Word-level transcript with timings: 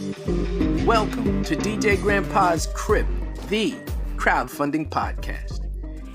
Welcome 0.00 1.44
to 1.44 1.54
DJ 1.54 2.00
Grandpa's 2.00 2.68
Crib, 2.72 3.06
the 3.48 3.72
crowdfunding 4.16 4.88
podcast. 4.88 5.66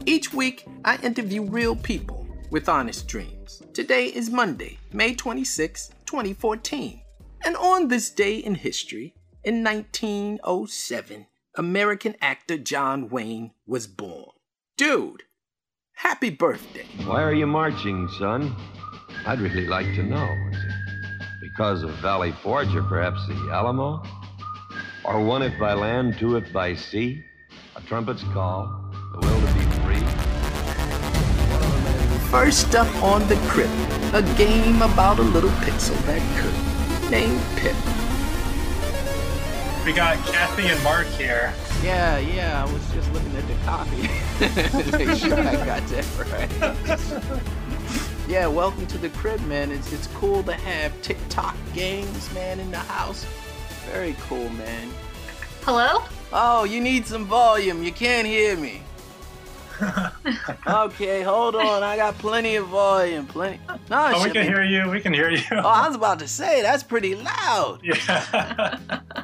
Each 0.08 0.33
week, 0.33 0.65
I 0.83 0.97
interview 1.04 1.43
real 1.43 1.75
people 1.75 2.27
with 2.49 2.67
honest 2.67 3.07
dreams. 3.07 3.61
Today 3.73 4.07
is 4.07 4.31
Monday, 4.31 4.79
May 4.91 5.13
26, 5.13 5.91
2014. 6.07 6.99
And 7.45 7.55
on 7.57 7.87
this 7.87 8.09
day 8.09 8.37
in 8.37 8.55
history, 8.55 9.13
in 9.43 9.63
1907, 9.63 11.27
American 11.54 12.15
actor 12.21 12.57
John 12.57 13.07
Wayne 13.09 13.52
was 13.67 13.86
born. 13.86 14.31
Dude, 14.77 15.23
happy 15.93 16.31
birthday. 16.31 16.88
Why 17.05 17.21
are 17.21 17.36
you 17.36 17.45
marching, 17.45 18.09
son? 18.17 18.55
I'd 19.27 19.39
really 19.39 19.67
like 19.67 19.93
to 19.93 20.02
know. 20.02 20.27
Is 21.55 21.61
it 21.61 21.63
because 21.63 21.83
of 21.83 21.91
Valley 22.01 22.33
Forge 22.43 22.75
or 22.75 22.83
perhaps 22.83 23.25
the 23.27 23.49
Alamo? 23.49 24.04
Or 25.05 25.23
one 25.23 25.41
if 25.41 25.57
by 25.57 25.73
land, 25.73 26.18
two 26.19 26.36
if 26.36 26.51
by 26.51 26.75
sea? 26.75 27.23
A 27.77 27.82
trumpet's 27.82 28.23
call, 28.33 28.68
the 29.13 29.19
will 29.19 29.39
to 29.39 29.54
be 29.54 29.63
free. 29.79 30.04
First 32.30 32.75
up 32.75 32.94
on 33.02 33.25
the 33.30 33.38
crib, 33.47 33.69
a 34.13 34.22
game 34.36 34.81
about 34.81 35.19
a 35.19 35.22
little 35.22 35.49
pixel 35.61 35.97
that 36.08 36.22
could, 36.41 37.09
named 37.09 37.41
Pip. 37.55 37.75
We 39.85 39.94
got 39.94 40.17
Kathy 40.27 40.67
and 40.67 40.83
Mark 40.83 41.08
here. 41.08 41.53
Yeah, 41.81 42.17
yeah, 42.17 42.66
I 42.66 42.73
was 42.73 42.83
just 42.91 43.09
looking 43.13 43.33
at 43.38 43.47
the 43.47 43.55
copy. 43.63 44.02
Make 45.05 45.17
sure 45.17 45.39
I 45.39 45.66
got 45.66 45.88
that 45.88 46.05
right. 46.19 47.52
yeah, 48.28 48.47
welcome 48.47 48.88
to 48.88 48.97
the 48.97 49.09
crib, 49.09 49.39
man. 49.45 49.72
It's 49.72 49.94
it's 49.94 50.08
cool 50.08 50.44
to 50.44 50.53
have 50.53 51.00
Tic 51.02 51.17
Toc 51.30 51.56
games, 51.73 52.33
man, 52.33 52.59
in 52.59 52.72
the 52.72 52.78
house. 52.80 53.25
Very 53.92 54.16
cool, 54.22 54.50
man. 54.50 54.89
Hello? 55.64 56.03
Oh, 56.33 56.64
you 56.64 56.81
need 56.81 57.06
some 57.06 57.25
volume. 57.25 57.83
You 57.83 57.91
can't 57.91 58.27
hear 58.27 58.58
me. 58.58 58.81
okay, 60.67 61.22
hold 61.22 61.55
on. 61.55 61.83
I 61.83 61.97
got 61.97 62.17
plenty 62.17 62.55
of 62.55 62.67
volume. 62.67 63.25
Plenty. 63.27 63.59
No, 63.89 64.11
Oh, 64.16 64.23
we 64.23 64.31
can 64.31 64.42
be- 64.44 64.47
hear 64.47 64.64
you. 64.64 64.89
We 64.89 65.02
can 65.02 65.14
hear 65.14 65.30
you. 65.30 65.42
Oh, 65.52 65.58
I 65.59 65.88
was 65.88 65.95
about 65.95 66.19
to 66.19 66.27
say 66.27 66.61
that's 66.61 66.83
pretty 66.83 67.16
loud. 67.16 67.80
Yeah. 67.83 68.77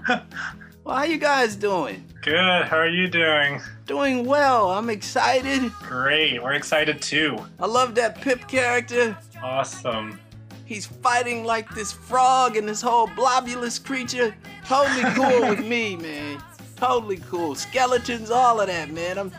Well, 0.92 0.98
how 0.98 1.06
you 1.06 1.20
guys 1.20 1.56
doing? 1.56 2.04
Good. 2.22 2.66
How 2.66 2.76
are 2.76 2.90
you 2.90 3.08
doing? 3.08 3.62
Doing 3.86 4.26
well. 4.26 4.72
I'm 4.72 4.90
excited. 4.90 5.72
Great. 5.80 6.44
We're 6.44 6.52
excited 6.52 7.02
too. 7.02 7.38
I 7.62 7.66
love 7.66 7.96
that 7.96 8.20
Pip 8.20 8.46
character. 8.50 9.18
Awesome. 9.42 10.20
He's 10.66 10.86
fighting 10.86 11.46
like 11.46 11.74
this 11.74 11.94
frog 11.94 12.58
and 12.58 12.68
this 12.68 12.82
whole 12.82 13.08
blobulous 13.08 13.80
creature. 13.80 14.36
Totally 14.66 15.10
cool 15.14 15.48
with 15.56 15.66
me, 15.66 15.96
man. 15.96 16.44
Totally 16.76 17.20
cool. 17.20 17.56
Skeletons, 17.56 18.30
all 18.30 18.60
of 18.60 18.68
that, 18.68 18.92
man. 18.92 19.18
I'm. 19.18 19.32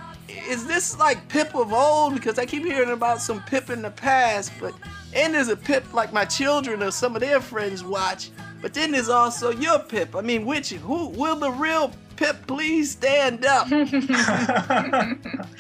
Is 0.49 0.67
this 0.67 0.99
like 0.99 1.29
Pip 1.29 1.55
of 1.55 1.71
old? 1.71 2.15
Because 2.15 2.39
I 2.39 2.47
keep 2.47 2.65
hearing 2.65 2.93
about 2.93 3.21
some 3.21 3.43
Pip 3.43 3.69
in 3.69 3.83
the 3.83 3.91
past, 3.91 4.53
but 4.59 4.73
and 5.13 5.35
there's 5.35 5.49
a 5.49 5.57
Pip 5.57 5.93
like 5.93 6.15
my 6.15 6.25
children 6.25 6.83
or 6.83 6.91
some 6.91 7.15
of 7.15 7.21
their 7.21 7.43
friends 7.43 7.85
watch. 7.85 8.31
But 8.63 8.73
then 8.75 8.93
there's 8.93 9.09
also 9.09 9.51
your 9.51 9.81
Pip. 9.81 10.15
I 10.15 10.21
mean, 10.21 10.47
which 10.47 10.71
who 10.71 11.09
will 11.09 11.35
the 11.37 11.51
real 11.51 11.91
Pip 12.17 12.47
please 12.47 12.93
stand 12.93 13.45
up? 13.45 13.67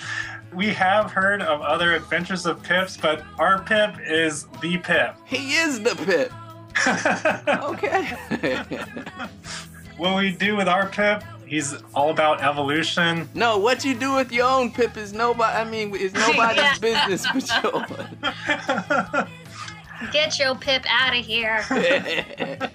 we 0.55 0.69
have 0.69 1.11
heard 1.11 1.42
of 1.42 1.61
other 1.61 1.95
adventures 1.95 2.47
of 2.47 2.62
Pips, 2.62 2.97
but 2.97 3.25
our 3.39 3.61
Pip 3.62 3.97
is 4.06 4.47
the 4.62 4.78
Pip. 4.78 5.17
he 5.25 5.55
is 5.56 5.83
the 5.83 5.97
Pip. 5.97 6.33
Okay. 7.48 8.05
what 9.98 10.17
we 10.17 10.33
do 10.33 10.56
with 10.56 10.69
our 10.69 10.86
Pip, 10.89 11.23
he's 11.47 11.75
all 11.95 12.11
about 12.11 12.42
evolution. 12.42 13.28
No, 13.34 13.58
what 13.58 13.84
you 13.84 13.95
do 13.95 14.14
with 14.14 14.33
your 14.33 14.48
own 14.48 14.70
pip 14.70 14.97
is 14.97 15.12
nobody. 15.12 15.53
I 15.55 15.64
mean, 15.64 15.95
is 15.95 16.14
nobody's 16.14 16.78
business 16.78 17.27
but 17.33 17.62
yours. 17.62 19.27
Get 20.11 20.39
your 20.39 20.55
pip 20.55 20.85
out 20.89 21.17
of 21.17 21.24
here. 21.24 21.64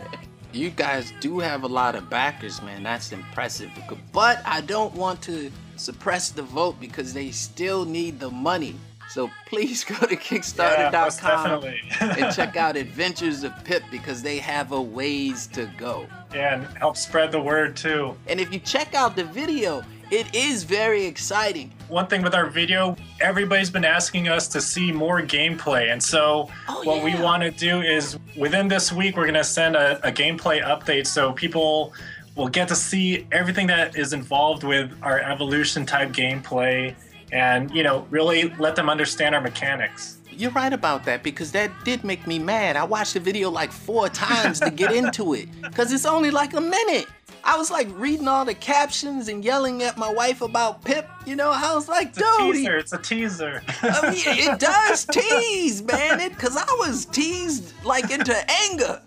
you 0.53 0.69
guys 0.69 1.11
do 1.19 1.39
have 1.39 1.63
a 1.63 1.67
lot 1.67 1.95
of 1.95 2.09
backers, 2.09 2.61
man. 2.61 2.83
That's 2.83 3.11
impressive. 3.11 3.69
But 4.11 4.41
I 4.45 4.61
don't 4.61 4.93
want 4.95 5.21
to 5.23 5.51
suppress 5.75 6.29
the 6.29 6.43
vote 6.43 6.79
because 6.79 7.13
they 7.13 7.31
still 7.31 7.85
need 7.85 8.19
the 8.19 8.29
money. 8.29 8.75
So 9.09 9.29
please 9.45 9.83
go 9.85 9.95
to 9.95 10.16
Kickstarter.com 10.16 10.91
definitely. 10.91 11.81
and 12.01 12.33
check 12.35 12.55
out 12.57 12.75
Adventures 12.75 13.43
of 13.43 13.53
Pip 13.63 13.83
because 13.89 14.21
they 14.21 14.37
have 14.37 14.71
a 14.73 14.81
ways 14.81 15.47
to 15.47 15.71
go. 15.77 16.07
yeah, 16.33 16.55
and 16.55 16.77
help 16.77 16.97
spread 16.97 17.31
the 17.31 17.39
word 17.41 17.77
too. 17.77 18.16
And 18.27 18.39
if 18.39 18.51
you 18.53 18.59
check 18.59 18.93
out 18.95 19.16
the 19.16 19.23
video, 19.23 19.81
it 20.12 20.34
is 20.34 20.63
very 20.63 21.06
exciting. 21.06 21.72
One 21.90 22.07
thing 22.07 22.22
with 22.22 22.34
our 22.34 22.47
video, 22.47 22.95
everybody's 23.19 23.69
been 23.69 23.85
asking 23.85 24.28
us 24.28 24.47
to 24.50 24.62
see 24.62 24.91
more 24.91 25.22
gameplay. 25.22 25.91
And 25.91 26.01
so, 26.01 26.50
Oh, 26.68 26.84
what 26.84 27.03
we 27.03 27.16
want 27.16 27.44
to 27.44 27.51
do 27.51 27.81
is 27.81 28.17
within 28.38 28.67
this 28.67 28.91
week, 28.91 29.17
we're 29.17 29.23
going 29.23 29.34
to 29.35 29.44
send 29.44 29.75
a, 29.75 30.06
a 30.07 30.12
gameplay 30.12 30.63
update 30.63 31.07
so 31.07 31.34
people 31.34 31.94
will 32.35 32.47
get 32.47 32.67
to 32.67 32.75
see 32.75 33.28
everything 33.31 33.67
that 33.67 33.97
is 33.97 34.13
involved 34.13 34.63
with 34.63 34.96
our 35.01 35.19
evolution 35.19 35.85
type 35.85 36.09
gameplay 36.09 36.96
and, 37.31 37.72
you 37.72 37.84
know, 37.84 38.07
really 38.09 38.53
let 38.59 38.75
them 38.75 38.90
understand 38.90 39.35
our 39.35 39.41
mechanics. 39.41 40.16
You're 40.37 40.51
right 40.51 40.71
about 40.71 41.03
that 41.05 41.23
because 41.23 41.51
that 41.53 41.71
did 41.83 42.03
make 42.03 42.27
me 42.27 42.37
mad. 42.39 42.75
I 42.75 42.83
watched 42.83 43.15
the 43.15 43.19
video 43.19 43.49
like 43.49 43.71
four 43.71 44.07
times 44.09 44.59
to 44.59 44.69
get 44.69 44.91
into 44.91 45.33
it 45.33 45.49
because 45.61 45.91
it's 45.91 46.05
only 46.05 46.29
like 46.31 46.53
a 46.53 46.61
minute. 46.61 47.07
I 47.43 47.57
was 47.57 47.71
like 47.71 47.87
reading 47.93 48.27
all 48.27 48.43
the 48.45 48.53
captions 48.53 49.29
and 49.29 49.43
yelling 49.43 49.81
at 49.81 49.97
my 49.97 50.11
wife 50.11 50.41
about 50.41 50.83
Pip. 50.83 51.07
You 51.25 51.35
know, 51.37 51.49
I 51.49 51.73
was 51.73 51.87
like, 51.87 52.09
It's 52.09 52.17
a 52.17 52.37
dude, 52.37 52.55
he- 52.55 52.61
teaser. 52.61 52.77
It's 52.77 52.93
a 52.93 52.97
teaser. 52.97 53.61
I 53.81 54.11
mean, 54.11 54.21
it 54.25 54.59
does 54.59 55.05
tease, 55.05 55.81
man. 55.81 56.19
It 56.19 56.33
because 56.33 56.57
I 56.57 56.65
was 56.77 57.05
teased 57.05 57.73
like 57.83 58.11
into 58.11 58.35
anger. 58.51 59.01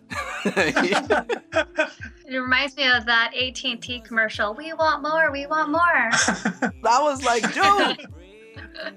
It 2.33 2.39
reminds 2.39 2.77
me 2.77 2.89
of 2.89 3.07
that 3.07 3.33
AT&T 3.35 4.03
commercial. 4.07 4.55
We 4.55 4.73
want 4.73 5.03
more. 5.03 5.33
We 5.33 5.47
want 5.47 5.71
more. 5.73 5.81
I 5.83 7.03
was 7.03 7.25
like, 7.25 7.43
dude, 7.53 8.07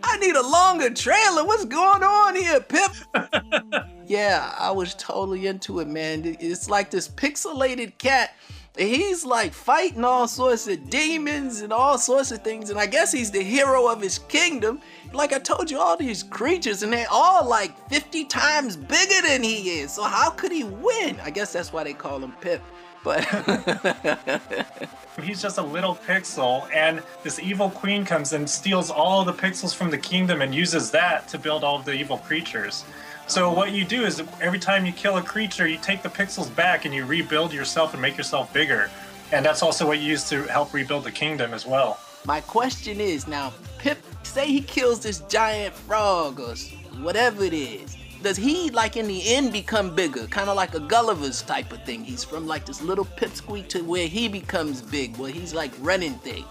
I 0.03 0.17
need 0.17 0.35
a 0.35 0.47
longer 0.47 0.89
trailer. 0.89 1.45
What's 1.45 1.65
going 1.65 2.03
on 2.03 2.35
here, 2.35 2.59
Pip? 2.59 2.91
yeah, 4.05 4.53
I 4.57 4.71
was 4.71 4.95
totally 4.95 5.47
into 5.47 5.79
it, 5.79 5.87
man. 5.87 6.21
It's 6.39 6.69
like 6.69 6.91
this 6.91 7.07
pixelated 7.07 7.97
cat. 7.97 8.35
He's 8.77 9.23
like 9.23 9.53
fighting 9.53 10.03
all 10.03 10.27
sorts 10.27 10.67
of 10.67 10.89
demons 10.89 11.61
and 11.61 11.71
all 11.71 11.99
sorts 11.99 12.31
of 12.31 12.43
things, 12.43 12.71
and 12.71 12.79
I 12.79 12.87
guess 12.87 13.11
he's 13.11 13.29
the 13.29 13.43
hero 13.43 13.87
of 13.87 14.01
his 14.01 14.17
kingdom. 14.17 14.81
Like 15.13 15.31
I 15.31 15.37
told 15.37 15.69
you, 15.69 15.77
all 15.79 15.95
these 15.95 16.23
creatures, 16.23 16.81
and 16.81 16.91
they're 16.91 17.05
all 17.11 17.47
like 17.47 17.89
50 17.89 18.25
times 18.25 18.75
bigger 18.75 19.27
than 19.27 19.43
he 19.43 19.79
is. 19.81 19.93
So 19.93 20.03
how 20.03 20.31
could 20.31 20.51
he 20.51 20.63
win? 20.63 21.19
I 21.23 21.29
guess 21.29 21.53
that's 21.53 21.71
why 21.71 21.83
they 21.83 21.93
call 21.93 22.19
him 22.19 22.31
Pip. 22.41 22.63
But 23.03 23.23
He's 25.21 25.41
just 25.41 25.59
a 25.59 25.61
little 25.61 25.95
pixel, 25.95 26.67
and 26.73 27.03
this 27.21 27.39
evil 27.39 27.69
queen 27.69 28.03
comes 28.03 28.33
and 28.33 28.49
steals 28.49 28.89
all 28.89 29.23
the 29.23 29.33
pixels 29.33 29.75
from 29.75 29.91
the 29.91 29.97
kingdom 29.97 30.41
and 30.41 30.53
uses 30.55 30.89
that 30.91 31.27
to 31.29 31.37
build 31.37 31.63
all 31.63 31.75
of 31.77 31.85
the 31.85 31.93
evil 31.93 32.17
creatures. 32.17 32.83
So 33.27 33.53
what 33.53 33.71
you 33.71 33.85
do 33.85 34.03
is 34.03 34.23
every 34.41 34.59
time 34.59 34.85
you 34.85 34.91
kill 34.91 35.17
a 35.17 35.21
creature, 35.21 35.67
you 35.67 35.77
take 35.77 36.01
the 36.01 36.09
pixels 36.09 36.53
back 36.55 36.85
and 36.85 36.93
you 36.93 37.05
rebuild 37.05 37.53
yourself 37.53 37.93
and 37.93 38.01
make 38.01 38.17
yourself 38.17 38.51
bigger. 38.53 38.89
And 39.31 39.45
that's 39.45 39.61
also 39.61 39.85
what 39.87 39.99
you 39.99 40.07
use 40.07 40.27
to 40.29 40.43
help 40.43 40.73
rebuild 40.73 41.03
the 41.03 41.11
kingdom 41.11 41.53
as 41.53 41.65
well. 41.65 41.99
My 42.25 42.41
question 42.41 42.99
is 42.99 43.27
now, 43.27 43.53
Pip, 43.77 43.99
say 44.23 44.47
he 44.47 44.61
kills 44.61 45.01
this 45.01 45.19
giant 45.21 45.73
frog 45.73 46.39
or 46.39 46.55
whatever 47.01 47.43
it 47.43 47.53
is. 47.53 47.97
Does 48.23 48.37
he, 48.37 48.69
like 48.71 48.95
in 48.95 49.05
the 49.05 49.35
end, 49.35 49.51
become 49.51 49.93
bigger? 49.93 50.27
Kind 50.27 50.49
of 50.49 50.55
like 50.55 50.75
a 50.75 50.79
Gulliver's 50.79 51.41
type 51.41 51.73
of 51.73 51.83
thing. 51.83 52.05
He's 52.05 52.23
from 52.23 52.47
like 52.47 52.65
this 52.65 52.81
little 52.81 53.03
pipsqueak 53.03 53.67
to 53.67 53.81
where 53.81 54.07
he 54.07 54.29
becomes 54.29 54.81
big, 54.81 55.17
where 55.17 55.29
he's 55.29 55.53
like 55.53 55.73
running 55.81 56.13
things. 56.13 56.45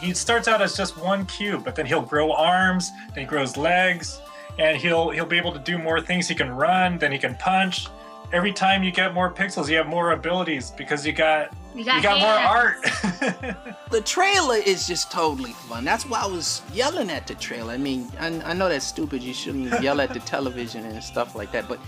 He 0.00 0.14
starts 0.14 0.46
out 0.46 0.62
as 0.62 0.76
just 0.76 0.96
one 0.96 1.26
cube, 1.26 1.64
but 1.64 1.74
then 1.74 1.84
he'll 1.84 2.00
grow 2.00 2.30
arms, 2.30 2.92
then 3.08 3.24
he 3.24 3.24
grows 3.24 3.56
legs, 3.56 4.20
and 4.60 4.76
he'll 4.76 5.10
he'll 5.10 5.26
be 5.26 5.36
able 5.36 5.52
to 5.52 5.58
do 5.58 5.78
more 5.78 6.00
things. 6.00 6.28
He 6.28 6.34
can 6.36 6.50
run, 6.50 6.96
then 6.96 7.10
he 7.10 7.18
can 7.18 7.34
punch. 7.34 7.88
Every 8.32 8.52
time 8.52 8.84
you 8.84 8.92
get 8.92 9.12
more 9.12 9.32
pixels, 9.32 9.68
you 9.68 9.76
have 9.78 9.88
more 9.88 10.12
abilities 10.12 10.70
because 10.70 11.04
you 11.04 11.12
got 11.12 11.52
You 11.76 11.84
got, 11.84 11.96
you 11.96 12.02
got 12.02 12.20
more 12.20 12.30
art. 12.30 13.66
The 13.90 14.00
trailer 14.00 14.56
is 14.56 14.88
just 14.88 15.12
totally 15.12 15.52
fun. 15.52 15.84
That's 15.84 16.04
why 16.04 16.20
I 16.22 16.26
was 16.26 16.60
yelling 16.72 17.08
at 17.08 17.26
the 17.28 17.34
trailer. 17.36 17.72
I 17.72 17.76
mean, 17.76 18.10
I, 18.18 18.26
I 18.40 18.52
know 18.52 18.68
that's 18.68 18.84
stupid. 18.86 19.22
You 19.22 19.32
shouldn't 19.32 19.80
yell 19.82 20.00
at 20.00 20.12
the 20.12 20.18
television 20.20 20.84
and 20.84 21.02
stuff 21.04 21.36
like 21.36 21.52
that. 21.52 21.68
But, 21.68 21.78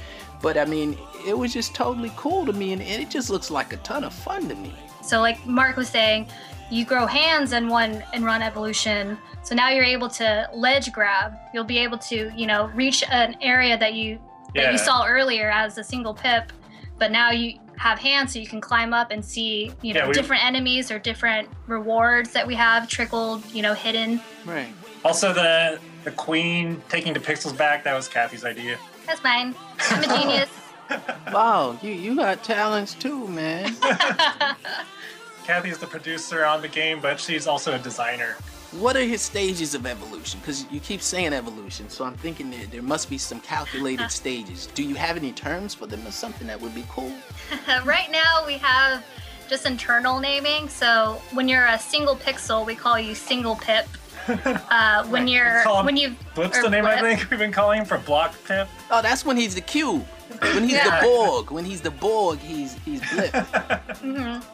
but 0.40 0.56
I 0.56 0.64
mean, 0.64 0.96
it 1.26 1.36
was 1.36 1.52
just 1.52 1.74
totally 1.74 2.12
cool 2.16 2.46
to 2.46 2.52
me, 2.52 2.72
and, 2.72 2.80
and 2.80 3.02
it 3.02 3.10
just 3.10 3.30
looks 3.30 3.50
like 3.50 3.72
a 3.72 3.78
ton 3.78 4.04
of 4.04 4.12
fun 4.14 4.48
to 4.48 4.54
me. 4.54 4.72
So 5.02 5.20
like 5.20 5.44
Mark 5.44 5.76
was 5.76 5.88
saying, 5.88 6.28
you 6.70 6.84
grow 6.84 7.04
hands 7.06 7.52
in 7.52 7.68
one 7.68 8.04
and 8.12 8.24
run 8.24 8.42
evolution. 8.42 9.18
So 9.42 9.54
now 9.54 9.70
you're 9.70 9.84
able 9.84 10.08
to 10.10 10.48
ledge 10.54 10.92
grab. 10.92 11.34
You'll 11.52 11.64
be 11.64 11.78
able 11.78 11.98
to, 11.98 12.30
you 12.36 12.46
know, 12.46 12.66
reach 12.74 13.02
an 13.10 13.36
area 13.40 13.76
that 13.78 13.94
you 13.94 14.18
that 14.54 14.62
Yeah. 14.64 14.70
you 14.72 14.78
saw 14.78 15.04
earlier 15.06 15.50
as 15.50 15.78
a 15.78 15.84
single 15.84 16.14
pip, 16.14 16.52
but 16.98 17.10
now 17.10 17.30
you 17.32 17.58
have 17.78 17.98
hands 17.98 18.32
so 18.32 18.38
you 18.38 18.46
can 18.46 18.60
climb 18.60 18.92
up 18.92 19.10
and 19.10 19.24
see, 19.24 19.72
you 19.82 19.94
know, 19.94 20.00
Yeah, 20.00 20.06
we- 20.08 20.12
different 20.14 20.44
enemies 20.44 20.90
or 20.90 20.98
different 20.98 21.48
rewards 21.66 22.32
that 22.32 22.46
we 22.46 22.54
have 22.56 22.88
trickled, 22.88 23.44
you 23.52 23.62
know, 23.62 23.74
hidden. 23.74 24.20
Right. 24.44 24.72
Also, 25.04 25.32
the 25.32 25.78
the 26.04 26.10
queen 26.12 26.82
taking 26.88 27.12
the 27.12 27.20
pixels 27.20 27.56
back. 27.56 27.84
That 27.84 27.94
was 27.94 28.08
Kathy's 28.08 28.44
idea. 28.44 28.78
That's 29.06 29.22
mine. 29.22 29.54
I'm 29.90 30.02
a 30.02 30.06
genius. 30.18 30.48
Wow, 31.32 31.78
you 31.82 31.92
you 31.92 32.16
got 32.16 32.42
talents 32.42 32.94
too, 32.94 33.28
man. 33.28 33.76
Kathy's 35.44 35.78
the 35.78 35.86
producer 35.86 36.44
on 36.44 36.60
the 36.62 36.68
game, 36.68 37.00
but 37.00 37.18
she's 37.20 37.46
also 37.46 37.74
a 37.74 37.78
designer. 37.78 38.36
What 38.72 38.96
are 38.96 39.02
his 39.02 39.22
stages 39.22 39.74
of 39.74 39.86
evolution? 39.86 40.40
Because 40.40 40.66
you 40.70 40.78
keep 40.80 41.00
saying 41.00 41.32
evolution, 41.32 41.88
so 41.88 42.04
I'm 42.04 42.14
thinking 42.16 42.50
that 42.50 42.70
there 42.70 42.82
must 42.82 43.08
be 43.08 43.16
some 43.16 43.40
calculated 43.40 44.10
stages. 44.22 44.66
Do 44.74 44.82
you 44.82 44.94
have 44.94 45.16
any 45.16 45.32
terms 45.32 45.74
for 45.74 45.86
them 45.86 46.06
or 46.06 46.10
something 46.10 46.46
that 46.48 46.60
would 46.60 46.74
be 46.74 46.84
cool? 46.90 47.12
right 47.84 48.10
now 48.10 48.44
we 48.46 48.54
have 48.58 49.02
just 49.48 49.64
internal 49.64 50.20
naming. 50.20 50.68
So 50.68 51.20
when 51.32 51.48
you're 51.48 51.66
a 51.66 51.78
single 51.78 52.14
pixel, 52.16 52.66
we 52.66 52.74
call 52.74 52.98
you 52.98 53.14
single 53.14 53.56
pip. 53.56 53.86
Uh, 54.28 55.06
when 55.06 55.22
Right. 55.22 55.28
you're 55.32 55.60
him 55.62 55.86
when 55.86 55.96
you 55.96 56.14
Blip's 56.34 56.60
the 56.60 56.68
name 56.68 56.84
I 56.84 57.00
think 57.00 57.30
we've 57.30 57.38
been 57.40 57.50
calling 57.50 57.78
him 57.80 57.86
for 57.86 57.96
Block 57.96 58.34
Pip. 58.46 58.68
Oh, 58.90 59.00
that's 59.00 59.24
when 59.24 59.38
he's 59.38 59.54
the 59.54 59.62
cube. 59.62 60.04
When 60.42 60.64
he's 60.64 60.72
Yeah. 60.74 61.00
the 61.00 61.06
Borg. 61.06 61.50
When 61.50 61.64
he's 61.64 61.80
the 61.80 61.90
Borg, 61.90 62.38
he's 62.40 62.74
he's 62.84 63.00
Blip. 63.10 63.32
Mhm. 63.32 64.44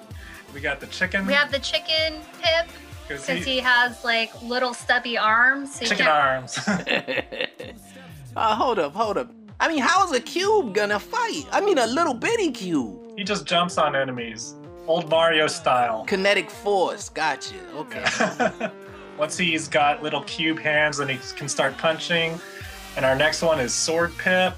We 0.54 0.60
got 0.60 0.78
the 0.78 0.86
chicken. 0.86 1.26
we 1.26 1.32
have 1.32 1.50
the 1.50 1.58
chicken 1.58 2.20
pip 2.40 2.68
because 3.06 3.26
because 3.26 3.44
he 3.44 3.58
has 3.58 4.02
like 4.04 4.30
little 4.42 4.74
stubby 4.74 5.18
arms. 5.18 5.74
So 5.74 5.82
you 5.82 5.88
chicken 5.88 6.06
arms. 6.06 6.58
uh, 8.36 8.54
hold 8.54 8.78
up, 8.78 8.94
hold 8.94 9.18
up. 9.18 9.30
I 9.60 9.68
mean, 9.68 9.82
how's 9.82 10.12
a 10.12 10.20
cube 10.20 10.74
gonna 10.74 10.98
fight? 10.98 11.46
I 11.52 11.60
mean, 11.60 11.78
a 11.78 11.86
little 11.86 12.14
bitty 12.14 12.50
cube. 12.50 13.16
he 13.16 13.24
just 13.24 13.46
jumps 13.46 13.78
on 13.78 13.94
enemies, 13.94 14.54
old 14.86 15.08
Mario 15.08 15.46
style. 15.46 16.04
Kinetic 16.04 16.50
force. 16.50 17.08
Gotcha. 17.08 17.54
Okay. 17.74 18.70
Once 19.18 19.36
he's 19.36 19.68
got 19.68 20.02
little 20.02 20.22
cube 20.24 20.58
hands, 20.58 20.98
then 20.98 21.08
he 21.08 21.18
can 21.36 21.48
start 21.48 21.78
punching. 21.78 22.38
And 22.96 23.04
our 23.04 23.14
next 23.14 23.42
one 23.42 23.60
is 23.60 23.72
Sword 23.72 24.16
Pip. 24.18 24.54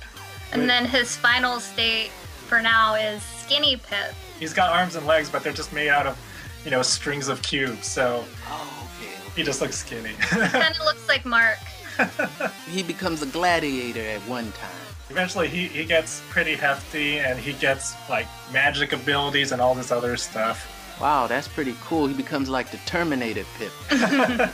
And 0.53 0.69
then 0.69 0.85
his 0.87 1.17
final 1.17 1.61
state 1.61 2.11
for 2.47 2.63
now 2.63 2.95
is 2.95 3.23
skinny 3.23 3.77
pip. 3.77 4.15
He's 4.39 4.55
got 4.55 4.71
arms 4.71 4.97
and 4.97 5.07
legs, 5.07 5.29
but 5.29 5.43
they're 5.43 5.53
just 5.53 5.73
made 5.73 5.89
out 5.89 6.07
of, 6.07 6.19
you 6.67 6.71
know, 6.73 6.83
strings 6.83 7.29
of 7.29 7.41
cubes. 7.43 7.87
So 7.87 8.25
Oh, 8.49 8.89
okay. 9.01 9.31
he 9.37 9.43
just 9.45 9.61
looks 9.63 9.77
skinny. 9.79 10.13
kind 10.19 10.75
of 10.75 10.81
looks 10.85 11.09
like 11.09 11.25
Mark. 11.25 11.57
He 12.69 12.83
becomes 12.83 13.23
a 13.23 13.27
gladiator 13.27 14.03
at 14.03 14.21
one 14.29 14.53
time. 14.53 14.71
Eventually, 15.09 15.49
he, 15.49 15.69
he 15.69 15.85
gets 15.87 16.21
pretty 16.29 16.55
hefty 16.55 17.19
and 17.21 17.39
he 17.39 17.53
gets 17.55 17.95
like 18.11 18.27
magic 18.53 18.93
abilities 18.93 19.53
and 19.53 19.63
all 19.63 19.75
this 19.75 19.91
other 19.93 20.17
stuff. 20.19 20.73
Wow, 21.01 21.27
that's 21.29 21.47
pretty 21.49 21.75
cool. 21.85 22.07
He 22.09 22.13
becomes 22.15 22.49
like 22.51 22.71
the 22.71 22.79
Terminator 22.79 23.45
Pip. 23.57 23.73
yeah. 23.91 24.51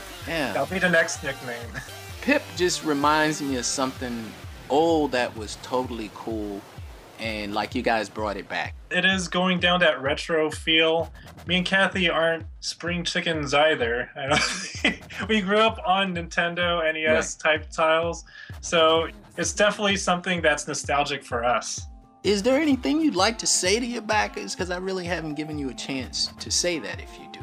That'll 0.53 0.67
be 0.67 0.77
the 0.79 0.89
next 0.89 1.23
nickname. 1.23 1.57
Pip 2.21 2.43
just 2.55 2.85
reminds 2.85 3.41
me 3.41 3.57
of 3.57 3.65
something 3.65 4.31
old 4.69 5.11
that 5.13 5.35
was 5.35 5.57
totally 5.63 6.11
cool, 6.13 6.61
and 7.23 7.53
like 7.53 7.73
you 7.73 7.81
guys 7.81 8.09
brought 8.09 8.35
it 8.35 8.49
back. 8.49 8.75
It 8.91 9.05
is 9.05 9.29
going 9.29 9.61
down 9.61 9.79
that 9.79 10.01
retro 10.01 10.51
feel. 10.51 11.11
Me 11.47 11.55
and 11.55 11.65
Kathy 11.65 12.09
aren't 12.09 12.45
spring 12.59 13.05
chickens 13.05 13.53
either. 13.53 14.09
I 14.17 14.27
don't 14.27 15.29
we 15.29 15.39
grew 15.39 15.57
up 15.57 15.79
on 15.85 16.13
Nintendo 16.13 16.83
NES 16.93 17.35
type 17.35 17.69
tiles, 17.71 18.25
so 18.59 19.07
it's 19.37 19.53
definitely 19.53 19.95
something 19.95 20.41
that's 20.41 20.67
nostalgic 20.67 21.23
for 21.23 21.45
us. 21.45 21.87
Is 22.23 22.43
there 22.43 22.61
anything 22.61 22.99
you'd 22.99 23.15
like 23.15 23.37
to 23.39 23.47
say 23.47 23.79
to 23.79 23.85
your 23.85 24.01
backers? 24.01 24.53
Because 24.53 24.69
I 24.69 24.77
really 24.77 25.05
haven't 25.05 25.35
given 25.35 25.57
you 25.57 25.69
a 25.69 25.73
chance 25.73 26.27
to 26.39 26.51
say 26.51 26.77
that 26.79 27.01
if 27.01 27.17
you 27.17 27.27
do. 27.31 27.39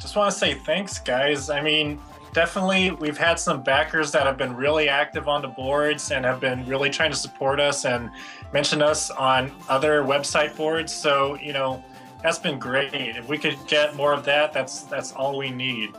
Just 0.00 0.16
want 0.16 0.32
to 0.32 0.38
say 0.38 0.54
thanks, 0.54 0.98
guys. 1.00 1.50
I 1.50 1.60
mean, 1.60 2.00
definitely 2.34 2.90
we've 2.90 3.16
had 3.16 3.38
some 3.38 3.62
backers 3.62 4.10
that 4.12 4.26
have 4.26 4.36
been 4.36 4.54
really 4.54 4.88
active 4.88 5.28
on 5.28 5.40
the 5.40 5.48
boards 5.48 6.10
and 6.10 6.24
have 6.24 6.40
been 6.40 6.66
really 6.66 6.90
trying 6.90 7.12
to 7.12 7.16
support 7.16 7.60
us 7.60 7.84
and 7.84 8.10
mention 8.54 8.80
us 8.80 9.10
on 9.10 9.50
other 9.68 10.04
website 10.04 10.56
boards. 10.56 10.94
So, 10.94 11.36
you 11.40 11.52
know, 11.52 11.84
that's 12.22 12.38
been 12.38 12.58
great. 12.60 12.94
If 12.94 13.28
we 13.28 13.36
could 13.36 13.58
get 13.66 13.96
more 13.96 14.14
of 14.14 14.24
that, 14.24 14.52
that's 14.52 14.82
that's 14.82 15.12
all 15.12 15.36
we 15.36 15.50
need. 15.50 15.90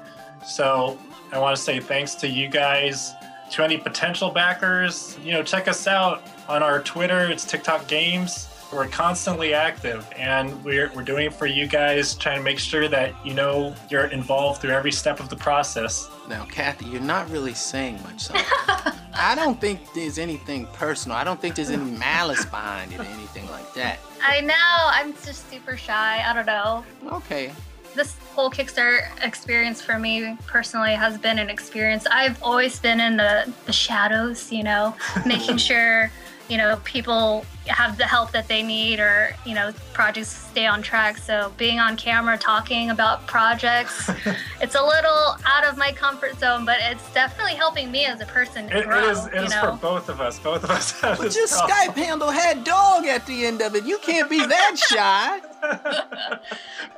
So, 0.44 0.98
I 1.34 1.38
want 1.38 1.56
to 1.56 1.62
say 1.62 1.80
thanks 1.82 2.16
to 2.16 2.28
you 2.28 2.48
guys. 2.48 3.14
To 3.52 3.64
any 3.64 3.78
potential 3.78 4.32
backers, 4.32 5.20
you 5.24 5.32
know, 5.32 5.44
check 5.44 5.68
us 5.68 5.86
out 5.86 6.24
on 6.48 6.64
our 6.64 6.82
Twitter. 6.82 7.30
It's 7.30 7.46
Tic 7.46 7.62
Toc 7.62 7.88
Games. 7.88 8.50
We're 8.74 8.88
constantly 8.88 9.54
active 9.54 10.10
and 10.18 10.64
we're, 10.64 10.92
we're 10.96 11.04
doing 11.04 11.28
it 11.28 11.34
for 11.34 11.46
you 11.46 11.68
guys, 11.68 12.16
trying 12.16 12.38
to 12.38 12.44
make 12.44 12.58
sure 12.58 12.88
that 12.88 13.14
you 13.24 13.36
know 13.36 13.76
you're 13.90 14.08
involved 14.08 14.62
through 14.62 14.72
every 14.72 14.92
step 14.92 15.20
of 15.20 15.30
the 15.30 15.36
process. 15.36 16.10
Now, 16.28 16.46
Kathy, 16.46 16.86
you're 16.86 17.02
not 17.02 17.30
really 17.30 17.54
saying 17.54 18.02
much. 18.04 18.26
So 18.26 18.34
I 19.14 19.34
don't 19.36 19.60
think 19.62 19.94
there's 19.94 20.18
anything 20.18 20.68
personal. 20.74 21.18
I 21.18 21.24
don't 21.24 21.40
think 21.40 21.56
there's 21.56 21.70
any 21.70 21.92
malice 21.92 22.46
behind 22.46 22.94
it 22.94 23.00
or 23.00 23.04
anything 23.04 23.50
like 23.50 23.74
that. 23.76 24.00
I 24.22 24.42
know. 24.42 24.54
I'm 24.56 25.14
just 25.14 25.50
super 25.50 25.78
shy. 25.78 26.24
I 26.26 26.34
don't 26.34 26.46
know. 26.46 26.84
Okay. 27.12 27.52
This 27.94 28.16
whole 28.34 28.50
Kickstarter 28.50 29.04
experience 29.24 29.82
for 29.82 29.98
me 29.98 30.38
personally 30.48 30.94
has 30.94 31.18
been 31.18 31.40
an 31.40 31.50
experience. 31.50 32.06
I've 32.08 32.42
always 32.44 32.78
been 32.80 33.00
in 33.00 33.16
the, 33.16 33.52
the 33.66 33.72
shadows, 33.72 34.52
you 34.52 34.64
know, 34.64 34.96
making 35.26 35.58
sure, 35.70 36.12
you 36.50 36.58
know, 36.58 36.78
people 36.84 37.46
have 37.68 37.98
the 37.98 38.04
help 38.06 38.32
that 38.32 38.48
they 38.48 38.62
need 38.62 39.00
or, 39.00 39.32
you 39.46 39.56
know, 39.56 39.74
projects 39.94 40.28
stay 40.30 40.68
on 40.68 40.84
track. 40.84 41.18
So 41.18 41.52
being 41.58 41.80
on 41.80 41.98
camera 41.98 42.38
talking 42.38 42.92
about 42.92 43.26
projects, 43.26 44.08
it's 44.62 44.76
a 44.76 44.84
little 44.84 45.36
out 45.46 45.66
of 45.66 45.76
my 45.78 45.92
comfort 45.92 46.38
zone, 46.40 46.66
but 46.66 46.78
it's 46.82 47.12
definitely 47.14 47.56
helping 47.56 47.92
me 47.92 48.06
as 48.06 48.22
a 48.22 48.26
person 48.28 48.70
to 48.70 48.78
It, 48.80 48.86
grow, 48.86 49.00
it 49.08 49.12
is, 49.12 49.26
it 49.26 49.34
you 49.34 49.42
is 49.42 49.50
know. 49.52 49.72
for 49.72 49.78
both 49.82 50.10
of 50.10 50.22
us. 50.22 50.38
Both 50.38 50.64
of 50.64 50.70
us 50.70 50.92
have 51.02 51.18
But 51.18 51.24
this 51.26 51.36
your 51.36 51.48
problem. 51.48 51.72
Skype 51.78 51.96
handle 51.96 52.30
had 52.30 52.64
dog 52.64 53.06
at 53.06 53.26
the 53.26 53.46
end 53.46 53.62
of 53.62 53.76
it. 53.76 53.84
You 53.86 53.98
can't 54.00 54.30
be 54.30 54.46
that 54.46 54.78
shy. 54.78 55.42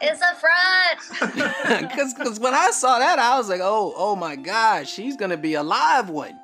It's 0.01 0.21
a 0.21 0.35
front. 0.35 1.81
Because 1.89 2.13
cause 2.13 2.39
when 2.39 2.53
I 2.53 2.71
saw 2.71 2.99
that, 2.99 3.17
I 3.17 3.37
was 3.37 3.49
like, 3.49 3.61
oh, 3.63 3.93
oh 3.95 4.15
my 4.15 4.35
gosh, 4.35 4.91
she's 4.91 5.15
going 5.15 5.31
to 5.31 5.37
be 5.37 5.53
a 5.55 5.63
live 5.63 6.09
one. 6.09 6.37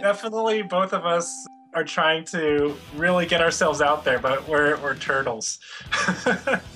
Definitely, 0.00 0.62
both 0.62 0.92
of 0.92 1.06
us 1.06 1.46
are 1.74 1.84
trying 1.84 2.24
to 2.24 2.74
really 2.94 3.26
get 3.26 3.40
ourselves 3.42 3.82
out 3.82 4.04
there, 4.04 4.18
but 4.18 4.46
we're, 4.48 4.76
we're 4.78 4.94
turtles. 4.96 5.58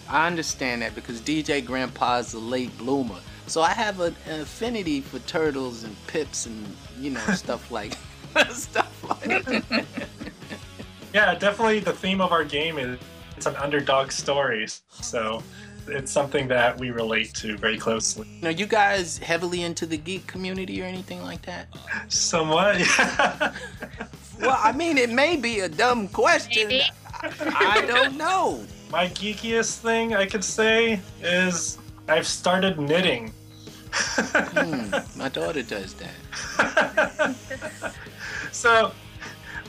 I 0.08 0.26
understand 0.26 0.82
that 0.82 0.94
because 0.94 1.20
DJ 1.20 1.64
Grandpa's 1.64 2.34
a 2.34 2.38
late 2.38 2.76
bloomer. 2.76 3.16
So 3.46 3.62
I 3.62 3.70
have 3.70 4.00
a- 4.00 4.14
an 4.26 4.40
affinity 4.40 5.00
for 5.00 5.18
turtles 5.20 5.84
and 5.84 5.96
pips 6.06 6.46
and, 6.46 6.66
you 6.98 7.10
know, 7.10 7.20
stuff 7.34 7.70
like 7.70 7.96
stuff 8.50 9.02
like 9.08 9.44
that. 9.44 9.86
yeah, 11.14 11.34
definitely 11.34 11.80
the 11.80 11.92
theme 11.92 12.20
of 12.20 12.30
our 12.32 12.44
game 12.44 12.78
is 12.78 12.98
it's 13.36 13.46
an 13.46 13.56
underdog 13.56 14.12
story. 14.12 14.66
So 14.90 15.42
it's 15.90 16.12
something 16.12 16.48
that 16.48 16.78
we 16.78 16.90
relate 16.90 17.34
to 17.34 17.56
very 17.56 17.78
closely. 17.78 18.28
Are 18.42 18.50
you 18.50 18.66
guys 18.66 19.18
heavily 19.18 19.62
into 19.62 19.86
the 19.86 19.96
geek 19.96 20.26
community 20.26 20.80
or 20.82 20.84
anything 20.86 21.22
like 21.22 21.42
that? 21.42 21.68
Somewhat, 22.08 22.78
yeah. 22.78 23.52
Well, 24.40 24.58
I 24.58 24.72
mean, 24.72 24.96
it 24.96 25.10
may 25.10 25.36
be 25.36 25.60
a 25.60 25.68
dumb 25.68 26.08
question. 26.08 26.68
Maybe. 26.68 26.82
I, 27.22 27.82
I 27.82 27.86
don't 27.86 28.16
know. 28.16 28.64
My 28.90 29.06
geekiest 29.06 29.80
thing 29.80 30.14
I 30.14 30.24
could 30.24 30.42
say 30.42 30.98
is 31.20 31.76
I've 32.08 32.26
started 32.26 32.80
knitting. 32.80 33.34
Hmm, 33.92 34.94
my 35.18 35.28
daughter 35.28 35.62
does 35.62 35.94
that. 35.94 37.36
so 38.50 38.92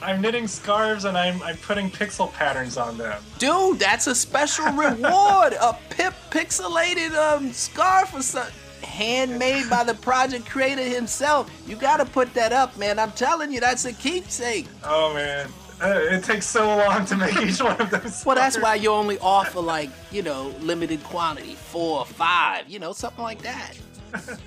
I'm 0.02 0.20
knitting 0.20 0.46
scarves 0.48 1.04
and 1.04 1.16
I'm, 1.16 1.42
I'm 1.42 1.56
putting 1.58 1.90
pixel 1.90 2.32
patterns 2.32 2.76
on 2.76 2.98
them. 2.98 3.22
Dude, 3.38 3.78
that's 3.78 4.06
a 4.08 4.14
special 4.14 4.66
reward. 4.72 5.52
A 5.60 5.76
pip 5.90 6.14
pixelated 6.30 7.12
um 7.14 7.52
scarf 7.52 8.14
or 8.14 8.22
something. 8.22 8.54
Handmade 8.82 9.70
by 9.70 9.84
the 9.84 9.94
project 9.94 10.44
creator 10.48 10.82
himself. 10.82 11.50
You 11.66 11.76
gotta 11.76 12.04
put 12.04 12.34
that 12.34 12.52
up, 12.52 12.76
man. 12.76 12.98
I'm 12.98 13.12
telling 13.12 13.52
you, 13.52 13.60
that's 13.60 13.84
a 13.84 13.92
keepsake. 13.92 14.66
Oh 14.84 15.14
man, 15.14 15.48
Uh, 15.80 15.98
it 16.10 16.22
takes 16.24 16.46
so 16.46 16.66
long 16.76 17.04
to 17.06 17.16
make 17.16 17.36
each 17.38 17.62
one 17.62 17.80
of 17.80 17.90
those. 17.90 18.22
Well, 18.26 18.36
that's 18.36 18.58
why 18.58 18.74
you 18.74 18.90
only 18.90 19.18
offer 19.20 19.60
like, 19.60 19.90
you 20.10 20.22
know, 20.22 20.52
limited 20.60 21.02
quantity, 21.04 21.54
four 21.54 22.00
or 22.00 22.06
five, 22.06 22.68
you 22.68 22.78
know, 22.80 22.92
something 22.92 23.22
like 23.22 23.42
that. 23.42 23.72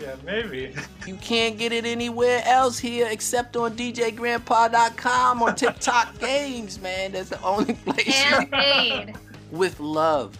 Yeah, 0.00 0.16
maybe. 0.24 0.74
You 1.06 1.16
can't 1.16 1.56
get 1.56 1.72
it 1.72 1.84
anywhere 1.84 2.42
else 2.44 2.78
here 2.78 3.06
except 3.10 3.56
on 3.56 3.76
DJGrandpa.com 3.76 5.42
or 5.42 5.52
Tic 5.52 5.78
Toc 5.78 6.18
Games, 6.20 6.80
man. 6.80 7.12
That's 7.12 7.30
the 7.30 7.42
only 7.42 7.74
place. 7.74 8.12
Handmade 8.14 9.16
With 9.50 9.78
love. 9.78 10.36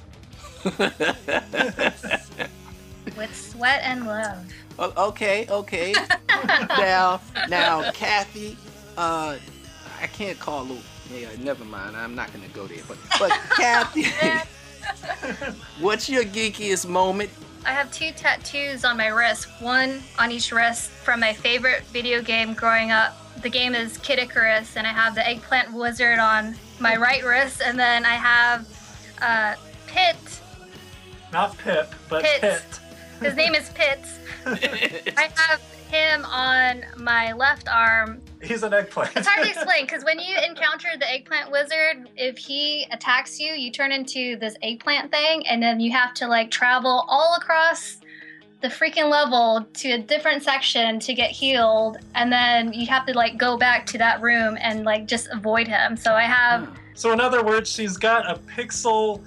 with 3.16 3.34
sweat 3.34 3.82
and 3.84 4.06
love. 4.06 4.38
O- 4.78 5.08
okay, 5.08 5.46
okay. 5.50 5.94
now, 6.78 7.20
now, 7.48 7.90
Kathy, 7.92 8.56
uh, 8.96 9.36
I 10.00 10.06
can't 10.08 10.38
call 10.40 10.64
Lou. 10.64 10.78
Yeah, 11.14 11.28
never 11.38 11.64
mind. 11.66 11.96
I'm 11.96 12.14
not 12.14 12.32
gonna 12.32 12.48
go 12.48 12.66
there. 12.66 12.82
But 12.88 12.96
but 13.18 13.30
Kathy, 13.56 14.06
what's 15.80 16.08
your 16.08 16.24
geekiest 16.24 16.88
moment? 16.88 17.30
I 17.66 17.72
have 17.72 17.90
two 17.90 18.12
tattoos 18.12 18.84
on 18.84 18.98
my 18.98 19.06
wrist, 19.08 19.48
one 19.60 20.02
on 20.18 20.30
each 20.30 20.52
wrist 20.52 20.90
from 20.90 21.20
my 21.20 21.32
favorite 21.32 21.82
video 21.84 22.20
game 22.20 22.52
growing 22.52 22.90
up. 22.90 23.16
The 23.40 23.48
game 23.48 23.74
is 23.74 23.96
Kid 23.98 24.18
Icarus, 24.18 24.76
and 24.76 24.86
I 24.86 24.90
have 24.90 25.14
the 25.14 25.26
eggplant 25.26 25.72
wizard 25.72 26.18
on 26.18 26.56
my 26.78 26.96
right 26.96 27.24
wrist, 27.24 27.62
and 27.64 27.78
then 27.78 28.04
I 28.04 28.14
have 28.14 28.68
uh, 29.22 29.54
Pit. 29.86 30.42
Not 31.32 31.56
Pip, 31.58 31.94
but 32.08 32.22
Pit. 32.22 32.40
Pit. 32.40 32.80
His 33.20 33.34
name 33.34 33.54
is 33.54 33.70
Pitts. 33.70 34.18
I 34.46 35.30
have 35.34 35.60
him 35.90 36.24
on 36.26 36.84
my 36.98 37.32
left 37.32 37.68
arm. 37.68 38.20
He's 38.44 38.62
an 38.62 38.74
eggplant. 38.74 39.16
It's 39.16 39.26
hard 39.26 39.44
to 39.44 39.50
explain 39.50 39.86
because 39.86 40.04
when 40.04 40.18
you 40.18 40.36
encounter 40.38 40.88
the 40.98 41.10
eggplant 41.10 41.50
wizard, 41.50 42.10
if 42.16 42.38
he 42.38 42.86
attacks 42.90 43.38
you, 43.38 43.52
you 43.52 43.70
turn 43.70 43.92
into 43.92 44.36
this 44.36 44.56
eggplant 44.62 45.10
thing, 45.10 45.46
and 45.46 45.62
then 45.62 45.80
you 45.80 45.92
have 45.92 46.14
to 46.14 46.26
like 46.26 46.50
travel 46.50 47.04
all 47.08 47.36
across 47.36 47.98
the 48.60 48.68
freaking 48.68 49.10
level 49.10 49.66
to 49.74 49.92
a 49.92 49.98
different 49.98 50.42
section 50.42 50.98
to 51.00 51.12
get 51.12 51.30
healed, 51.30 51.98
and 52.14 52.32
then 52.32 52.72
you 52.72 52.86
have 52.86 53.06
to 53.06 53.12
like 53.12 53.36
go 53.36 53.56
back 53.56 53.84
to 53.86 53.98
that 53.98 54.22
room 54.22 54.56
and 54.60 54.84
like 54.84 55.06
just 55.06 55.28
avoid 55.30 55.68
him. 55.68 55.96
So 55.96 56.14
I 56.14 56.22
have. 56.22 56.68
Hmm. 56.68 56.74
So 56.94 57.12
in 57.12 57.20
other 57.20 57.44
words, 57.44 57.70
she's 57.70 57.96
got 57.96 58.30
a 58.30 58.38
pixel 58.40 59.22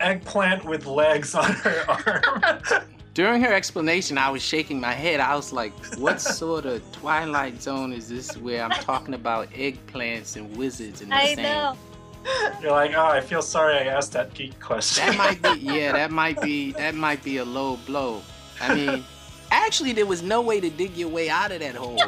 eggplant 0.00 0.64
with 0.64 0.86
legs 0.86 1.34
on 1.34 1.52
her 1.52 1.84
arm. 1.88 2.84
During 3.14 3.42
her 3.42 3.52
explanation, 3.52 4.16
I 4.16 4.30
was 4.30 4.42
shaking 4.42 4.80
my 4.80 4.92
head. 4.92 5.20
I 5.20 5.36
was 5.36 5.52
like, 5.52 5.72
what 5.96 6.18
sort 6.20 6.64
of 6.64 6.80
Twilight 6.92 7.60
Zone 7.60 7.92
is 7.92 8.08
this 8.08 8.36
where 8.38 8.62
I'm 8.64 8.70
talking 8.70 9.12
about 9.12 9.50
eggplants 9.50 10.36
and 10.36 10.56
wizards 10.56 11.02
and 11.02 11.10
the 11.12 11.16
I 11.16 11.34
same? 11.34 11.42
know. 11.42 11.76
You're 12.62 12.70
like, 12.70 12.92
oh, 12.94 13.04
I 13.04 13.20
feel 13.20 13.42
sorry 13.42 13.74
I 13.74 13.84
asked 13.84 14.12
that 14.12 14.32
geek 14.32 14.58
question. 14.60 15.04
That 15.06 15.16
might 15.18 15.42
be, 15.42 15.60
yeah, 15.60 15.92
that 15.92 16.10
might 16.10 16.40
be, 16.40 16.72
that 16.72 16.94
might 16.94 17.22
be 17.22 17.36
a 17.38 17.44
low 17.44 17.76
blow. 17.84 18.22
I 18.62 18.74
mean, 18.74 19.04
actually, 19.50 19.92
there 19.92 20.06
was 20.06 20.22
no 20.22 20.40
way 20.40 20.58
to 20.60 20.70
dig 20.70 20.96
your 20.96 21.08
way 21.10 21.28
out 21.28 21.52
of 21.52 21.60
that 21.60 21.74
hole. 21.74 21.98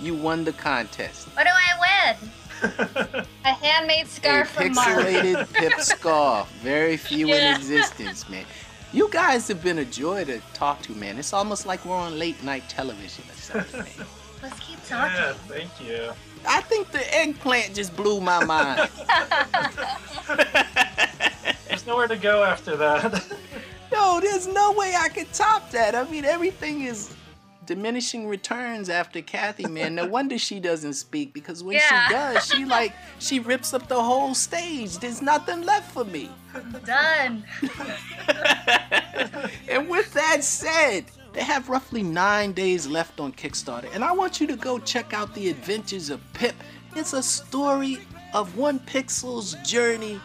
you 0.00 0.14
won 0.14 0.42
the 0.44 0.54
contest. 0.54 1.28
What 1.36 1.44
do 1.44 1.50
I 1.52 2.16
win? 2.16 2.30
A 3.44 3.52
handmade 3.52 4.06
A 4.06 4.08
scarf 4.08 4.50
from 4.50 4.72
Mark. 4.72 4.88
pixelated 4.88 5.52
pip 5.52 5.74
scarf. 5.80 6.50
Very 6.62 6.96
few 6.96 7.28
Yeah. 7.28 7.50
in 7.50 7.56
existence, 7.56 8.28
man. 8.30 8.46
You 8.94 9.08
guys 9.10 9.48
have 9.48 9.60
been 9.60 9.78
a 9.78 9.84
joy 9.84 10.24
to 10.26 10.40
talk 10.52 10.80
to, 10.82 10.92
man. 10.92 11.18
It's 11.18 11.32
almost 11.32 11.66
like 11.66 11.84
we're 11.84 11.96
on 11.96 12.16
late 12.16 12.40
night 12.44 12.62
television 12.68 13.24
or 13.28 13.34
something. 13.34 14.06
Let's 14.40 14.60
keep 14.60 14.78
talking. 14.86 15.16
yeah, 15.16 15.32
thank 15.48 15.68
you. 15.84 16.12
I 16.46 16.60
think 16.60 16.92
the 16.92 17.02
eggplant 17.12 17.74
just 17.74 17.96
blew 17.96 18.20
my 18.20 18.44
mind. 18.44 18.88
There's 21.68 21.84
nowhere 21.88 22.06
to 22.06 22.16
go 22.16 22.44
after 22.44 22.76
that. 22.76 23.24
Yo, 23.90 24.20
there's 24.20 24.46
no 24.46 24.70
way 24.72 24.94
I 24.96 25.08
could 25.08 25.32
top 25.32 25.72
that. 25.72 25.96
I 25.96 26.08
mean, 26.08 26.24
everything 26.24 26.82
is 26.82 27.14
diminishing 27.66 28.26
returns 28.28 28.88
after 28.88 29.22
Kathy, 29.22 29.66
man. 29.66 29.94
No 29.94 30.06
wonder 30.06 30.38
she 30.38 30.60
doesn't 30.60 30.94
speak 30.94 31.32
because 31.32 31.62
when 31.62 31.76
Yeah. 31.76 32.06
she 32.08 32.12
does, 32.14 32.46
she 32.46 32.64
like 32.64 32.92
she 33.18 33.40
rips 33.40 33.72
up 33.74 33.88
the 33.88 34.02
whole 34.02 34.34
stage. 34.34 34.98
There's 34.98 35.22
nothing 35.22 35.62
left 35.62 35.90
for 35.92 36.04
me. 36.04 36.30
Done. 36.84 37.44
and 39.68 39.88
with 39.88 40.12
that 40.14 40.44
said, 40.44 41.04
they 41.32 41.42
have 41.42 41.68
roughly 41.68 42.02
nine 42.02 42.52
days 42.52 42.86
left 42.86 43.18
on 43.20 43.32
Kickstarter, 43.32 43.92
and 43.94 44.04
I 44.04 44.12
want 44.12 44.40
you 44.40 44.46
to 44.46 44.56
go 44.56 44.78
check 44.78 45.12
out 45.12 45.34
the 45.34 45.48
adventures 45.50 46.10
of 46.10 46.20
Pip. 46.32 46.54
It's 46.94 47.12
a 47.12 47.22
story 47.22 47.98
of 48.32 48.56
one 48.56 48.78
pixel's 48.80 49.54
journey 49.64 50.20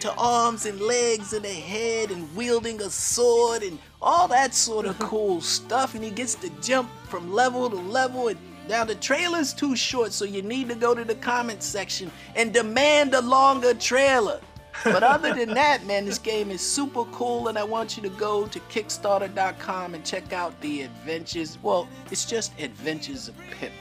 to 0.00 0.12
arms 0.16 0.66
and 0.66 0.80
legs 0.80 1.32
and 1.32 1.44
a 1.44 1.52
head 1.52 2.10
and 2.10 2.34
wielding 2.36 2.80
a 2.82 2.90
sword 2.90 3.62
and 3.62 3.78
all 4.04 4.28
that 4.28 4.54
sort 4.54 4.86
of 4.86 4.98
cool 4.98 5.40
stuff. 5.40 5.94
And 5.94 6.04
he 6.04 6.10
gets 6.10 6.34
to 6.36 6.50
jump 6.60 6.90
from 7.08 7.32
level 7.32 7.68
to 7.70 7.76
level. 7.76 8.28
And 8.28 8.38
now 8.68 8.84
the 8.84 8.94
trailer's 8.94 9.52
too 9.54 9.74
short, 9.74 10.12
so 10.12 10.24
you 10.24 10.42
need 10.42 10.68
to 10.68 10.74
go 10.74 10.94
to 10.94 11.04
the 11.04 11.14
comments 11.16 11.66
section 11.66 12.12
and 12.36 12.52
demand 12.52 13.14
a 13.14 13.22
longer 13.22 13.74
trailer. 13.74 14.40
But 14.84 15.02
other 15.02 15.32
than 15.32 15.54
that, 15.54 15.86
man, 15.86 16.04
this 16.04 16.18
game 16.18 16.50
is 16.50 16.60
super 16.60 17.04
cool, 17.06 17.48
and 17.48 17.56
I 17.56 17.64
want 17.64 17.96
you 17.96 18.02
to 18.02 18.08
go 18.10 18.46
to 18.46 18.60
Kickstarter.com 18.60 19.94
and 19.94 20.04
check 20.04 20.32
out 20.32 20.60
the 20.60 20.82
adventures. 20.82 21.58
Well, 21.62 21.88
it's 22.10 22.24
just 22.24 22.52
Adventures 22.60 23.28
of 23.28 23.36
Pip. 23.52 23.72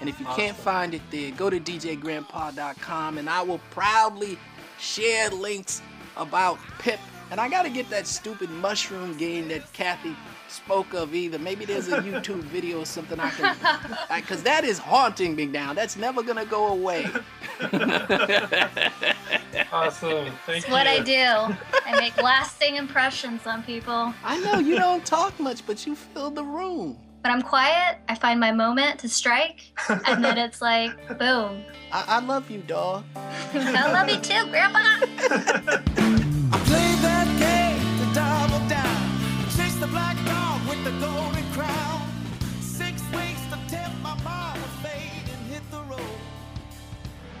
And 0.00 0.08
if 0.08 0.18
you 0.18 0.26
can't 0.26 0.56
find 0.56 0.94
it 0.94 1.02
there, 1.10 1.30
go 1.30 1.50
to 1.50 1.60
DJGrandpa.com, 1.60 3.18
and 3.18 3.28
I 3.28 3.42
will 3.42 3.60
proudly 3.70 4.38
share 4.78 5.30
links 5.30 5.82
about 6.16 6.58
Pip. 6.78 7.00
And 7.30 7.40
I 7.40 7.48
gotta 7.48 7.70
get 7.70 7.88
that 7.90 8.06
stupid 8.08 8.50
mushroom 8.50 9.16
game 9.16 9.48
that 9.48 9.72
Kathy 9.72 10.16
spoke 10.48 10.94
of 10.94 11.14
either. 11.14 11.38
Maybe 11.38 11.64
there's 11.64 11.86
a 11.88 11.98
YouTube 12.02 12.40
video 12.54 12.80
or 12.80 12.86
something 12.86 13.20
I 13.20 13.30
can, 13.30 13.56
because 14.20 14.42
that 14.42 14.64
is 14.64 14.78
haunting 14.78 15.36
me 15.36 15.46
now. 15.46 15.72
That's 15.72 15.96
never 15.96 16.22
gonna 16.24 16.44
go 16.44 16.68
away. 16.68 17.06
awesome. 19.72 20.26
Thank 20.44 20.58
It's 20.58 20.66
you. 20.66 20.72
what 20.72 20.86
I 20.88 20.98
do. 21.00 21.54
I 21.86 21.96
make 22.00 22.20
lasting 22.20 22.76
impressions 22.76 23.46
on 23.46 23.62
people. 23.62 24.12
I 24.24 24.40
know 24.40 24.58
you 24.58 24.76
don't 24.76 25.06
talk 25.06 25.38
much, 25.38 25.64
but 25.66 25.86
you 25.86 25.94
fill 25.94 26.30
the 26.30 26.44
room. 26.44 26.96
When 27.22 27.32
I'm 27.32 27.42
quiet, 27.42 27.98
I 28.08 28.14
find 28.14 28.40
my 28.40 28.50
moment 28.50 28.98
to 29.00 29.08
strike, 29.08 29.72
and 30.06 30.24
then 30.24 30.38
it's 30.38 30.62
like, 30.62 31.18
boom. 31.18 31.62
I, 31.92 32.04
I 32.08 32.20
love 32.20 32.50
you, 32.50 32.62
dog. 32.62 33.04
I 33.14 33.92
love 33.92 34.08
you 34.08 34.18
too, 34.20 34.46
Grandpa. 34.50 36.36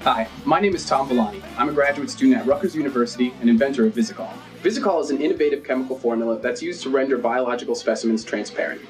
Hi, 0.02 0.26
my 0.46 0.60
name 0.60 0.74
is 0.74 0.86
Tom 0.86 1.08
Villani. 1.08 1.42
I'm 1.58 1.68
a 1.68 1.72
graduate 1.72 2.08
student 2.08 2.38
at 2.40 2.46
Rutgers 2.46 2.74
University 2.74 3.34
and 3.40 3.50
inventor 3.50 3.84
of 3.86 3.92
Visikol. 3.94 4.32
Visikol 4.62 5.00
is 5.02 5.10
an 5.10 5.20
innovative 5.20 5.62
chemical 5.62 5.98
formula 5.98 6.38
that's 6.38 6.62
used 6.62 6.82
to 6.84 6.90
render 6.90 7.18
biological 7.18 7.74
specimens 7.74 8.24
transparent. 8.24 8.80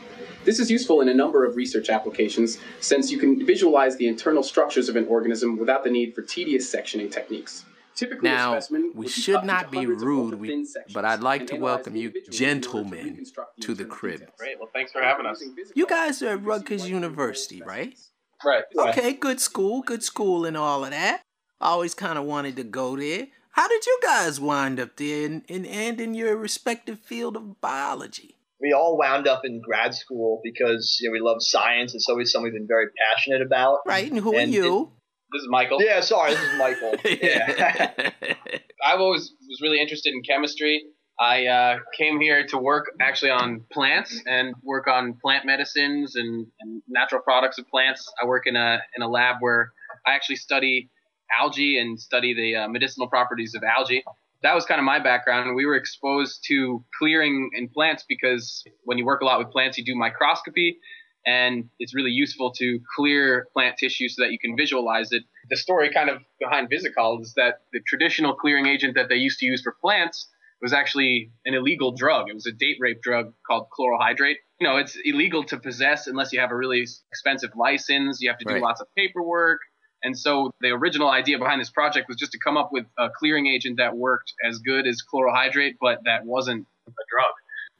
This 0.44 0.60
is 0.60 0.70
useful 0.70 1.00
in 1.00 1.08
a 1.08 1.14
number 1.14 1.44
of 1.44 1.56
research 1.56 1.90
applications 1.90 2.58
since 2.80 3.10
you 3.10 3.18
can 3.18 3.44
visualize 3.44 3.96
the 3.96 4.06
internal 4.06 4.42
structures 4.42 4.88
of 4.88 4.94
an 4.96 5.06
organism 5.08 5.58
without 5.58 5.82
the 5.82 5.90
need 5.90 6.14
for 6.14 6.22
tedious 6.22 6.72
sectioning 6.72 7.10
techniques. 7.10 7.64
Typically, 7.96 8.28
a 8.30 8.32
Now, 8.32 8.52
specimen 8.52 8.92
we 8.94 9.08
should 9.08 9.44
not 9.44 9.70
be 9.70 9.84
rude, 9.86 10.34
we- 10.34 10.64
but 10.94 11.04
I'd 11.04 11.20
like 11.20 11.48
to 11.48 11.56
welcome 11.56 11.96
you 11.96 12.06
individuals 12.08 12.40
in 12.40 12.46
order 12.46 12.60
to 12.60 12.68
gentlemen 12.70 13.26
to 13.60 13.74
the 13.74 13.84
crib. 13.84 14.30
Great. 14.38 14.58
Well, 14.60 14.70
thanks 14.72 14.92
for 14.92 15.02
having 15.02 15.26
us. 15.26 15.42
You 15.74 15.86
guys 15.86 16.22
are 16.22 16.28
at 16.30 16.44
Rutgers 16.44 16.88
University, 16.88 17.60
right? 17.66 17.98
Right. 18.44 18.64
Okay, 18.76 19.12
good 19.12 19.40
school, 19.40 19.82
good 19.82 20.02
school, 20.02 20.44
and 20.44 20.56
all 20.56 20.84
of 20.84 20.90
that. 20.90 21.22
I 21.60 21.68
always 21.68 21.94
kind 21.94 22.18
of 22.18 22.24
wanted 22.24 22.56
to 22.56 22.64
go 22.64 22.96
there. 22.96 23.28
How 23.52 23.68
did 23.68 23.84
you 23.84 23.98
guys 24.02 24.40
wind 24.40 24.80
up 24.80 24.96
there 24.96 25.26
and, 25.26 25.42
and, 25.48 25.66
and 25.66 26.00
in 26.00 26.14
your 26.14 26.36
respective 26.36 27.00
field 27.00 27.36
of 27.36 27.60
biology? 27.60 28.36
we 28.60 28.72
all 28.72 28.96
wound 28.98 29.26
up 29.26 29.44
in 29.44 29.60
grad 29.60 29.94
school 29.94 30.40
because 30.44 30.98
you 31.00 31.08
know, 31.08 31.12
we 31.12 31.20
love 31.20 31.38
science. 31.40 31.94
It's 31.94 32.08
always 32.08 32.30
something 32.30 32.52
we've 32.52 32.60
been 32.60 32.68
very 32.68 32.86
passionate 33.12 33.42
about. 33.42 33.78
Right, 33.86 34.10
and 34.10 34.20
who 34.20 34.34
are 34.34 34.40
And 34.40 34.52
you? 34.52 34.92
This 35.32 35.42
is 35.42 35.48
Michael. 35.48 35.82
Yeah, 35.82 36.00
sorry, 36.00 36.32
this 36.32 36.42
is 36.42 36.58
Michael. 36.58 36.94
yeah. 37.22 38.10
I've 38.84 39.00
always 39.00 39.32
was 39.48 39.60
really 39.62 39.80
interested 39.80 40.12
in 40.12 40.22
chemistry. 40.22 40.82
I 41.20 41.46
uh, 41.46 41.78
came 41.96 42.18
here 42.18 42.46
to 42.46 42.56
work 42.56 42.92
actually 42.98 43.30
on 43.30 43.62
plants 43.70 44.22
and 44.26 44.54
work 44.62 44.86
on 44.88 45.18
plant 45.20 45.44
medicines 45.44 46.16
and, 46.16 46.46
and 46.60 46.82
natural 46.88 47.20
products 47.20 47.58
of 47.58 47.68
plants. 47.68 48.10
I 48.20 48.24
work 48.24 48.46
in 48.46 48.56
a 48.56 48.78
in 48.96 49.02
a 49.02 49.08
lab 49.08 49.36
where 49.40 49.72
I 50.06 50.14
actually 50.14 50.36
study 50.36 50.88
algae 51.30 51.78
and 51.78 52.00
study 52.00 52.34
the 52.34 52.56
uh, 52.56 52.68
medicinal 52.68 53.06
properties 53.06 53.54
of 53.54 53.62
algae. 53.62 54.02
That 54.42 54.54
was 54.54 54.64
kind 54.64 54.78
of 54.78 54.86
my 54.86 54.98
background. 54.98 55.54
We 55.54 55.66
were 55.66 55.76
exposed 55.76 56.42
to 56.48 56.82
clearing 56.98 57.50
in 57.54 57.68
plants 57.68 58.06
because 58.08 58.64
when 58.84 58.96
you 58.96 59.04
work 59.04 59.20
a 59.20 59.26
lot 59.26 59.38
with 59.38 59.50
plants, 59.50 59.76
you 59.76 59.84
do 59.84 59.94
microscopy, 59.94 60.78
and 61.26 61.68
it's 61.78 61.94
really 61.94 62.12
useful 62.12 62.50
to 62.52 62.80
clear 62.96 63.46
plant 63.52 63.76
tissue 63.76 64.08
so 64.08 64.22
that 64.22 64.32
you 64.32 64.38
can 64.38 64.56
visualize 64.56 65.12
it. 65.12 65.24
The 65.50 65.58
story 65.58 65.92
kind 65.92 66.08
of 66.08 66.22
behind 66.40 66.70
Visikol 66.70 67.20
is 67.20 67.34
that 67.36 67.60
the 67.74 67.80
traditional 67.86 68.34
clearing 68.34 68.66
agent 68.66 68.94
that 68.94 69.10
they 69.10 69.16
used 69.16 69.38
to 69.40 69.44
use 69.44 69.60
for 69.60 69.76
plants 69.78 70.26
was 70.60 70.72
actually 70.72 71.30
an 71.46 71.54
illegal 71.54 71.92
drug. 71.92 72.28
It 72.28 72.34
was 72.34 72.46
a 72.46 72.52
date 72.52 72.76
rape 72.80 73.00
drug 73.02 73.32
called 73.46 73.68
chloral 73.70 73.98
hydrate. 74.00 74.38
You 74.60 74.66
know, 74.66 74.76
it's 74.76 74.96
illegal 75.04 75.42
to 75.44 75.58
possess 75.58 76.06
unless 76.06 76.32
you 76.32 76.40
have 76.40 76.50
a 76.50 76.56
really 76.56 76.86
expensive 77.10 77.50
license. 77.56 78.20
You 78.20 78.28
have 78.28 78.38
to 78.38 78.44
do 78.44 78.54
Right. 78.54 78.62
lots 78.62 78.80
of 78.80 78.86
paperwork. 78.96 79.60
And 80.02 80.18
so 80.18 80.50
the 80.60 80.68
original 80.68 81.10
idea 81.10 81.38
behind 81.38 81.60
this 81.60 81.70
project 81.70 82.08
was 82.08 82.16
just 82.16 82.32
to 82.32 82.38
come 82.38 82.56
up 82.56 82.70
with 82.72 82.86
a 82.98 83.08
clearing 83.10 83.46
agent 83.46 83.76
that 83.78 83.96
worked 83.96 84.32
as 84.44 84.58
good 84.58 84.86
as 84.86 85.02
chloral 85.02 85.34
hydrate, 85.34 85.76
but 85.80 86.00
that 86.04 86.24
wasn't 86.24 86.66
a 86.88 86.90
drug. 87.10 87.32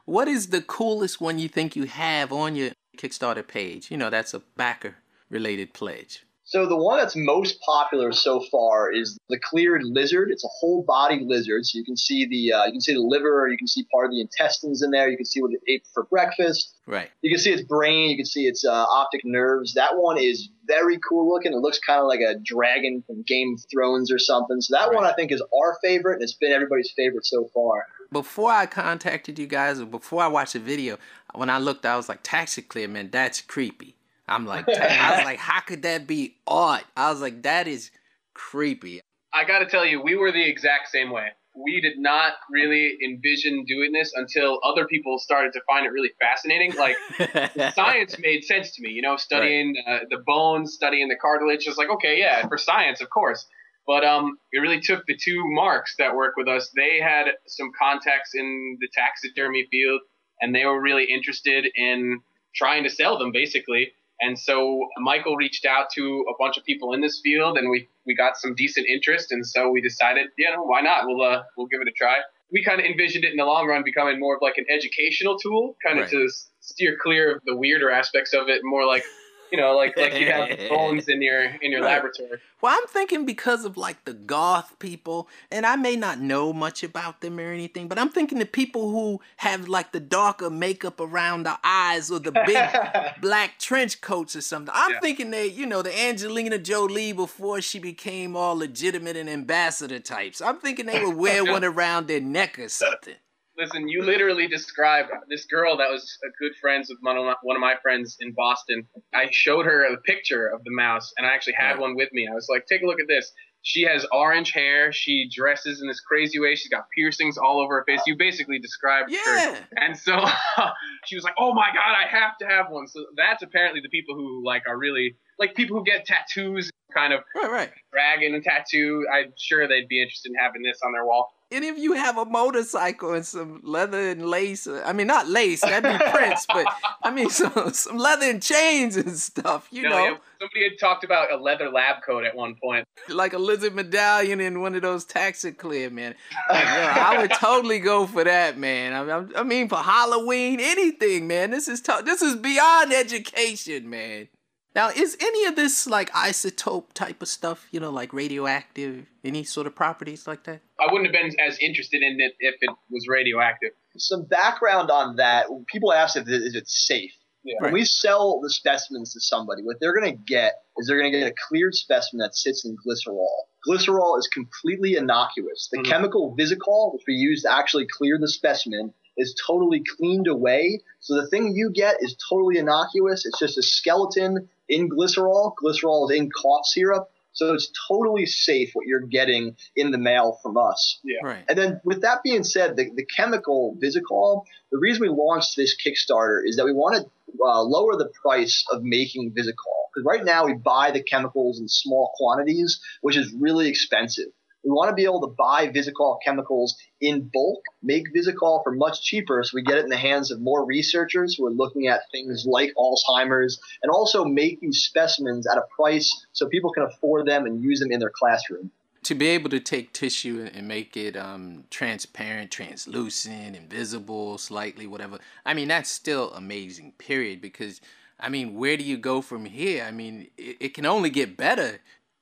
What 0.04 0.28
is 0.28 0.48
the 0.48 0.60
coolest 0.60 1.20
one 1.20 1.38
you 1.38 1.48
think 1.48 1.76
you 1.76 1.84
have 1.84 2.32
on 2.32 2.56
your 2.56 2.70
Kickstarter 2.98 3.46
page? 3.46 3.90
You 3.90 3.96
know, 3.96 4.10
that's 4.10 4.34
a 4.34 4.40
backer 4.56 4.96
related 5.30 5.72
pledge. 5.72 6.24
So 6.50 6.66
the 6.66 6.76
one 6.76 6.98
that's 6.98 7.14
most 7.14 7.60
popular 7.60 8.10
so 8.10 8.44
far 8.50 8.92
is 8.92 9.16
the 9.28 9.38
cleared 9.38 9.82
lizard. 9.84 10.30
It's 10.32 10.42
a 10.42 10.48
whole 10.48 10.82
body 10.82 11.20
lizard, 11.24 11.64
so 11.64 11.78
you 11.78 11.84
can 11.84 11.96
see 11.96 12.26
the 12.26 12.52
uh, 12.52 12.64
you 12.66 12.72
can 12.72 12.80
see 12.80 12.92
the 12.92 13.00
liver, 13.00 13.46
you 13.48 13.56
can 13.56 13.68
see 13.68 13.86
part 13.92 14.06
of 14.06 14.10
the 14.10 14.20
intestines 14.20 14.82
in 14.82 14.90
there, 14.90 15.08
you 15.08 15.16
can 15.16 15.26
see 15.26 15.40
what 15.40 15.52
it 15.52 15.60
ate 15.68 15.86
for 15.94 16.08
breakfast. 16.10 16.74
Right. 16.88 17.08
You 17.22 17.30
can 17.30 17.38
see 17.38 17.52
its 17.52 17.62
brain, 17.62 18.10
you 18.10 18.16
can 18.16 18.26
see 18.26 18.48
its 18.48 18.64
uh, 18.64 18.72
optic 18.72 19.20
nerves. 19.24 19.74
That 19.74 19.92
one 19.94 20.18
is 20.18 20.48
very 20.66 20.98
cool 21.08 21.32
looking. 21.32 21.52
It 21.52 21.58
looks 21.58 21.78
kind 21.78 22.00
of 22.00 22.08
like 22.08 22.18
a 22.18 22.34
dragon 22.44 23.04
from 23.06 23.22
Game 23.28 23.54
of 23.54 23.64
Thrones 23.72 24.10
or 24.10 24.18
something. 24.18 24.60
So 24.60 24.76
that 24.76 24.92
one 24.92 25.04
I 25.04 25.12
think 25.12 25.30
is 25.30 25.40
our 25.40 25.78
favorite, 25.84 26.14
and 26.14 26.22
it's 26.24 26.34
been 26.34 26.50
everybody's 26.50 26.92
favorite 26.96 27.26
so 27.26 27.48
far. 27.54 27.86
Before 28.10 28.50
I 28.50 28.66
contacted 28.66 29.38
you 29.38 29.46
guys, 29.46 29.80
or 29.80 29.86
before 29.86 30.24
I 30.24 30.26
watched 30.26 30.54
the 30.54 30.58
video, 30.58 30.98
when 31.32 31.48
I 31.48 31.58
looked, 31.58 31.86
I 31.86 31.96
was 31.96 32.08
like, 32.08 32.24
Taxi 32.24 32.60
Clear, 32.60 32.88
man, 32.88 33.10
that's 33.12 33.40
creepy. 33.40 33.94
I'm 34.30 34.46
like, 34.46 34.68
I 34.68 35.16
was 35.16 35.24
like, 35.24 35.38
how 35.38 35.60
could 35.60 35.82
that 35.82 36.06
be 36.06 36.36
art? 36.46 36.84
I 36.96 37.10
was 37.10 37.20
like, 37.20 37.42
that 37.42 37.66
is 37.66 37.90
creepy. 38.34 39.00
I 39.32 39.44
got 39.44 39.58
to 39.60 39.66
tell 39.66 39.84
you, 39.84 40.02
we 40.02 40.16
were 40.16 40.32
the 40.32 40.48
exact 40.48 40.88
same 40.88 41.10
way. 41.10 41.28
We 41.54 41.80
did 41.80 41.98
not 41.98 42.34
really 42.50 42.96
envision 43.04 43.64
doing 43.64 43.92
this 43.92 44.12
until 44.14 44.60
other 44.64 44.86
people 44.86 45.18
started 45.18 45.52
to 45.54 45.60
find 45.68 45.84
it 45.84 45.90
really 45.90 46.12
fascinating. 46.20 46.72
Like 46.76 47.74
science 47.74 48.16
made 48.20 48.44
sense 48.44 48.74
to 48.76 48.82
me, 48.82 48.90
you 48.90 49.02
know, 49.02 49.16
studying 49.16 49.74
uh, 49.86 49.98
the 50.08 50.18
bones, 50.24 50.74
studying 50.74 51.08
the 51.08 51.16
cartilage. 51.20 51.64
Just 51.64 51.76
like, 51.76 51.90
okay, 51.90 52.18
yeah, 52.18 52.46
for 52.46 52.56
science, 52.56 53.00
of 53.00 53.10
course. 53.10 53.46
But 53.86 54.04
um, 54.04 54.38
it 54.52 54.60
really 54.60 54.80
took 54.80 55.04
the 55.06 55.16
two 55.16 55.42
marks 55.46 55.96
that 55.98 56.14
work 56.14 56.34
with 56.36 56.46
us. 56.46 56.70
They 56.76 57.00
had 57.02 57.26
some 57.48 57.72
contacts 57.76 58.30
in 58.34 58.78
the 58.80 58.88
taxidermy 58.94 59.66
field, 59.70 60.00
and 60.40 60.54
they 60.54 60.64
were 60.64 60.80
really 60.80 61.04
interested 61.04 61.66
in 61.74 62.20
trying 62.54 62.84
to 62.84 62.90
sell 62.90 63.18
them, 63.18 63.32
basically. 63.32 63.92
And 64.20 64.38
so 64.38 64.86
Michael 64.98 65.36
reached 65.36 65.64
out 65.64 65.86
to 65.94 66.24
a 66.28 66.34
bunch 66.38 66.58
of 66.58 66.64
people 66.64 66.92
in 66.92 67.00
this 67.00 67.20
field, 67.24 67.56
and 67.56 67.70
we, 67.70 67.88
we 68.06 68.14
got 68.14 68.36
some 68.36 68.54
decent 68.54 68.86
interest. 68.86 69.32
And 69.32 69.46
so 69.46 69.70
we 69.70 69.80
decided, 69.80 70.26
you 70.36 70.50
know, 70.50 70.62
why 70.62 70.82
not? 70.82 71.06
We'll 71.06 71.22
uh, 71.22 71.42
we'll 71.56 71.68
give 71.68 71.80
it 71.80 71.88
a 71.88 71.92
try. 71.92 72.16
We 72.52 72.64
kind 72.64 72.80
of 72.80 72.86
envisioned 72.86 73.24
it 73.24 73.30
in 73.30 73.36
the 73.36 73.44
long 73.44 73.66
run 73.66 73.82
becoming 73.84 74.18
more 74.18 74.34
of 74.36 74.42
like 74.42 74.58
an 74.58 74.66
educational 74.68 75.38
tool, 75.38 75.76
kind 75.86 75.98
of 76.00 76.04
Right. 76.04 76.10
to 76.12 76.28
steer 76.60 76.96
clear 77.00 77.36
of 77.36 77.42
the 77.46 77.56
weirder 77.56 77.90
aspects 77.90 78.34
of 78.34 78.48
it, 78.48 78.60
more 78.64 78.84
like, 78.86 79.04
you 79.50 79.58
know, 79.58 79.76
like 79.76 79.96
like 79.96 80.14
you 80.18 80.30
have 80.30 80.48
bones 80.68 81.08
in 81.08 81.20
your 81.22 81.42
in 81.42 81.70
your 81.70 81.80
Right. 81.82 81.94
laboratory. 81.96 82.38
Well, 82.62 82.76
I'm 82.78 82.86
thinking 82.88 83.24
because 83.24 83.64
of 83.64 83.76
like 83.78 84.04
the 84.04 84.12
goth 84.12 84.78
people, 84.78 85.28
and 85.50 85.64
I 85.64 85.76
may 85.76 85.96
not 85.96 86.20
know 86.20 86.52
much 86.52 86.82
about 86.82 87.22
them 87.22 87.38
or 87.40 87.50
anything, 87.52 87.88
but 87.88 87.98
I'm 87.98 88.10
thinking 88.10 88.38
the 88.38 88.44
people 88.44 88.90
who 88.90 89.20
have 89.38 89.66
like 89.66 89.92
the 89.92 90.00
darker 90.00 90.50
makeup 90.50 91.00
around 91.00 91.44
the 91.44 91.58
eyes 91.64 92.10
or 92.10 92.18
the 92.18 92.32
big 92.32 92.62
black 93.22 93.58
trench 93.58 94.00
coats 94.02 94.36
or 94.36 94.42
something. 94.42 94.72
I'm 94.76 94.92
Yeah. 94.92 95.00
thinking 95.00 95.30
they, 95.30 95.46
you 95.46 95.64
know, 95.64 95.80
the 95.80 95.98
Angelina 95.98 96.58
Jolie 96.58 97.12
before 97.12 97.62
she 97.62 97.78
became 97.78 98.36
all 98.36 98.56
legitimate 98.56 99.16
and 99.16 99.30
ambassador 99.30 99.98
types. 99.98 100.42
I'm 100.42 100.58
thinking 100.58 100.84
they 100.86 101.02
would 101.02 101.16
wear 101.16 101.44
one 101.50 101.64
around 101.64 102.08
their 102.08 102.20
neck 102.20 102.58
or 102.58 102.68
something. 102.68 103.14
Listen, 103.58 103.88
you 103.88 104.02
literally 104.02 104.46
described 104.46 105.10
this 105.28 105.44
girl 105.46 105.76
that 105.76 105.90
was 105.90 106.16
a 106.24 106.30
good 106.42 106.52
friends 106.60 106.88
with 106.88 106.98
one 107.02 107.16
of 107.16 107.24
my, 107.24 107.34
one 107.42 107.56
of 107.56 107.60
my 107.60 107.74
friends 107.82 108.16
in 108.20 108.32
Boston. 108.32 108.86
I 109.14 109.28
showed 109.30 109.66
her 109.66 109.84
a 109.84 109.98
picture 109.98 110.46
of 110.46 110.62
the 110.64 110.70
mouse, 110.70 111.12
and 111.18 111.26
I 111.26 111.30
actually 111.30 111.54
had 111.54 111.78
one 111.78 111.96
with 111.96 112.08
me. 112.12 112.28
I 112.30 112.34
was 112.34 112.46
like, 112.48 112.66
"Take 112.66 112.82
a 112.82 112.86
look 112.86 113.00
at 113.00 113.08
this." 113.08 113.30
She 113.62 113.82
has 113.82 114.06
orange 114.10 114.52
hair. 114.52 114.90
She 114.90 115.28
dresses 115.30 115.82
in 115.82 115.88
this 115.88 116.00
crazy 116.00 116.40
way. 116.40 116.54
She's 116.54 116.70
got 116.70 116.84
piercings 116.96 117.36
all 117.36 117.60
over 117.60 117.74
her 117.80 117.84
face. 117.84 118.00
You 118.06 118.16
basically 118.16 118.58
described 118.58 119.10
her. 119.24 119.36
And 119.76 119.94
so 119.98 120.16
she 121.04 121.14
was 121.16 121.24
like, 121.24 121.34
"Oh 121.38 121.52
my 121.52 121.68
god, 121.74 121.94
I 121.94 122.06
have 122.08 122.38
to 122.38 122.46
have 122.46 122.70
one." 122.70 122.86
So 122.88 123.04
that's 123.16 123.42
apparently 123.42 123.80
the 123.82 123.90
people 123.90 124.14
who 124.14 124.42
like 124.46 124.62
are 124.66 124.78
really 124.78 125.16
like 125.38 125.54
people 125.54 125.76
who 125.76 125.84
get 125.84 126.06
tattoos, 126.06 126.70
kind 126.94 127.12
of 127.12 127.20
Right, 127.34 127.50
right. 127.50 127.70
dragon 127.92 128.40
tattoo. 128.42 129.06
I'm 129.12 129.32
sure 129.36 129.68
they'd 129.68 129.88
be 129.88 130.00
interested 130.00 130.30
in 130.30 130.36
having 130.36 130.62
this 130.62 130.78
on 130.84 130.92
their 130.92 131.04
wall. 131.04 131.30
Any 131.52 131.68
of 131.68 131.76
you 131.78 131.94
have 131.94 132.16
a 132.16 132.24
motorcycle 132.24 133.12
and 133.14 133.26
some 133.26 133.60
leather 133.64 134.10
and 134.10 134.24
lace? 134.28 134.66
uh, 134.68 134.82
I 134.86 134.92
mean, 134.92 135.08
not 135.08 135.26
lace, 135.28 135.62
that'd 135.62 135.82
be 135.82 136.04
Prince, 136.10 136.46
but 136.46 136.64
I 137.02 137.10
mean, 137.10 137.28
some, 137.40 137.72
some 137.72 137.96
leather 137.98 138.26
and 138.30 138.40
chains 138.42 138.96
and 138.96 139.16
stuff, 139.18 139.66
you 139.72 139.82
No, 139.82 139.88
know, 139.90 140.04
yeah, 140.04 140.16
somebody 140.40 140.62
had 140.64 140.78
talked 140.78 141.02
about 141.02 141.32
a 141.32 141.36
leather 141.36 141.68
lab 141.68 142.02
coat 142.04 142.24
at 142.24 142.36
one 142.36 142.54
point. 142.62 142.84
like 143.08 143.32
a 143.32 143.38
lizard 143.38 143.74
medallion 143.74 144.40
in 144.40 144.60
one 144.60 144.74
of 144.76 144.82
those 144.82 145.04
taxi 145.04 145.50
clear, 145.52 145.90
man. 145.90 146.14
Like, 146.50 146.64
yo, 146.64 146.70
I 146.70 147.18
would 147.20 147.32
totally 147.32 147.78
go 147.80 148.06
for 148.06 148.22
that, 148.24 148.56
man. 148.58 148.92
I, 148.92 149.18
I- 149.18 149.40
I 149.40 149.42
mean, 149.42 149.68
for 149.68 149.76
Halloween, 149.78 150.58
anything, 150.60 151.26
man. 151.26 151.50
This 151.50 151.66
is 151.68 151.80
to- 151.82 152.02
this 152.04 152.22
is 152.22 152.36
beyond 152.36 152.92
education, 152.92 153.88
man. 153.90 154.28
Now, 154.74 154.90
is 154.90 155.16
any 155.20 155.46
of 155.46 155.56
this 155.56 155.86
like 155.86 156.10
isotope 156.12 156.92
type 156.94 157.22
of 157.22 157.28
stuff, 157.28 157.66
you 157.72 157.80
know, 157.80 157.90
like 157.90 158.12
radioactive, 158.12 159.06
any 159.24 159.42
sort 159.42 159.66
of 159.66 159.74
properties 159.74 160.26
like 160.28 160.44
that? 160.44 160.60
I 160.78 160.90
wouldn't 160.92 161.12
have 161.12 161.12
been 161.12 161.38
as 161.40 161.58
interested 161.58 162.02
in 162.02 162.20
it 162.20 162.34
if 162.38 162.54
it 162.60 162.70
was 162.88 163.06
radioactive. 163.08 163.70
Some 163.96 164.24
background 164.24 164.90
on 164.90 165.16
that. 165.16 165.46
People 165.66 165.92
ask 165.92 166.16
if 166.16 166.28
it, 166.28 166.34
is 166.34 166.54
it 166.54 166.68
safe. 166.68 167.12
Yeah. 167.42 167.56
When 167.60 167.72
we 167.72 167.84
sell 167.84 168.40
the 168.40 168.50
specimens 168.50 169.12
to 169.14 169.20
somebody, 169.20 169.62
what 169.62 169.78
they're 169.80 169.98
going 169.98 170.12
to 170.16 170.22
get 170.26 170.62
is 170.78 170.86
they're 170.86 170.98
going 171.00 171.10
to 171.12 171.18
get 171.18 171.32
a 171.32 171.34
cleared 171.48 171.74
specimen 171.74 172.20
that 172.20 172.36
sits 172.36 172.64
in 172.64 172.76
glycerol. 172.76 173.28
Glycerol 173.66 174.18
is 174.18 174.28
completely 174.28 174.96
innocuous. 174.96 175.68
The 175.72 175.78
Mhm. 175.78 175.86
chemical 175.86 176.36
Visikol, 176.38 176.92
which 176.92 177.02
we 177.08 177.14
use 177.14 177.42
to 177.42 177.52
actually 177.52 177.86
clear 177.86 178.18
the 178.18 178.28
specimen, 178.28 178.92
is 179.16 179.34
totally 179.46 179.82
cleaned 179.96 180.28
away. 180.28 180.82
So 181.00 181.14
the 181.14 181.26
thing 181.28 181.54
you 181.54 181.70
get 181.70 181.96
is 182.00 182.14
totally 182.28 182.58
innocuous. 182.58 183.26
It's 183.26 183.38
just 183.38 183.58
a 183.58 183.62
skeleton 183.62 184.48
in 184.70 184.88
glycerol. 184.88 185.52
Glycerol 185.62 186.10
is 186.10 186.18
in 186.18 186.30
cough 186.30 186.64
syrup. 186.64 187.10
So 187.32 187.54
it's 187.54 187.70
totally 187.88 188.26
safe 188.26 188.70
what 188.72 188.86
you're 188.86 189.06
getting 189.06 189.56
in 189.76 189.92
the 189.92 189.98
mail 189.98 190.38
from 190.42 190.56
us. 190.56 190.98
Right. 191.22 191.44
And 191.48 191.56
then, 191.56 191.80
with 191.84 192.02
that 192.02 192.22
being 192.24 192.42
said, 192.42 192.76
the, 192.76 192.90
the 192.94 193.06
chemical 193.06 193.76
Visikol, 193.80 194.44
the 194.72 194.78
reason 194.78 195.02
we 195.02 195.08
launched 195.08 195.56
this 195.56 195.76
Kickstarter 195.76 196.40
is 196.44 196.56
that 196.56 196.64
we 196.64 196.72
want 196.72 196.96
to 196.96 197.10
uh, 197.44 197.62
lower 197.62 197.96
the 197.96 198.10
price 198.20 198.64
of 198.72 198.82
making 198.82 199.30
Visikol. 199.30 199.80
Because 199.94 200.04
right 200.04 200.24
now 200.24 200.46
we 200.46 200.54
buy 200.54 200.90
the 200.90 201.02
chemicals 201.02 201.60
in 201.60 201.68
small 201.68 202.12
quantities, 202.16 202.80
which 203.00 203.16
is 203.16 203.32
really 203.32 203.68
expensive. 203.68 204.32
We 204.62 204.70
want 204.70 204.90
to 204.90 204.94
be 204.94 205.04
able 205.04 205.22
to 205.22 205.34
buy 205.38 205.68
Visikol 205.68 206.18
chemicals 206.24 206.76
in 207.00 207.30
bulk, 207.32 207.62
make 207.82 208.12
Visikol 208.14 208.62
for 208.62 208.72
much 208.72 209.02
cheaper, 209.02 209.42
so 209.42 209.52
we 209.54 209.62
get 209.62 209.78
it 209.78 209.84
in 209.84 209.90
the 209.90 209.96
hands 209.96 210.30
of 210.30 210.40
more 210.40 210.66
researchers 210.66 211.34
who 211.34 211.46
are 211.46 211.50
looking 211.50 211.88
at 211.88 212.02
things 212.12 212.44
like 212.46 212.72
Alzheimer's, 212.76 213.58
and 213.82 213.90
also 213.90 214.24
make 214.24 214.60
these 214.60 214.82
specimens 214.82 215.46
at 215.46 215.56
a 215.56 215.64
price 215.74 216.26
so 216.32 216.46
people 216.48 216.72
can 216.72 216.82
afford 216.82 217.26
them 217.26 217.46
and 217.46 217.62
use 217.62 217.80
them 217.80 217.90
in 217.90 218.00
their 218.00 218.12
classroom. 218.14 218.70
to 219.02 219.14
be 219.14 219.28
able 219.28 219.48
to 219.50 219.60
take 219.60 219.92
tissue 219.92 220.48
and 220.52 220.68
make 220.68 220.96
it 220.96 221.16
um, 221.16 221.64
transparent, 221.70 222.50
translucent, 222.50 223.56
invisible, 223.56 224.36
slightly, 224.36 224.86
whatever. 224.86 225.18
I 225.46 225.54
mean, 225.54 225.68
that's 225.68 225.88
still 225.90 226.32
amazing, 226.34 226.92
period. 226.98 227.40
Because, 227.40 227.80
I 228.18 228.28
mean, 228.28 228.54
where 228.54 228.76
do 228.76 228.84
you 228.84 228.98
go 228.98 229.22
from 229.22 229.46
here? 229.46 229.84
I 229.84 229.90
mean, 229.90 230.28
it, 230.36 230.56
it 230.60 230.74
can 230.74 230.84
only 230.84 231.08
get 231.10 231.36
better. 231.36 231.80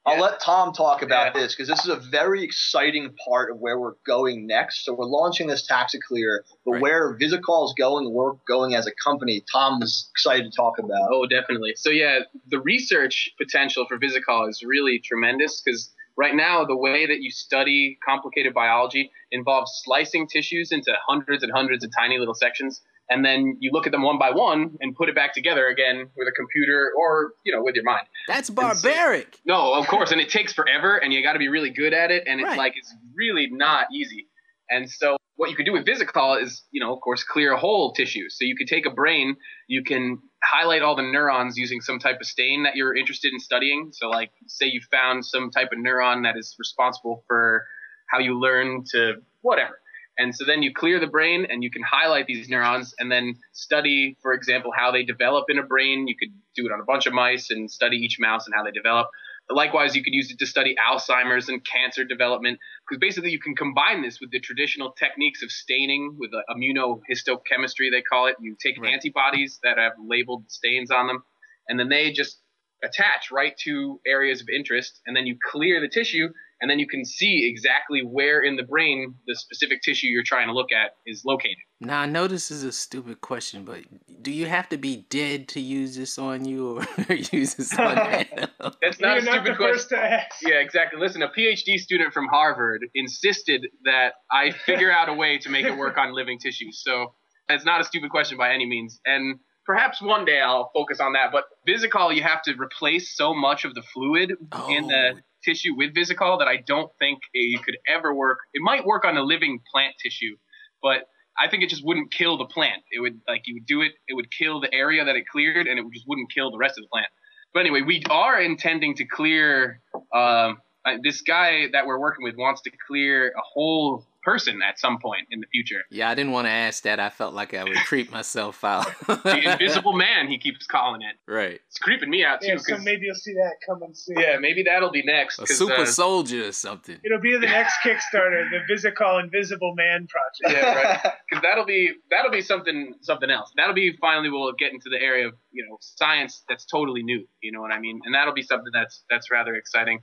I'll 0.08 0.20
let 0.20 0.40
Tom 0.40 0.72
talk 0.72 1.02
about 1.02 1.34
Yeah. 1.34 1.42
this 1.42 1.54
because 1.54 1.68
this 1.68 1.80
is 1.80 1.88
a 1.88 1.96
very 1.96 2.42
exciting 2.42 3.14
part 3.28 3.50
of 3.50 3.58
where 3.58 3.78
we're 3.78 3.94
going 4.06 4.46
next. 4.46 4.84
So 4.84 4.92
we're 4.94 5.04
launching 5.06 5.46
this 5.46 5.66
Taxiclear, 5.68 6.40
but 6.64 6.72
Right. 6.72 6.82
where 6.82 7.16
Visikol 7.18 7.66
is 7.66 7.74
going, 7.76 8.12
we're 8.12 8.32
going 8.46 8.74
as 8.74 8.86
a 8.86 8.92
company. 9.04 9.44
Tom's 9.52 10.08
excited 10.12 10.50
to 10.50 10.56
talk 10.56 10.78
about. 10.78 11.10
Oh, 11.12 11.26
definitely. 11.26 11.74
So 11.76 11.90
yeah, 11.90 12.20
the 12.48 12.60
research 12.60 13.30
potential 13.38 13.86
for 13.86 13.98
Visikol 13.98 14.48
is 14.48 14.62
really 14.62 14.98
tremendous 14.98 15.60
because 15.60 15.94
right 16.16 16.34
now 16.34 16.64
the 16.64 16.76
way 16.76 17.06
that 17.06 17.20
you 17.22 17.30
study 17.30 17.98
complicated 18.04 18.52
biology 18.54 19.10
involves 19.30 19.70
slicing 19.84 20.26
tissues 20.26 20.72
into 20.72 20.92
hundreds 21.06 21.42
and 21.42 21.52
hundreds 21.52 21.84
of 21.84 21.90
tiny 21.96 22.18
little 22.18 22.34
sections, 22.34 22.80
and 23.10 23.24
then 23.24 23.56
you 23.60 23.70
look 23.72 23.86
at 23.86 23.92
them 23.92 24.02
one 24.02 24.18
by 24.18 24.30
one 24.30 24.76
and 24.80 24.94
put 24.94 25.08
it 25.08 25.14
back 25.14 25.34
together 25.34 25.66
again 25.66 26.08
with 26.16 26.28
a 26.28 26.32
computer 26.32 26.90
or 26.98 27.32
you 27.44 27.54
know 27.54 27.62
with 27.62 27.74
your 27.74 27.84
mind. 27.84 28.06
That's 28.26 28.50
barbaric. 28.50 29.38
No, 29.46 29.74
of 29.74 29.86
course, 29.86 30.12
and 30.12 30.20
it 30.20 30.28
takes 30.30 30.52
forever, 30.52 30.96
and 30.96 31.12
you 31.12 31.22
got 31.22 31.32
to 31.34 31.38
be 31.38 31.48
really 31.48 31.70
good 31.70 31.92
at 31.94 32.10
it, 32.10 32.24
and 32.26 32.40
it's 32.40 32.48
Right. 32.48 32.58
like 32.58 32.74
it's 32.76 32.94
really 33.14 33.48
not 33.50 33.86
easy. 33.92 34.26
And 34.70 34.88
so, 34.90 35.16
what 35.36 35.48
you 35.50 35.56
could 35.56 35.64
do 35.64 35.72
with 35.72 35.86
Visikol 35.86 36.42
is, 36.42 36.62
you 36.72 36.80
know, 36.80 36.92
of 36.94 37.00
course, 37.00 37.24
clear 37.24 37.56
whole 37.56 37.92
tissue. 37.94 38.28
So 38.28 38.44
you 38.44 38.54
could 38.56 38.66
take 38.66 38.84
a 38.86 38.90
brain, 38.90 39.36
you 39.68 39.82
can 39.82 40.18
highlight 40.44 40.82
all 40.82 40.94
the 40.96 41.02
neurons 41.02 41.56
using 41.56 41.80
some 41.80 41.98
type 41.98 42.18
of 42.20 42.26
stain 42.26 42.64
that 42.64 42.76
you're 42.76 42.94
interested 42.94 43.32
in 43.32 43.40
studying. 43.40 43.90
So, 43.92 44.08
like, 44.10 44.30
say 44.46 44.66
you 44.66 44.80
found 44.90 45.24
some 45.24 45.50
type 45.50 45.68
of 45.72 45.78
neuron 45.78 46.24
that 46.24 46.36
is 46.36 46.54
responsible 46.58 47.24
for 47.26 47.64
how 48.10 48.18
you 48.18 48.38
learn 48.38 48.84
to 48.92 49.14
whatever. 49.40 49.78
And 50.18 50.34
so 50.34 50.44
then 50.44 50.62
you 50.62 50.72
clear 50.74 50.98
the 50.98 51.06
brain 51.06 51.46
and 51.48 51.62
you 51.62 51.70
can 51.70 51.82
highlight 51.82 52.26
these 52.26 52.48
neurons 52.48 52.92
and 52.98 53.10
then 53.10 53.34
study, 53.52 54.16
for 54.20 54.32
example, 54.32 54.72
how 54.76 54.90
they 54.90 55.04
develop 55.04 55.44
in 55.48 55.58
a 55.58 55.62
brain. 55.62 56.08
You 56.08 56.16
could 56.18 56.34
do 56.56 56.66
it 56.66 56.72
on 56.72 56.80
a 56.80 56.84
bunch 56.84 57.06
of 57.06 57.12
mice 57.12 57.50
and 57.50 57.70
study 57.70 57.98
each 57.98 58.16
mouse 58.18 58.46
and 58.46 58.54
how 58.54 58.64
they 58.64 58.72
develop. 58.72 59.06
Likewise, 59.50 59.96
you 59.96 60.02
could 60.02 60.12
use 60.12 60.30
it 60.30 60.38
to 60.40 60.46
study 60.46 60.74
Alzheimer's 60.76 61.48
and 61.48 61.64
cancer 61.64 62.04
development 62.04 62.58
because 62.86 63.00
basically 63.00 63.30
you 63.30 63.40
can 63.40 63.54
combine 63.54 64.02
this 64.02 64.20
with 64.20 64.30
the 64.30 64.40
traditional 64.40 64.92
techniques 64.92 65.42
of 65.42 65.50
staining 65.50 66.16
with 66.18 66.30
uh, 66.34 66.42
immunohistochemistry, 66.52 67.90
they 67.90 68.02
call 68.02 68.26
it. 68.26 68.36
You 68.40 68.56
take 68.62 68.78
Right. 68.78 68.92
antibodies 68.92 69.58
that 69.62 69.78
have 69.78 69.92
labeled 70.04 70.50
stains 70.50 70.90
on 70.90 71.06
them, 71.06 71.22
and 71.68 71.78
then 71.80 71.88
they 71.88 72.12
just 72.12 72.40
attach 72.84 73.30
right 73.32 73.56
to 73.64 74.00
areas 74.06 74.40
of 74.42 74.48
interest, 74.48 75.00
and 75.06 75.16
then 75.16 75.26
you 75.26 75.36
clear 75.50 75.80
the 75.80 75.88
tissue, 75.88 76.28
and 76.60 76.70
then 76.70 76.78
you 76.78 76.86
can 76.86 77.04
see 77.04 77.48
exactly 77.48 78.00
where 78.00 78.40
in 78.40 78.56
the 78.56 78.62
brain 78.62 79.14
the 79.26 79.34
specific 79.34 79.82
tissue 79.82 80.06
you're 80.08 80.22
trying 80.24 80.48
to 80.48 80.52
look 80.52 80.72
at 80.72 80.92
is 81.06 81.22
located. 81.24 81.56
Now 81.80 82.00
I 82.00 82.06
know 82.06 82.26
this 82.26 82.50
is 82.50 82.64
a 82.64 82.72
stupid 82.72 83.20
question, 83.20 83.64
but 83.64 83.80
do 84.22 84.32
you 84.32 84.46
have 84.46 84.68
to 84.70 84.76
be 84.76 85.06
dead 85.10 85.48
to 85.48 85.60
use 85.60 85.96
this 85.96 86.18
on 86.18 86.44
you, 86.44 86.78
or 86.78 87.14
use 87.14 87.54
this 87.54 87.78
on 87.78 87.98
animals? 87.98 88.76
That's 88.82 89.00
not 89.00 89.14
You're 89.14 89.18
a 89.18 89.22
not 89.22 89.34
stupid 89.34 89.52
the 89.52 89.56
question. 89.56 89.74
first 89.74 89.88
to 89.90 89.98
ask. 89.98 90.36
Yeah, 90.42 90.56
exactly. 90.56 91.00
Listen, 91.00 91.22
a 91.22 91.28
PhD 91.28 91.78
student 91.78 92.12
from 92.12 92.26
Harvard 92.26 92.84
insisted 92.94 93.66
that 93.84 94.14
I 94.30 94.50
figure 94.50 94.90
out 94.90 95.08
a 95.08 95.14
way 95.14 95.38
to 95.38 95.48
make 95.50 95.66
it 95.66 95.76
work 95.76 95.98
on 95.98 96.12
living 96.14 96.38
tissues. 96.38 96.82
So 96.84 97.14
it's 97.48 97.64
not 97.64 97.80
a 97.80 97.84
stupid 97.84 98.10
question 98.10 98.36
by 98.36 98.52
any 98.52 98.66
means. 98.66 99.00
And 99.06 99.38
perhaps 99.68 100.00
one 100.00 100.24
day 100.24 100.40
I'll 100.40 100.70
focus 100.74 100.98
on 100.98 101.12
that. 101.12 101.30
But 101.30 101.44
Visikol, 101.68 102.16
you 102.16 102.22
have 102.22 102.40
to 102.44 102.54
replace 102.58 103.14
so 103.14 103.34
much 103.34 103.66
of 103.66 103.74
the 103.74 103.82
fluid 103.82 104.30
in 104.70 104.88
the 104.88 105.10
Oh. 105.14 105.20
tissue 105.44 105.74
with 105.76 105.94
Visikol 105.94 106.38
that 106.40 106.48
I 106.48 106.56
don't 106.56 106.90
think 106.98 107.20
it 107.34 107.62
could 107.62 107.76
ever 107.86 108.12
work. 108.14 108.38
It 108.54 108.62
might 108.62 108.84
work 108.84 109.04
on 109.04 109.16
a 109.18 109.22
living 109.22 109.60
plant 109.70 109.94
tissue, 110.02 110.36
but 110.82 111.06
I 111.40 111.48
think 111.48 111.62
it 111.62 111.68
just 111.68 111.84
wouldn't 111.84 112.10
kill 112.10 112.38
the 112.38 112.46
plant. 112.46 112.82
It 112.90 113.00
would 113.00 113.20
like 113.28 113.42
you 113.44 113.54
would 113.56 113.66
do 113.66 113.82
it, 113.82 113.92
it 114.08 114.14
would 114.14 114.30
kill 114.36 114.58
the 114.60 114.72
area 114.74 115.04
that 115.04 115.14
it 115.16 115.24
cleared, 115.30 115.66
and 115.68 115.78
it 115.78 115.84
just 115.92 116.08
wouldn't 116.08 116.32
kill 116.32 116.50
the 116.50 116.58
rest 116.58 116.78
of 116.78 116.82
the 116.84 116.88
plant. 116.88 117.06
But 117.52 117.60
anyway, 117.60 117.82
we 117.82 118.02
are 118.10 118.40
intending 118.40 118.94
to 118.96 119.04
clear. 119.04 119.82
Um, 120.14 120.60
this 121.02 121.20
guy 121.20 121.66
that 121.72 121.86
we're 121.86 121.98
working 122.00 122.24
with 122.24 122.36
wants 122.36 122.62
to 122.62 122.70
clear 122.86 123.28
a 123.28 123.42
whole 123.52 124.06
person 124.22 124.60
at 124.68 124.78
some 124.78 124.98
point 124.98 125.26
in 125.30 125.40
the 125.40 125.46
future. 125.46 125.82
Yeah, 125.90 126.10
I 126.10 126.14
didn't 126.14 126.32
want 126.32 126.46
to 126.46 126.50
ask 126.50 126.82
that. 126.82 126.98
I 127.00 127.08
felt 127.08 127.34
like 127.34 127.54
I 127.54 127.64
would 127.64 127.76
creep 127.86 128.10
myself 128.18 128.64
out. 128.64 128.86
The 129.06 129.52
invisible 129.52 129.92
man, 129.92 130.28
he 130.28 130.38
keeps 130.38 130.66
calling 130.66 131.00
it. 131.02 131.16
right. 131.30 131.60
It's 131.68 131.78
creeping 131.78 132.10
me 132.10 132.24
out 132.24 132.40
too. 132.40 132.48
Yeah, 132.48 132.56
so 132.58 132.74
'cause- 132.74 132.84
maybe 132.84 133.06
you'll 133.06 133.14
see 133.14 133.34
that 133.34 133.54
coming 133.66 133.90
soon. 133.94 134.18
yeah, 134.18 134.36
maybe 134.38 134.62
that'll 134.64 134.90
be 134.90 135.02
next. 135.02 135.38
A 135.38 135.42
'cause, 135.46 135.56
super 135.58 135.82
uh, 135.82 135.86
soldier 135.86 136.46
or 136.48 136.52
something. 136.52 136.98
It'll 137.04 137.20
be 137.20 137.32
the 137.34 137.46
next 137.46 137.74
Kickstarter, 137.84 138.44
the 138.50 138.60
Visikol 138.72 139.22
Invisible 139.22 139.74
Man 139.76 140.06
project. 140.08 140.62
yeah, 140.62 140.74
right. 140.74 141.12
Because 141.28 141.42
that'll 141.42 141.66
be 141.66 141.90
that'll 142.10 142.30
be 142.32 142.40
something 142.40 142.94
something 143.02 143.30
else. 143.30 143.52
That'll 143.56 143.74
be 143.74 143.96
finally 144.00 144.30
we'll 144.30 144.52
get 144.54 144.72
into 144.72 144.88
the 144.90 144.96
area 145.00 145.28
of 145.28 145.34
you 145.52 145.64
know 145.68 145.76
science 145.80 146.42
that's 146.48 146.64
totally 146.64 147.02
new. 147.02 147.26
You 147.42 147.52
know 147.52 147.60
what 147.60 147.70
I 147.70 147.78
mean? 147.78 148.00
And 148.04 148.14
that'll 148.14 148.32
be 148.34 148.42
something 148.42 148.70
that's 148.72 149.04
that's 149.10 149.30
rather 149.30 149.54
exciting. 149.54 150.00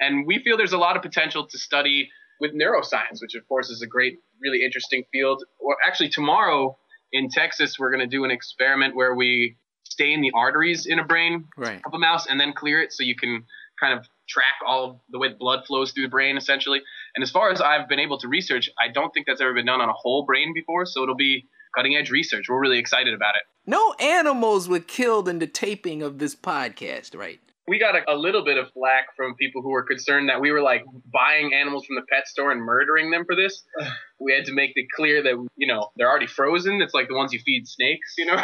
And 0.00 0.26
we 0.26 0.42
feel 0.44 0.58
there's 0.58 0.74
a 0.74 0.78
lot 0.78 0.96
of 0.96 1.02
potential 1.02 1.46
to 1.46 1.58
study 1.58 2.10
with 2.40 2.52
neuroscience, 2.52 3.20
which 3.20 3.34
of 3.34 3.46
course 3.48 3.70
is 3.70 3.82
a 3.82 3.86
great, 3.86 4.18
really 4.40 4.64
interesting 4.64 5.04
field. 5.12 5.42
Or 5.58 5.76
actually, 5.86 6.08
tomorrow 6.10 6.76
in 7.12 7.28
Texas, 7.28 7.78
we're 7.78 7.90
going 7.90 8.00
to 8.00 8.06
do 8.16 8.24
an 8.24 8.30
experiment 8.30 8.94
where 8.96 9.14
we 9.14 9.56
stain 9.84 10.20
the 10.20 10.32
arteries 10.34 10.86
in 10.86 10.98
a 10.98 11.04
brain 11.04 11.46
Right. 11.56 11.80
of 11.86 11.94
a 11.94 11.98
mouse 11.98 12.26
and 12.26 12.38
then 12.40 12.52
clear 12.52 12.82
it 12.82 12.92
so 12.92 13.02
you 13.02 13.14
can 13.16 13.44
kind 13.80 13.98
of 13.98 14.06
track 14.28 14.54
all 14.66 15.04
the 15.10 15.18
way 15.18 15.28
the 15.28 15.36
blood 15.36 15.64
flows 15.66 15.92
through 15.92 16.02
the 16.04 16.08
brain 16.10 16.36
essentially. 16.36 16.80
And 17.14 17.22
as 17.22 17.30
far 17.30 17.50
as 17.50 17.60
I've 17.60 17.88
been 17.88 18.00
able 18.00 18.18
to 18.18 18.28
research, 18.28 18.68
I 18.78 18.90
don't 18.92 19.10
think 19.12 19.26
that's 19.26 19.40
ever 19.40 19.54
been 19.54 19.66
done 19.66 19.80
on 19.80 19.88
a 19.88 19.92
whole 19.94 20.24
brain 20.26 20.52
before, 20.54 20.84
so 20.86 21.02
it'll 21.02 21.14
be 21.14 21.46
cutting 21.76 21.94
edge 21.94 22.10
research. 22.10 22.46
We're 22.48 22.60
really 22.60 22.78
excited 22.78 23.14
about 23.14 23.34
it. 23.36 23.42
No 23.66 23.92
animals 24.00 24.68
were 24.68 24.80
killed 24.80 25.28
in 25.28 25.38
the 25.38 25.46
taping 25.46 26.02
of 26.02 26.18
this 26.18 26.34
podcast, 26.34 27.16
right? 27.16 27.40
We 27.68 27.80
got 27.80 27.96
a, 27.96 28.12
a 28.12 28.14
little 28.14 28.44
bit 28.44 28.58
of 28.58 28.70
flack 28.72 29.16
from 29.16 29.34
people 29.34 29.60
who 29.60 29.70
were 29.70 29.82
concerned 29.82 30.28
that 30.28 30.40
we 30.40 30.52
were 30.52 30.62
like 30.62 30.84
buying 31.12 31.52
animals 31.52 31.84
from 31.84 31.96
the 31.96 32.02
pet 32.02 32.28
store 32.28 32.52
and 32.52 32.60
murdering 32.62 33.10
them 33.10 33.24
for 33.24 33.34
this. 33.36 33.62
We 34.18 34.32
had 34.32 34.46
to 34.46 34.54
make 34.54 34.72
it 34.76 34.86
clear 34.96 35.22
that 35.24 35.46
you 35.56 35.66
know 35.66 35.90
they're 35.96 36.08
already 36.08 36.26
frozen. 36.26 36.80
It's 36.80 36.94
like 36.94 37.08
the 37.08 37.14
ones 37.14 37.34
you 37.34 37.40
feed 37.44 37.68
snakes, 37.68 38.14
you 38.16 38.24
know. 38.24 38.42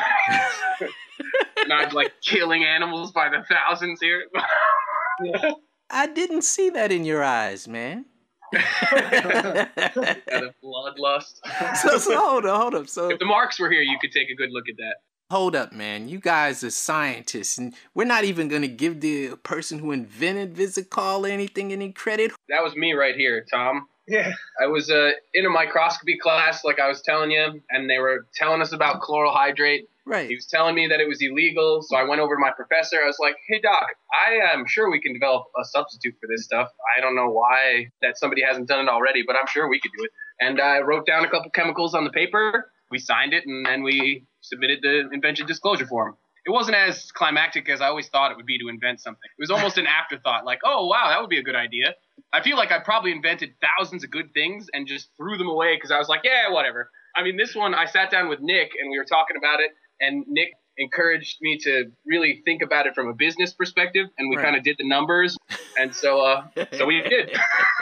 Not 1.67 1.95
like 1.95 2.13
killing 2.21 2.63
animals 2.63 3.11
by 3.11 3.31
the 3.31 3.43
thousands 3.49 3.99
here. 3.99 4.25
I 5.91 6.07
didn't 6.09 6.43
see 6.43 6.69
that 6.71 6.93
in 6.93 7.07
your 7.07 7.25
eyes, 7.25 7.67
man. 7.67 8.05
Out 8.55 10.45
of 10.45 10.55
bloodlust. 10.63 11.41
so, 11.77 11.97
so 11.97 12.19
hold 12.19 12.45
up, 12.45 12.61
hold 12.61 12.75
up. 12.75 12.89
So 12.89 13.09
If 13.09 13.19
the 13.19 13.25
marks 13.25 13.59
were 13.59 13.71
here, 13.71 13.81
you 13.81 13.97
could 13.99 14.13
take 14.13 14.29
a 14.29 14.35
good 14.35 14.51
look 14.53 14.69
at 14.69 14.77
that. 14.77 14.97
Hold 15.33 15.57
up, 15.57 15.73
man. 15.73 16.11
You 16.11 16.19
guys 16.19 16.63
are 16.63 16.69
scientists, 16.69 17.57
and 17.57 17.73
we're 17.95 18.05
not 18.05 18.25
even 18.25 18.49
gonna 18.49 18.69
give 18.69 19.01
the 19.01 19.37
person 19.37 19.79
who 19.79 19.91
invented 19.91 20.55
Visikol 20.55 21.27
anything 21.27 21.73
any 21.73 21.91
credit. 21.91 22.33
That 22.51 22.63
was 22.63 22.77
me 22.77 22.93
right 22.93 23.17
here, 23.17 23.43
Tom. 23.51 23.89
Yeah. 24.07 24.31
I 24.63 24.67
was 24.67 24.91
uh, 24.91 25.13
in 25.33 25.47
a 25.47 25.49
microscopy 25.49 26.19
class, 26.19 26.65
like 26.65 26.79
I 26.79 26.87
was 26.87 27.01
telling 27.01 27.31
you, 27.31 27.63
and 27.71 27.89
they 27.89 27.99
were 27.99 28.27
telling 28.35 28.61
us 28.61 28.73
about 28.73 29.01
chloral 29.01 29.33
hydrate. 29.33 29.89
Right. 30.05 30.29
He 30.29 30.35
was 30.35 30.45
telling 30.45 30.75
me 30.75 30.87
that 30.89 31.01
it 31.01 31.09
was 31.09 31.23
illegal, 31.23 31.81
so 31.81 31.97
I 31.97 32.03
went 32.03 32.21
over 32.21 32.35
to 32.35 32.39
my 32.39 32.51
professor. 32.51 32.99
I 33.03 33.07
was 33.07 33.17
like, 33.19 33.37
"Hey, 33.49 33.59
doc, 33.59 33.87
I 34.13 34.53
am 34.53 34.67
sure 34.67 34.91
we 34.91 35.01
can 35.01 35.15
develop 35.15 35.47
a 35.59 35.65
substitute 35.65 36.15
for 36.21 36.27
this 36.27 36.45
stuff. 36.45 36.69
I 36.95 37.01
don't 37.01 37.17
know 37.17 37.31
why 37.31 37.87
that 38.03 38.19
somebody 38.19 38.43
hasn't 38.43 38.69
done 38.69 38.87
it 38.87 38.91
already, 38.91 39.23
but 39.27 39.37
I'm 39.37 39.47
sure 39.47 39.67
we 39.67 39.81
could 39.81 39.93
do 39.97 40.05
it." 40.05 40.11
And 40.41 40.61
I 40.61 40.81
wrote 40.81 41.07
down 41.07 41.25
a 41.25 41.31
couple 41.31 41.51
chemicals 41.53 41.95
on 41.95 42.05
the 42.05 42.11
paper. 42.11 42.71
We 42.91 42.99
signed 42.99 43.33
it, 43.33 43.47
and 43.47 43.65
then 43.65 43.83
we 43.83 44.27
submitted 44.43 44.81
the 44.83 45.09
invention 45.13 45.47
disclosure 45.47 45.87
form. 45.87 46.17
It 46.45 46.51
wasn't 46.51 46.77
as 46.77 47.13
climactic 47.13 47.69
as 47.69 47.81
I 47.81 47.87
always 47.87 48.09
thought 48.09 48.33
it 48.33 48.37
would 48.37 48.47
be 48.47 48.59
to 48.59 48.69
invent 48.69 49.01
something. 49.01 49.31
It 49.39 49.41
was 49.41 49.51
almost 49.51 49.79
an 49.79 49.87
afterthought, 50.03 50.45
like, 50.45 50.59
"Oh, 50.65 50.87
wow, 50.87 51.09
that 51.09 51.21
would 51.21 51.31
be 51.31 51.39
a 51.39 51.43
good 51.43 51.55
idea." 51.55 51.95
I 52.33 52.43
feel 52.43 52.57
like 52.57 52.73
I 52.73 52.81
probably 52.81 53.13
invented 53.13 53.55
thousands 53.61 54.03
of 54.05 54.11
good 54.11 54.35
things 54.35 54.67
and 54.75 54.87
just 54.87 55.09
threw 55.17 55.39
them 55.39 55.49
away 55.49 55.77
because 55.77 55.91
I 55.91 55.99
was 55.99 56.09
like, 56.09 56.23
"Yeah, 56.25 56.51
whatever." 56.51 56.91
I 57.15 57.23
mean, 57.23 57.37
this 57.37 57.55
one, 57.55 57.75
I 57.75 57.85
sat 57.87 58.11
down 58.11 58.29
with 58.29 58.41
Nick 58.41 58.73
and 58.81 58.91
we 58.91 58.99
were 58.99 59.05
talking 59.05 59.37
about 59.37 59.61
it, 59.61 59.71
and 60.01 60.25
Nick 60.27 60.51
encouraged 60.79 61.37
me 61.43 61.59
to 61.59 61.93
really 62.07 62.43
think 62.45 62.63
about 62.63 62.87
it 62.87 62.95
from 62.95 63.07
a 63.09 63.15
business 63.15 63.53
perspective, 63.53 64.09
and 64.19 64.29
we 64.29 64.37
Right. 64.37 64.45
kind 64.45 64.57
of 64.57 64.65
did 64.65 64.77
the 64.79 64.89
numbers, 64.89 65.37
and 65.77 65.95
so 65.95 66.21
uh, 66.21 66.47
so 66.73 66.87
we 66.87 67.03
did. 67.03 67.31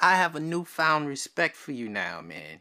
I 0.00 0.16
have 0.16 0.36
a 0.36 0.40
newfound 0.40 1.08
respect 1.08 1.56
for 1.56 1.72
you 1.72 1.88
now, 1.88 2.20
man. 2.20 2.60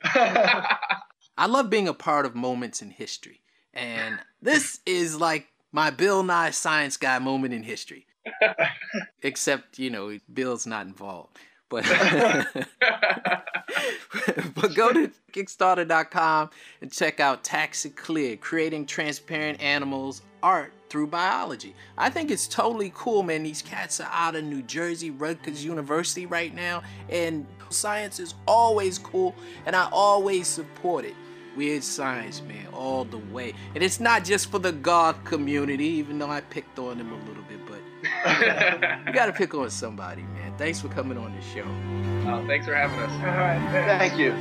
I 1.37 1.47
love 1.47 1.69
being 1.69 1.87
a 1.87 1.93
part 1.93 2.25
of 2.25 2.35
moments 2.35 2.81
in 2.81 2.89
history. 2.89 3.41
And 3.73 4.19
this 4.41 4.79
is 4.85 5.19
like 5.19 5.47
my 5.71 5.89
Bill 5.89 6.23
Nye 6.23 6.51
Science 6.51 6.97
Guy 6.97 7.19
moment 7.19 7.53
in 7.53 7.63
history. 7.63 8.05
Except, 9.21 9.79
you 9.79 9.89
know, 9.89 10.17
Bill's 10.33 10.65
not 10.67 10.85
involved. 10.85 11.37
But 11.69 11.85
but 14.55 14.75
go 14.75 14.93
to 14.93 15.11
Kickstarter.com 15.31 16.51
and 16.81 16.91
check 16.91 17.19
out 17.19 17.43
Taxi 17.43 17.89
Clear, 17.89 18.37
creating 18.37 18.85
transparent 18.85 19.59
animals 19.59 20.21
art 20.43 20.71
through 20.89 21.07
biology. 21.07 21.73
I 21.97 22.11
think 22.11 22.29
it's 22.29 22.47
totally 22.47 22.91
cool, 22.93 23.23
man. 23.23 23.41
These 23.41 23.63
cats 23.63 23.99
are 23.99 24.09
out 24.11 24.35
of 24.35 24.43
New 24.43 24.61
Jersey, 24.61 25.09
Rutgers 25.09 25.65
University 25.65 26.27
right 26.27 26.53
now, 26.53 26.83
and 27.09 27.47
science 27.69 28.19
is 28.19 28.35
always 28.47 28.99
cool, 28.99 29.33
and 29.65 29.75
I 29.75 29.89
always 29.91 30.47
support 30.47 31.05
it. 31.05 31.15
Weird 31.55 31.83
science, 31.83 32.41
man, 32.41 32.65
all 32.73 33.05
the 33.05 33.19
way. 33.19 33.53
And 33.75 33.83
it's 33.83 33.99
not 33.99 34.23
just 34.23 34.49
for 34.49 34.57
the 34.57 34.71
goth 34.71 35.23
community, 35.23 35.85
even 35.85 36.17
though 36.17 36.29
I 36.29 36.41
picked 36.41 36.79
on 36.79 36.97
them 36.97 37.11
a 37.11 37.17
little 37.27 37.43
bit, 37.43 37.59
but 37.67 37.79
you 39.05 39.13
gotta 39.13 39.33
pick 39.33 39.53
on 39.53 39.69
somebody, 39.69 40.23
man. 40.23 40.53
Thanks 40.57 40.81
for 40.81 40.87
coming 40.87 41.17
on 41.17 41.35
the 41.35 41.41
show. 41.41 41.65
Oh, 42.27 42.43
thanks 42.47 42.65
for 42.65 42.73
having 42.73 42.97
us. 42.99 43.11
All 43.11 43.27
right. 43.27 43.59
thanks. 43.71 44.15
Thank 44.15 44.19
you. 44.19 44.33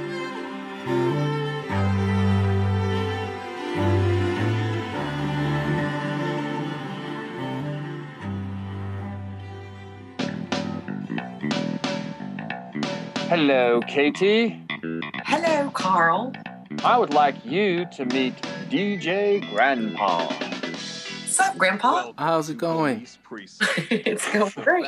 Hello, 13.28 13.80
Katie. 13.86 14.62
Hello, 15.24 15.70
Carl. 15.70 16.32
I 16.80 16.98
would 16.98 17.14
like 17.14 17.44
you 17.44 17.84
to 17.92 18.04
meet 18.06 18.34
DJ 18.70 19.48
Grandpa. 19.50 20.26
What's 20.26 21.40
up, 21.40 21.56
Grandpa? 21.56 22.12
How's 22.18 22.50
it 22.50 22.58
going? 22.58 23.06
it's 23.90 24.30
going 24.32 24.52
great. 24.56 24.86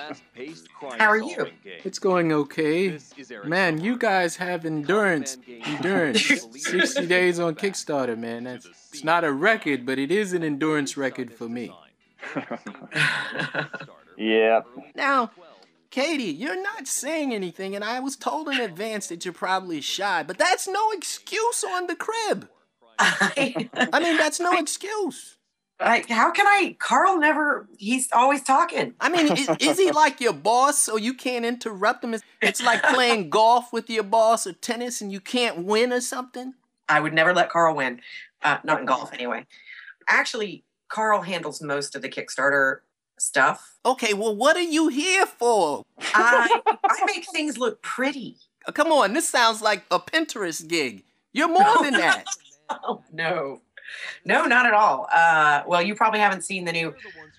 How 0.99 1.09
are 1.09 1.17
you? 1.17 1.47
It's 1.65 1.99
going 1.99 2.33
okay. 2.33 2.99
Man, 3.45 3.81
you 3.81 3.97
guys 3.97 4.37
have 4.37 4.65
endurance. 4.65 5.39
Endurance. 5.49 6.27
60 6.57 7.07
days 7.07 7.41
on 7.41 7.55
Kickstarter, 7.55 8.19
man. 8.19 8.45
That's 8.45 8.67
it's 8.67 9.05
not 9.05 9.25
a 9.25 9.33
record, 9.33 9.87
but 9.87 9.99
it 9.99 10.11
is 10.11 10.33
an 10.33 10.43
endurance 10.45 10.97
record 10.97 11.33
for 11.33 11.49
me. 11.49 11.73
Yeah. 14.17 14.63
Now, 14.95 15.31
Katie, 15.95 16.25
you're 16.25 16.61
not 16.61 16.89
saying 16.89 17.33
anything, 17.33 17.77
and 17.77 17.85
I 17.85 18.01
was 18.01 18.17
told 18.17 18.49
in 18.49 18.59
advance 18.59 19.07
that 19.07 19.25
you're 19.25 19.33
probably 19.33 19.81
shy, 19.81 20.25
but 20.25 20.39
that's 20.39 20.67
no 20.67 20.91
excuse 20.91 21.63
on 21.63 21.87
the 21.87 21.95
crib. 21.95 22.49
I, 22.99 23.71
I 23.93 24.01
mean, 24.01 24.17
that's 24.17 24.41
no 24.41 24.51
excuse. 24.59 25.37
I, 25.79 26.03
how 26.09 26.33
can 26.33 26.49
I? 26.49 26.75
Carl 26.81 27.21
never, 27.21 27.69
he's 27.79 28.09
always 28.13 28.43
talking. 28.43 28.95
I 29.01 29.09
mean, 29.09 29.37
is, 29.39 29.49
is 29.61 29.79
he 29.79 29.93
like 29.93 30.21
your 30.21 30.33
boss 30.33 30.81
so 30.81 30.97
you 30.97 31.15
can't 31.15 31.45
interrupt 31.45 32.03
him? 32.03 32.15
It's, 32.15 32.25
it's 32.43 32.61
like 32.61 32.83
playing 32.83 33.31
golf 33.31 33.73
with 33.73 33.89
your 33.89 34.03
boss 34.03 34.49
or 34.49 34.53
tennis 34.53 35.01
and 35.01 35.13
you 35.13 35.21
can't 35.21 35.59
win 35.59 35.93
or 35.93 36.01
something? 36.01 36.55
I 36.89 36.99
would 36.99 37.15
never 37.15 37.33
let 37.33 37.51
Carl 37.51 37.77
win. 37.77 38.01
Uh, 38.43 38.59
not 38.65 38.81
in 38.81 38.87
golf, 38.87 39.13
anyway. 39.13 39.47
Actually, 40.09 40.65
Carl 40.89 41.23
handles 41.23 41.63
most 41.63 41.95
of 41.95 42.03
the 42.03 42.09
Kickstarter 42.09 42.79
stuff. 43.19 43.75
Okay, 43.85 44.15
well, 44.15 44.35
what 44.35 44.57
are 44.57 44.63
you 44.63 44.89
here 44.89 45.27
for? 45.27 45.83
I 46.15 46.61
I 46.85 47.05
make 47.07 47.27
things 47.31 47.59
look 47.59 47.83
pretty. 47.83 48.37
Uh, 48.67 48.73
Come 48.73 48.93
on, 48.93 49.13
this 49.13 49.29
sounds 49.29 49.63
like 49.63 49.85
a 49.91 49.99
Pinterest 49.99 50.67
gig. 50.67 51.05
You're 51.33 51.49
more 51.49 51.83
than 51.83 51.95
that. 51.95 52.25
Oh 52.71 53.03
no, 53.13 53.61
no, 54.25 54.45
not 54.45 54.67
at 54.67 54.75
all. 54.75 55.09
Uh, 55.13 55.63
well, 55.67 55.83
you 55.83 55.95
probably 55.95 56.21
haven't 56.21 56.43
seen 56.43 56.65
the 56.65 56.73
new 56.73 56.95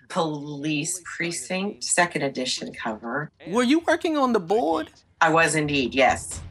Police 0.09 1.01
Precinct 1.03 1.83
Second 1.83 2.21
Edition 2.23 2.73
cover. 2.73 3.31
Were 3.47 3.63
you 3.63 3.79
working 3.79 4.17
on 4.17 4.33
the 4.33 4.39
board? 4.39 4.91
I 5.21 5.29
was 5.29 5.55
indeed, 5.55 5.95
yes. 5.95 6.41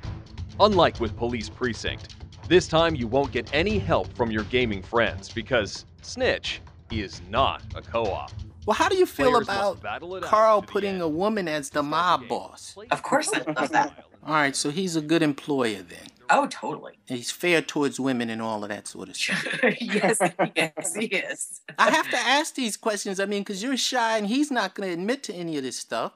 Unlike 0.58 1.00
with 1.00 1.16
Police 1.16 1.48
Precinct, 1.48 2.14
this 2.48 2.66
time 2.66 2.94
you 2.94 3.06
won't 3.06 3.32
get 3.32 3.48
any 3.54 3.78
help 3.78 4.12
from 4.14 4.30
your 4.30 4.44
gaming 4.44 4.82
friends 4.82 5.30
because 5.30 5.86
Snitch 6.02 6.60
is 6.90 7.20
not 7.30 7.62
a 7.74 7.82
co 7.82 8.04
op. 8.04 8.32
Well, 8.66 8.74
how 8.74 8.88
do 8.88 8.96
you 8.96 9.06
feel 9.06 9.30
Players 9.32 9.46
about 9.46 9.82
battle 9.82 10.16
it 10.16 10.24
out 10.24 10.30
Carl 10.30 10.62
putting 10.62 11.00
a 11.00 11.08
woman 11.08 11.48
as 11.48 11.70
the 11.70 11.82
mob 11.82 12.28
boss? 12.28 12.76
Of 12.90 13.02
course, 13.02 13.30
I 13.32 13.42
love 13.50 13.70
that. 13.70 14.04
All 14.26 14.34
right, 14.34 14.56
so 14.56 14.70
he's 14.70 14.96
a 14.96 15.02
good 15.02 15.22
employer 15.22 15.82
then. 15.82 16.06
Oh, 16.30 16.46
totally. 16.46 16.94
He's 17.06 17.30
fair 17.30 17.60
towards 17.60 18.00
women 18.00 18.30
and 18.30 18.40
all 18.40 18.62
of 18.62 18.70
that 18.70 18.88
sort 18.88 19.10
of 19.10 19.16
stuff. 19.16 19.46
yes, 19.78 20.18
yes, 20.56 20.94
he 20.94 21.04
is. 21.04 21.60
I 21.78 21.90
have 21.90 22.08
to 22.08 22.16
ask 22.16 22.54
these 22.54 22.78
questions. 22.78 23.20
I 23.20 23.26
mean, 23.26 23.42
because 23.42 23.62
you're 23.62 23.76
shy 23.76 24.16
and 24.16 24.26
he's 24.26 24.50
not 24.50 24.74
going 24.74 24.88
to 24.88 24.94
admit 24.94 25.22
to 25.24 25.34
any 25.34 25.58
of 25.58 25.62
this 25.62 25.76
stuff. 25.76 26.14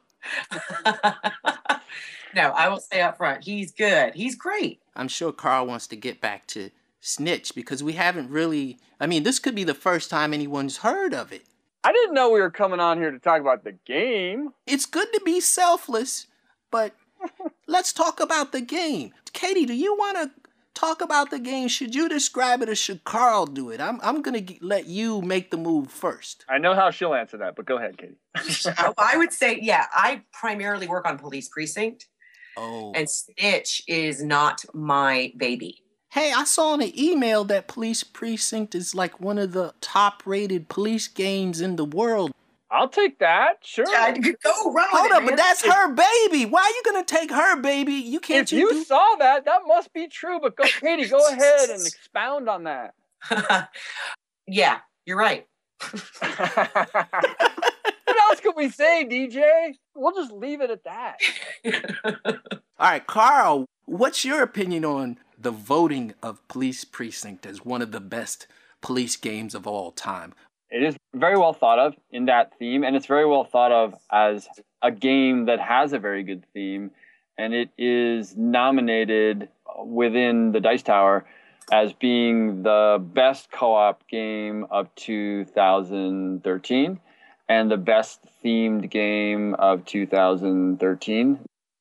No, 2.35 2.51
I 2.51 2.69
will 2.69 2.81
say 2.81 3.01
up 3.01 3.17
front, 3.17 3.45
he's 3.45 3.73
good. 3.73 4.15
He's 4.15 4.35
great. 4.35 4.81
I'm 4.95 5.09
sure 5.09 5.33
Carl 5.33 5.67
wants 5.67 5.87
to 5.89 5.97
get 5.97 6.21
back 6.21 6.47
to 6.49 6.71
Snitch 7.01 7.55
because 7.55 7.83
we 7.83 7.95
haven't 7.95 8.31
really. 8.31 8.79
I 9.01 9.07
mean, 9.07 9.23
this 9.23 9.39
could 9.39 9.55
be 9.55 9.65
the 9.65 9.75
first 9.75 10.11
time 10.11 10.35
anyone's 10.35 10.79
heard 10.79 11.15
of 11.15 11.33
it. 11.33 11.47
I 11.85 11.93
didn't 11.93 12.15
know 12.15 12.31
we 12.31 12.41
were 12.41 12.51
coming 12.51 12.81
on 12.81 12.99
here 12.99 13.11
to 13.11 13.19
talk 13.19 13.41
about 13.41 13.65
the 13.65 13.73
game. 13.73 14.51
It's 14.67 14.87
good 14.87 15.09
to 15.13 15.21
be 15.25 15.41
selfless, 15.41 16.27
but 16.71 16.95
let's 17.67 17.93
talk 17.93 18.21
about 18.21 18.53
the 18.53 18.61
game. 18.61 19.13
Katie, 19.33 19.65
do 19.67 19.75
you 19.75 19.95
want 19.95 20.17
to 20.19 20.31
talk 20.75 21.01
about 21.01 21.31
the 21.31 21.39
game? 21.39 21.69
Should 21.69 21.95
you 21.95 22.09
describe 22.09 22.63
it 22.63 22.69
or 22.69 22.75
should 22.75 23.05
Carl 23.05 23.47
do 23.47 23.71
it? 23.71 23.81
I'm, 23.81 24.01
I'm 24.03 24.23
going 24.23 24.45
to 24.47 24.55
let 24.61 24.87
you 24.87 25.23
make 25.23 25.51
the 25.51 25.57
move 25.57 25.91
first. 25.91 26.45
I 26.49 26.59
know 26.59 26.75
how 26.75 26.91
she'll 26.91 27.15
answer 27.15 27.37
that, 27.39 27.55
but 27.57 27.67
go 27.67 27.79
ahead, 27.79 27.97
Katie. 27.97 28.19
I 28.35 28.43
oh, 28.87 28.95
I 28.99 29.17
would 29.17 29.33
say, 29.33 29.59
yeah, 29.61 29.87
I 29.93 30.23
primarily 30.33 30.89
work 30.89 31.07
on 31.07 31.19
Police 31.19 31.49
Precinct, 31.49 32.07
Oh. 32.57 32.93
and 32.97 33.09
Snitch 33.09 33.83
is 33.87 34.21
not 34.23 34.65
my 34.75 35.33
baby. 35.37 35.85
Hey, 36.11 36.33
I 36.35 36.45
saw 36.45 36.75
in 36.75 36.83
an 36.83 36.99
email 36.99 37.45
that 37.45 37.69
Police 37.69 38.03
Precinct 38.03 38.75
is 38.75 38.95
like 38.95 39.21
one 39.21 39.39
of 39.39 39.53
the 39.53 39.75
top 39.81 40.23
rated 40.25 40.69
police 40.69 41.07
games 41.07 41.61
in 41.61 41.77
the 41.77 41.85
world. 41.85 42.33
I'll 42.71 42.89
take 42.89 43.19
that. 43.19 43.59
Sure. 43.63 43.85
Yeah, 43.91 44.13
go 44.13 44.73
run 44.73 44.75
with 44.75 44.87
Hold 44.91 45.07
it, 45.07 45.13
up, 45.13 45.23
man. 45.23 45.31
but 45.31 45.37
that's 45.37 45.65
her 45.65 45.89
baby. 45.93 46.45
Why 46.47 46.61
are 46.63 46.71
you 46.71 46.83
gonna 46.85 47.05
take 47.05 47.31
her 47.31 47.61
baby? 47.61 47.95
You 47.95 48.21
can't. 48.21 48.51
If 48.51 48.59
you 48.59 48.71
do- 48.71 48.85
saw 48.85 49.17
that, 49.19 49.45
that 49.47 49.63
must 49.67 49.93
be 49.93 50.07
true. 50.09 50.39
But 50.41 50.57
go, 50.57 50.65
Katie, 50.65 51.07
go 51.09 51.27
ahead 51.29 51.71
and 51.71 51.81
expound 51.87 52.49
on 52.49 52.65
that. 52.65 52.95
yeah, 54.47 54.79
you're 55.07 55.19
right. 55.19 55.47
What 58.09 58.31
else 58.31 58.41
could 58.41 58.57
we 58.57 58.71
say, 58.71 59.07
DJ? 59.09 59.75
We'll 59.95 60.15
just 60.15 60.33
leave 60.33 60.61
it 60.63 60.71
at 60.71 60.85
that. 60.85 61.19
All 62.25 62.35
right, 62.79 63.07
Carl, 63.07 63.67
what's 63.85 64.25
your 64.25 64.43
opinion 64.43 64.85
on 64.85 65.19
the 65.39 65.51
voting 65.51 66.15
of 66.23 66.47
Police 66.49 66.85
Precinct 66.85 67.47
as 67.47 67.65
one 67.65 67.83
of 67.83 67.93
the 67.93 68.01
best 68.01 68.47
police 68.81 69.17
games 69.17 69.55
of 69.55 69.67
all 69.67 69.93
time? 69.93 70.35
It 70.71 70.83
is 70.83 70.97
very 71.15 71.39
well 71.39 71.53
thought 71.53 71.79
of 71.79 71.95
in 72.11 72.27
that 72.27 72.59
theme, 72.59 72.85
and 72.85 72.95
it's 72.95 73.07
very 73.07 73.27
well 73.27 73.45
thought 73.45 73.73
of 73.73 73.95
as 74.13 74.49
a 74.83 74.91
game 74.91 75.47
that 75.47 75.61
has 75.61 75.93
a 75.93 75.99
very 75.99 76.23
good 76.23 76.45
theme, 76.53 76.91
and 77.39 77.55
it 77.55 77.71
is 77.79 78.37
nominated 78.37 79.49
within 79.85 80.53
the 80.53 80.61
Dice 80.61 80.83
Tower 80.83 81.25
as 81.71 81.93
being 81.93 82.63
the 82.63 82.99
best 83.01 83.51
co-op 83.51 84.07
game 84.09 84.67
of 84.71 84.95
2013 84.97 87.01
and 87.49 87.71
the 87.71 87.77
best 87.77 88.21
themed 88.45 88.91
game 88.91 89.55
of 89.55 89.85
2013. 89.87 91.39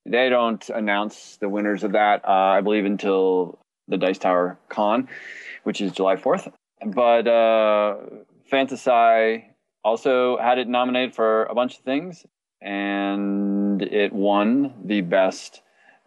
They 0.07 0.29
don't 0.29 0.67
announce 0.69 1.37
the 1.37 1.49
winners 1.49 1.83
of 1.83 1.91
that, 1.91 2.25
uh, 2.25 2.31
I 2.31 2.61
believe, 2.61 2.85
until 2.85 3.59
the 3.87 3.97
Dice 3.97 4.17
Tower 4.17 4.57
Con, 4.69 5.07
which 5.63 5.81
is 5.81 5.91
July 5.91 6.15
4th. 6.15 6.51
But 6.85 7.27
uh, 7.27 7.97
Fantasy 8.49 9.43
also 9.83 10.37
had 10.37 10.59
it 10.59 10.69
nominated 10.69 11.13
for 11.13 11.43
a 11.45 11.53
bunch 11.53 11.77
of 11.77 11.83
things, 11.83 12.25
and 12.61 13.81
it 13.81 14.13
won 14.13 14.73
the 14.85 15.01
best 15.01 15.61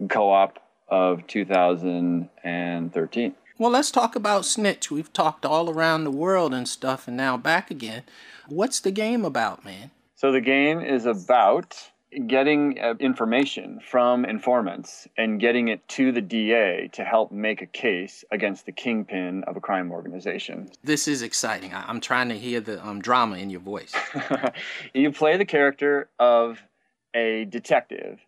co 0.09 0.31
op 0.31 0.59
of 0.89 1.27
2013. 1.27 3.35
Well, 3.59 3.71
let's 3.71 3.91
talk 3.91 4.17
about 4.17 4.47
Snitch. 4.47 4.91
We've 4.91 5.13
talked 5.13 5.45
all 5.45 5.69
around 5.69 6.05
the 6.05 6.11
world 6.11 6.55
and 6.55 6.67
stuff, 6.67 7.07
and 7.07 7.19
now 7.19 7.37
back 7.37 7.71
again. 7.71 8.05
What's 8.49 8.81
the 8.81 8.91
game 8.91 9.27
about, 9.27 9.63
man? 9.65 9.91
So 10.15 10.33
the 10.33 10.41
game 10.41 10.81
is 10.81 11.05
about 11.05 11.90
getting 12.27 12.79
uh, 12.81 12.95
information 12.99 13.81
from 13.81 14.25
informants 14.25 15.07
and 15.17 15.41
getting 15.41 15.69
it 15.69 15.87
to 15.89 16.13
the 16.13 16.21
DA 16.21 16.89
to 16.93 17.05
help 17.05 17.31
make 17.31 17.63
a 17.63 17.67
case 17.67 18.25
against 18.33 18.67
the 18.67 18.73
kingpin 18.73 19.45
of 19.47 19.57
a 19.57 19.61
crime 19.61 19.93
organization. 19.93 20.69
This 20.83 21.07
is 21.07 21.23
exciting. 21.23 21.73
I'm 21.73 22.01
trying 22.01 22.29
to 22.31 22.39
hear 22.39 22.61
the 22.61 22.85
um, 22.85 23.01
drama 23.01 23.37
in 23.37 23.51
your 23.51 23.61
voice. 23.61 23.95
you 24.95 25.13
play 25.13 25.37
the 25.37 25.45
character 25.45 26.09
of 26.19 26.61
a 27.15 27.45
detective, 27.45 28.19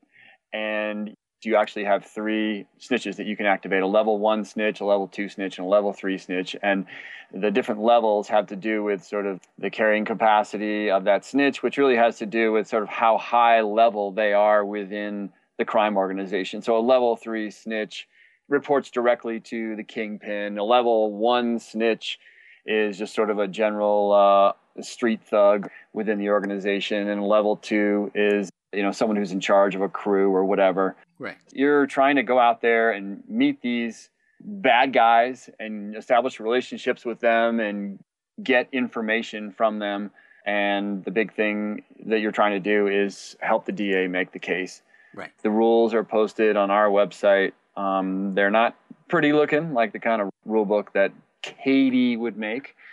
and 0.52 1.16
you 1.44 1.56
actually 1.56 1.84
have 1.84 2.04
three 2.04 2.66
snitches 2.80 3.16
that 3.16 3.26
you 3.26 3.36
can 3.36 3.46
activate 3.46 3.82
a 3.82 3.86
level 3.86 4.18
one 4.18 4.44
snitch, 4.44 4.80
a 4.80 4.84
level 4.84 5.08
two 5.08 5.28
snitch, 5.28 5.58
and 5.58 5.66
a 5.66 5.70
level 5.70 5.92
three 5.92 6.18
snitch. 6.18 6.56
And 6.62 6.86
the 7.32 7.50
different 7.50 7.80
levels 7.80 8.28
have 8.28 8.46
to 8.48 8.56
do 8.56 8.82
with 8.82 9.04
sort 9.04 9.26
of 9.26 9.40
the 9.58 9.70
carrying 9.70 10.04
capacity 10.04 10.90
of 10.90 11.04
that 11.04 11.24
snitch, 11.24 11.62
which 11.62 11.78
really 11.78 11.96
has 11.96 12.18
to 12.18 12.26
do 12.26 12.52
with 12.52 12.68
sort 12.68 12.82
of 12.82 12.88
how 12.88 13.18
high 13.18 13.60
level 13.62 14.12
they 14.12 14.32
are 14.32 14.64
within 14.64 15.30
the 15.58 15.64
crime 15.64 15.96
organization. 15.96 16.62
So 16.62 16.76
a 16.76 16.80
level 16.80 17.16
three 17.16 17.50
snitch 17.50 18.08
reports 18.48 18.90
directly 18.90 19.40
to 19.40 19.76
the 19.76 19.84
kingpin, 19.84 20.58
a 20.58 20.64
level 20.64 21.12
one 21.12 21.58
snitch 21.58 22.18
is 22.66 22.98
just 22.98 23.14
sort 23.14 23.30
of 23.30 23.38
a 23.38 23.48
general 23.48 24.12
uh, 24.12 24.82
street 24.82 25.22
thug 25.24 25.68
within 25.92 26.18
the 26.18 26.30
organization, 26.30 27.08
and 27.08 27.26
level 27.26 27.56
two 27.56 28.10
is 28.14 28.50
you 28.72 28.82
know 28.82 28.92
someone 28.92 29.16
who's 29.16 29.32
in 29.32 29.40
charge 29.40 29.74
of 29.74 29.82
a 29.82 29.88
crew 29.88 30.34
or 30.34 30.44
whatever. 30.44 30.96
Right. 31.18 31.36
You're 31.52 31.86
trying 31.86 32.16
to 32.16 32.22
go 32.22 32.38
out 32.38 32.62
there 32.62 32.90
and 32.92 33.22
meet 33.28 33.60
these 33.62 34.10
bad 34.40 34.92
guys 34.92 35.48
and 35.60 35.96
establish 35.96 36.40
relationships 36.40 37.04
with 37.04 37.20
them 37.20 37.60
and 37.60 37.98
get 38.42 38.68
information 38.72 39.52
from 39.52 39.78
them. 39.78 40.10
And 40.44 41.04
the 41.04 41.10
big 41.10 41.34
thing 41.34 41.84
that 42.06 42.20
you're 42.20 42.32
trying 42.32 42.52
to 42.52 42.60
do 42.60 42.88
is 42.88 43.36
help 43.40 43.64
the 43.64 43.72
DA 43.72 44.08
make 44.08 44.32
the 44.32 44.40
case. 44.40 44.82
Right. 45.14 45.30
The 45.42 45.50
rules 45.50 45.94
are 45.94 46.02
posted 46.02 46.56
on 46.56 46.70
our 46.70 46.88
website. 46.88 47.52
Um, 47.76 48.32
they're 48.32 48.50
not 48.50 48.76
pretty 49.08 49.32
looking 49.32 49.74
like 49.74 49.92
the 49.92 49.98
kind 50.00 50.22
of 50.22 50.30
rule 50.44 50.64
book 50.64 50.92
that 50.94 51.12
Katie 51.42 52.16
would 52.16 52.36
make. 52.36 52.74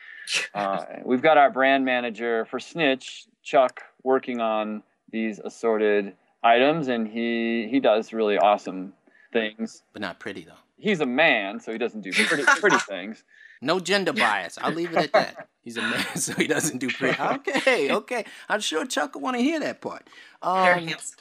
Uh, 0.53 0.85
we've 1.05 1.23
got 1.23 1.39
our 1.39 1.49
brand 1.49 1.83
manager 1.83 2.45
for 2.45 2.59
Snitch, 2.59 3.25
Chuck, 3.41 3.81
working 4.03 4.39
on 4.39 4.83
these 5.11 5.39
assorted 5.39 6.13
items, 6.43 6.87
and 6.87 7.07
he 7.07 7.67
he 7.69 7.79
does 7.79 8.13
really 8.13 8.37
awesome 8.37 8.93
things. 9.33 9.83
But 9.93 10.01
not 10.01 10.19
pretty 10.19 10.43
though. 10.45 10.53
He's 10.77 11.01
a 11.01 11.05
man, 11.05 11.59
so 11.59 11.71
he 11.71 11.77
doesn't 11.77 12.01
do 12.01 12.11
pretty 12.11 12.43
pretty 12.59 12.77
things. 12.87 13.23
No 13.61 13.79
gender 13.79 14.13
bias. 14.13 14.57
I'll 14.61 14.71
leave 14.71 14.93
it 14.93 14.99
at 14.99 15.13
that. 15.13 15.47
He's 15.61 15.75
a 15.77 15.81
man, 15.81 16.05
so 16.15 16.33
he 16.33 16.47
doesn't 16.47 16.77
do 16.77 16.89
pretty. 16.89 17.19
Okay, 17.21 17.91
okay. 17.91 18.25
I'm 18.47 18.61
sure 18.61 18.85
Chuck 18.85 19.15
will 19.15 19.21
want 19.21 19.35
to 19.37 19.43
hear 19.43 19.59
that 19.59 19.81
part. 19.81 20.07
They're 20.41 20.75
Um, 20.77 20.87
handsome. 20.87 21.17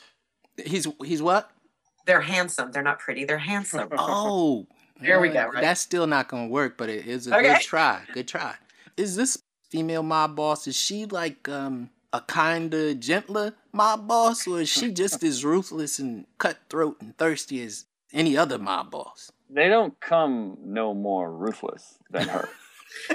he's 0.64 0.86
he's 1.04 1.20
what? 1.22 1.50
They're 2.06 2.20
handsome. 2.20 2.70
They're 2.70 2.82
not 2.82 3.00
pretty. 3.00 3.24
They're 3.24 3.38
handsome. 3.38 3.88
Oh, 3.98 4.66
There 5.00 5.20
we 5.20 5.28
go, 5.28 5.46
right? 5.46 5.60
That's 5.60 5.80
still 5.80 6.06
not 6.06 6.28
gonna 6.28 6.48
work, 6.48 6.76
but 6.78 6.88
it 6.88 7.06
is 7.06 7.26
a 7.26 7.34
Okay. 7.36 7.54
good 7.54 7.60
try. 7.62 8.02
Good 8.12 8.28
try. 8.28 8.54
Is 8.96 9.16
this 9.16 9.42
female 9.70 10.02
mob 10.02 10.34
boss? 10.36 10.66
Is 10.66 10.76
she 10.76 11.04
like 11.06 11.48
um 11.48 11.90
a 12.12 12.20
kinder, 12.22 12.94
gentler 12.94 13.54
mob 13.72 14.08
boss, 14.08 14.46
or 14.46 14.60
is 14.60 14.68
she 14.68 14.90
just 14.92 15.22
as 15.22 15.44
ruthless 15.44 15.98
and 15.98 16.26
cutthroat 16.38 17.00
and 17.00 17.16
thirsty 17.18 17.62
as 17.62 17.86
any 18.12 18.36
other 18.36 18.58
mob 18.58 18.90
boss? 18.90 19.30
They 19.50 19.68
don't 19.68 19.98
come 20.00 20.58
no 20.62 20.94
more 20.94 21.32
ruthless 21.32 21.98
than 22.10 22.28
her. 22.28 22.48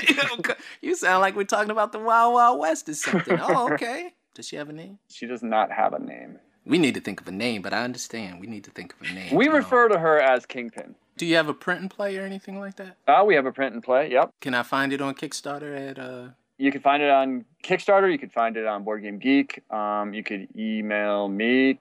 you 0.81 0.95
sound 0.95 1.21
like 1.21 1.35
we're 1.35 1.43
talking 1.43 1.71
about 1.71 1.91
the 1.91 1.99
Wild 1.99 2.33
Wild 2.33 2.59
West 2.59 2.89
or 2.89 2.93
something. 2.93 3.39
Oh, 3.41 3.71
okay. 3.73 4.13
Does 4.33 4.47
she 4.47 4.55
have 4.55 4.69
a 4.69 4.73
name? 4.73 4.99
She 5.09 5.25
does 5.25 5.43
not 5.43 5.71
have 5.71 5.93
a 5.93 5.99
name. 5.99 6.39
We 6.65 6.77
need 6.77 6.93
to 6.95 7.01
think 7.01 7.19
of 7.19 7.27
a 7.27 7.31
name, 7.31 7.61
but 7.61 7.73
I 7.73 7.83
understand. 7.83 8.39
We 8.39 8.47
need 8.47 8.63
to 8.63 8.71
think 8.71 8.93
of 8.93 9.07
a 9.07 9.13
name. 9.13 9.35
We 9.35 9.49
refer 9.49 9.89
to 9.89 9.99
her 9.99 10.19
as 10.19 10.45
Kingpin. 10.45 10.95
Do 11.17 11.25
you 11.25 11.35
have 11.35 11.49
a 11.49 11.53
print 11.53 11.81
and 11.81 11.89
play 11.89 12.17
or 12.17 12.23
anything 12.23 12.59
like 12.59 12.77
that? 12.77 12.97
Uh, 13.07 13.23
we 13.25 13.35
have 13.35 13.45
a 13.45 13.51
print 13.51 13.73
and 13.73 13.83
play. 13.83 14.11
Yep. 14.11 14.31
Can 14.39 14.53
I 14.53 14.63
find 14.63 14.93
it 14.93 15.01
on 15.01 15.13
Kickstarter 15.13 15.89
at 15.89 15.99
uh 15.99 16.29
You 16.63 16.71
can 16.71 16.79
find 16.79 17.03
it 17.03 17.09
on 17.09 17.43
Kickstarter. 17.61 18.09
You 18.09 18.17
could 18.17 18.31
find 18.31 18.55
it 18.55 18.65
on 18.65 18.85
Board 18.85 19.03
Game 19.03 19.19
Geek. 19.19 19.61
Um, 19.69 20.13
you 20.13 20.23
could 20.23 20.47
email 20.55 21.27
me. 21.27 21.77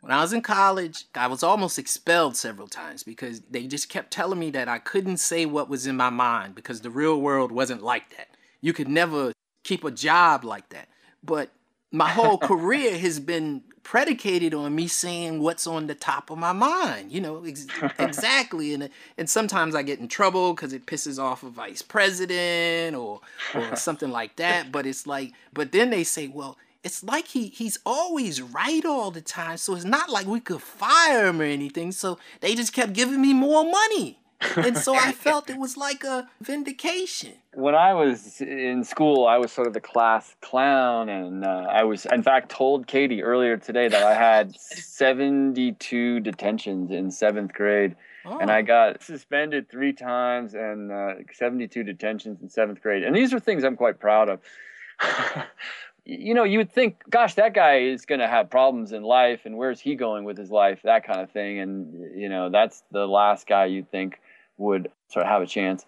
When 0.00 0.10
I 0.10 0.20
was 0.20 0.32
in 0.32 0.42
college, 0.42 1.04
I 1.14 1.28
was 1.28 1.44
almost 1.44 1.78
expelled 1.78 2.36
several 2.36 2.66
times 2.66 3.04
because 3.04 3.42
they 3.48 3.68
just 3.68 3.88
kept 3.88 4.10
telling 4.10 4.40
me 4.40 4.50
that 4.50 4.68
I 4.68 4.80
couldn't 4.80 5.18
say 5.18 5.46
what 5.46 5.68
was 5.68 5.86
in 5.86 5.96
my 5.96 6.10
mind 6.10 6.56
because 6.56 6.80
the 6.80 6.90
real 6.90 7.20
world 7.20 7.52
wasn't 7.52 7.84
like 7.84 8.10
that. 8.16 8.26
You 8.60 8.72
could 8.72 8.88
never 8.88 9.32
keep 9.62 9.84
a 9.84 9.92
job 9.92 10.44
like 10.44 10.68
that. 10.70 10.88
But 11.22 11.50
my 11.92 12.10
whole 12.10 12.38
career 12.50 12.98
has 12.98 13.20
been 13.20 13.62
predicated 13.84 14.54
on 14.54 14.74
me 14.74 14.88
saying 14.88 15.40
what's 15.40 15.66
on 15.66 15.86
the 15.86 15.94
top 15.94 16.30
of 16.30 16.38
my 16.38 16.52
mind. 16.52 17.12
You 17.12 17.20
know, 17.20 17.44
ex- 17.44 17.66
exactly. 17.98 18.74
And 18.74 18.90
and 19.16 19.30
sometimes 19.30 19.74
I 19.74 19.82
get 19.82 20.00
in 20.00 20.08
trouble 20.08 20.54
because 20.54 20.72
it 20.72 20.86
pisses 20.86 21.22
off 21.22 21.42
a 21.42 21.50
vice 21.50 21.82
president 21.82 22.96
or 22.96 23.20
or 23.54 23.76
something 23.76 24.10
like 24.10 24.36
that. 24.36 24.72
But 24.72 24.86
it's 24.86 25.06
like, 25.06 25.32
but 25.52 25.70
then 25.72 25.90
they 25.90 26.02
say, 26.02 26.26
well, 26.26 26.58
it's 26.82 27.04
like 27.04 27.28
he 27.28 27.48
he's 27.48 27.78
always 27.86 28.42
right 28.42 28.84
all 28.84 29.10
the 29.10 29.20
time. 29.20 29.58
So 29.58 29.74
it's 29.74 29.84
not 29.84 30.10
like 30.10 30.26
we 30.26 30.40
could 30.40 30.62
fire 30.62 31.26
him 31.28 31.40
or 31.40 31.44
anything. 31.44 31.92
So 31.92 32.18
they 32.40 32.54
just 32.54 32.72
kept 32.72 32.92
giving 32.92 33.20
me 33.20 33.32
more 33.32 33.64
money. 33.64 34.18
And 34.56 34.76
so 34.76 34.94
I 34.94 35.12
felt 35.26 35.50
it 35.50 35.58
was 35.58 35.76
like 35.76 36.04
a 36.04 36.28
vindication. 36.40 37.32
When 37.54 37.74
I 37.74 37.94
was 37.94 38.40
in 38.40 38.84
school, 38.84 39.26
I 39.26 39.38
was 39.38 39.52
sort 39.52 39.66
of 39.66 39.74
the 39.74 39.80
class 39.80 40.34
clown, 40.40 41.08
and 41.08 41.44
uh, 41.44 41.66
I 41.70 41.84
was, 41.84 42.06
in 42.06 42.22
fact, 42.22 42.50
told 42.50 42.86
Katie 42.86 43.22
earlier 43.22 43.56
today 43.56 43.88
that 43.88 44.02
I 44.02 44.14
had 44.14 44.58
72 44.58 46.20
detentions 46.20 46.90
in 46.90 47.10
seventh 47.10 47.52
grade, 47.52 47.96
and 48.24 48.50
I 48.50 48.62
got 48.62 49.02
suspended 49.02 49.70
three 49.70 49.92
times 49.92 50.54
and 50.54 50.90
uh, 50.90 51.14
72 51.32 51.84
detentions 51.84 52.40
in 52.40 52.48
seventh 52.48 52.80
grade. 52.80 53.04
And 53.04 53.14
these 53.14 53.32
are 53.32 53.40
things 53.40 53.64
I'm 53.64 53.76
quite 53.76 54.00
proud 54.00 54.28
of. 54.28 54.40
you 56.04 56.34
know, 56.34 56.44
you 56.44 56.58
would 56.58 56.72
think, 56.72 57.02
gosh, 57.08 57.34
that 57.34 57.54
guy 57.54 57.78
is 57.78 58.04
going 58.04 58.20
to 58.20 58.28
have 58.28 58.50
problems 58.50 58.92
in 58.92 59.02
life, 59.02 59.42
and 59.44 59.56
where's 59.56 59.80
he 59.80 59.94
going 59.94 60.24
with 60.24 60.36
his 60.36 60.50
life, 60.50 60.80
that 60.84 61.06
kind 61.06 61.20
of 61.20 61.30
thing. 61.30 61.60
And, 61.60 62.20
you 62.20 62.28
know, 62.28 62.50
that's 62.50 62.82
the 62.90 63.06
last 63.06 63.46
guy 63.46 63.66
you'd 63.66 63.90
think 63.90 64.20
would 64.56 64.90
sort 65.08 65.24
of 65.24 65.30
have 65.30 65.42
a 65.42 65.46
chance. 65.46 65.84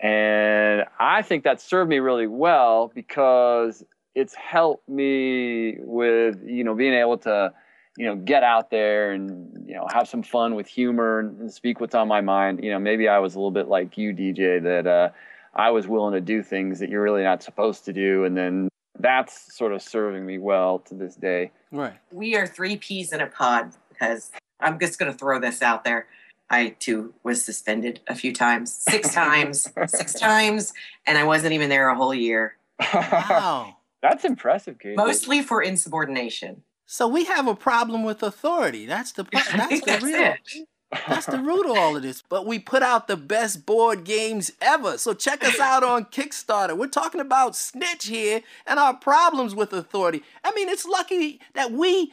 And 0.00 0.84
I 0.98 1.22
think 1.22 1.44
that 1.44 1.60
served 1.60 1.88
me 1.88 1.98
really 1.98 2.26
well 2.26 2.90
because 2.94 3.84
it's 4.14 4.34
helped 4.34 4.88
me 4.88 5.76
with, 5.78 6.38
you 6.44 6.64
know, 6.64 6.74
being 6.74 6.94
able 6.94 7.18
to, 7.18 7.52
you 7.96 8.06
know, 8.06 8.16
get 8.16 8.42
out 8.42 8.70
there 8.70 9.12
and, 9.12 9.66
you 9.66 9.74
know, 9.74 9.86
have 9.92 10.08
some 10.08 10.22
fun 10.22 10.54
with 10.54 10.66
humor 10.66 11.20
and, 11.20 11.40
and 11.40 11.52
speak 11.52 11.80
what's 11.80 11.94
on 11.94 12.08
my 12.08 12.20
mind. 12.20 12.62
You 12.62 12.72
know, 12.72 12.78
maybe 12.78 13.08
I 13.08 13.18
was 13.18 13.34
a 13.34 13.38
little 13.38 13.50
bit 13.50 13.68
like 13.68 13.96
you, 13.96 14.12
DJ, 14.12 14.62
that 14.62 14.86
uh, 14.86 15.10
I 15.54 15.70
was 15.70 15.86
willing 15.86 16.14
to 16.14 16.20
do 16.20 16.42
things 16.42 16.80
that 16.80 16.90
you're 16.90 17.02
really 17.02 17.22
not 17.22 17.42
supposed 17.42 17.84
to 17.86 17.92
do. 17.92 18.24
And 18.24 18.36
then 18.36 18.68
that's 18.98 19.56
sort 19.56 19.72
of 19.72 19.82
serving 19.82 20.26
me 20.26 20.38
well 20.38 20.80
to 20.80 20.94
this 20.94 21.14
day. 21.14 21.50
Right. 21.72 21.94
We 22.12 22.36
are 22.36 22.46
three 22.46 22.76
peas 22.76 23.12
in 23.12 23.20
a 23.20 23.26
pod 23.26 23.72
because 23.88 24.32
I'm 24.60 24.78
just 24.78 24.98
going 24.98 25.10
to 25.10 25.16
throw 25.16 25.40
this 25.40 25.62
out 25.62 25.84
there. 25.84 26.06
I 26.50 26.76
too 26.78 27.14
was 27.22 27.44
suspended 27.44 28.00
a 28.06 28.14
few 28.14 28.32
times, 28.32 28.72
six 28.72 29.12
times, 29.22 29.68
six 29.86 30.12
times, 30.20 30.72
and 31.06 31.16
I 31.18 31.24
wasn't 31.24 31.52
even 31.54 31.68
there 31.68 31.88
a 31.88 31.96
whole 31.96 32.14
year. 32.14 32.56
Wow. 32.92 33.76
That's 34.02 34.24
impressive, 34.24 34.78
Katie. 34.78 34.96
Mostly 34.96 35.40
for 35.42 35.62
insubordination. 35.62 36.62
So 36.86 37.08
we 37.08 37.24
have 37.24 37.46
a 37.48 37.54
problem 37.54 38.04
with 38.04 38.22
authority. 38.22 38.84
That's 38.84 39.12
the 39.12 39.24
that's 39.32 39.50
the 39.50 39.82
That's 39.86 40.04
real 40.04 40.20
it. 40.22 40.68
that's 41.08 41.24
the 41.24 41.38
root 41.38 41.64
of 41.64 41.78
all 41.78 41.96
of 41.96 42.02
this. 42.02 42.22
But 42.28 42.44
we 42.44 42.58
put 42.58 42.82
out 42.82 43.08
the 43.08 43.16
best 43.16 43.64
board 43.64 44.04
games 44.04 44.50
ever. 44.60 44.98
So 44.98 45.14
check 45.14 45.42
us 45.42 45.58
out 45.58 45.82
on 45.82 46.04
Kickstarter. 46.04 46.76
We're 46.76 46.88
talking 46.88 47.22
about 47.22 47.56
Snitch 47.56 48.06
here 48.06 48.42
and 48.66 48.78
our 48.78 48.94
problems 48.94 49.54
with 49.54 49.72
authority. 49.72 50.22
I 50.44 50.52
mean, 50.52 50.68
it's 50.68 50.84
lucky 50.84 51.40
that 51.54 51.72
we 51.72 52.12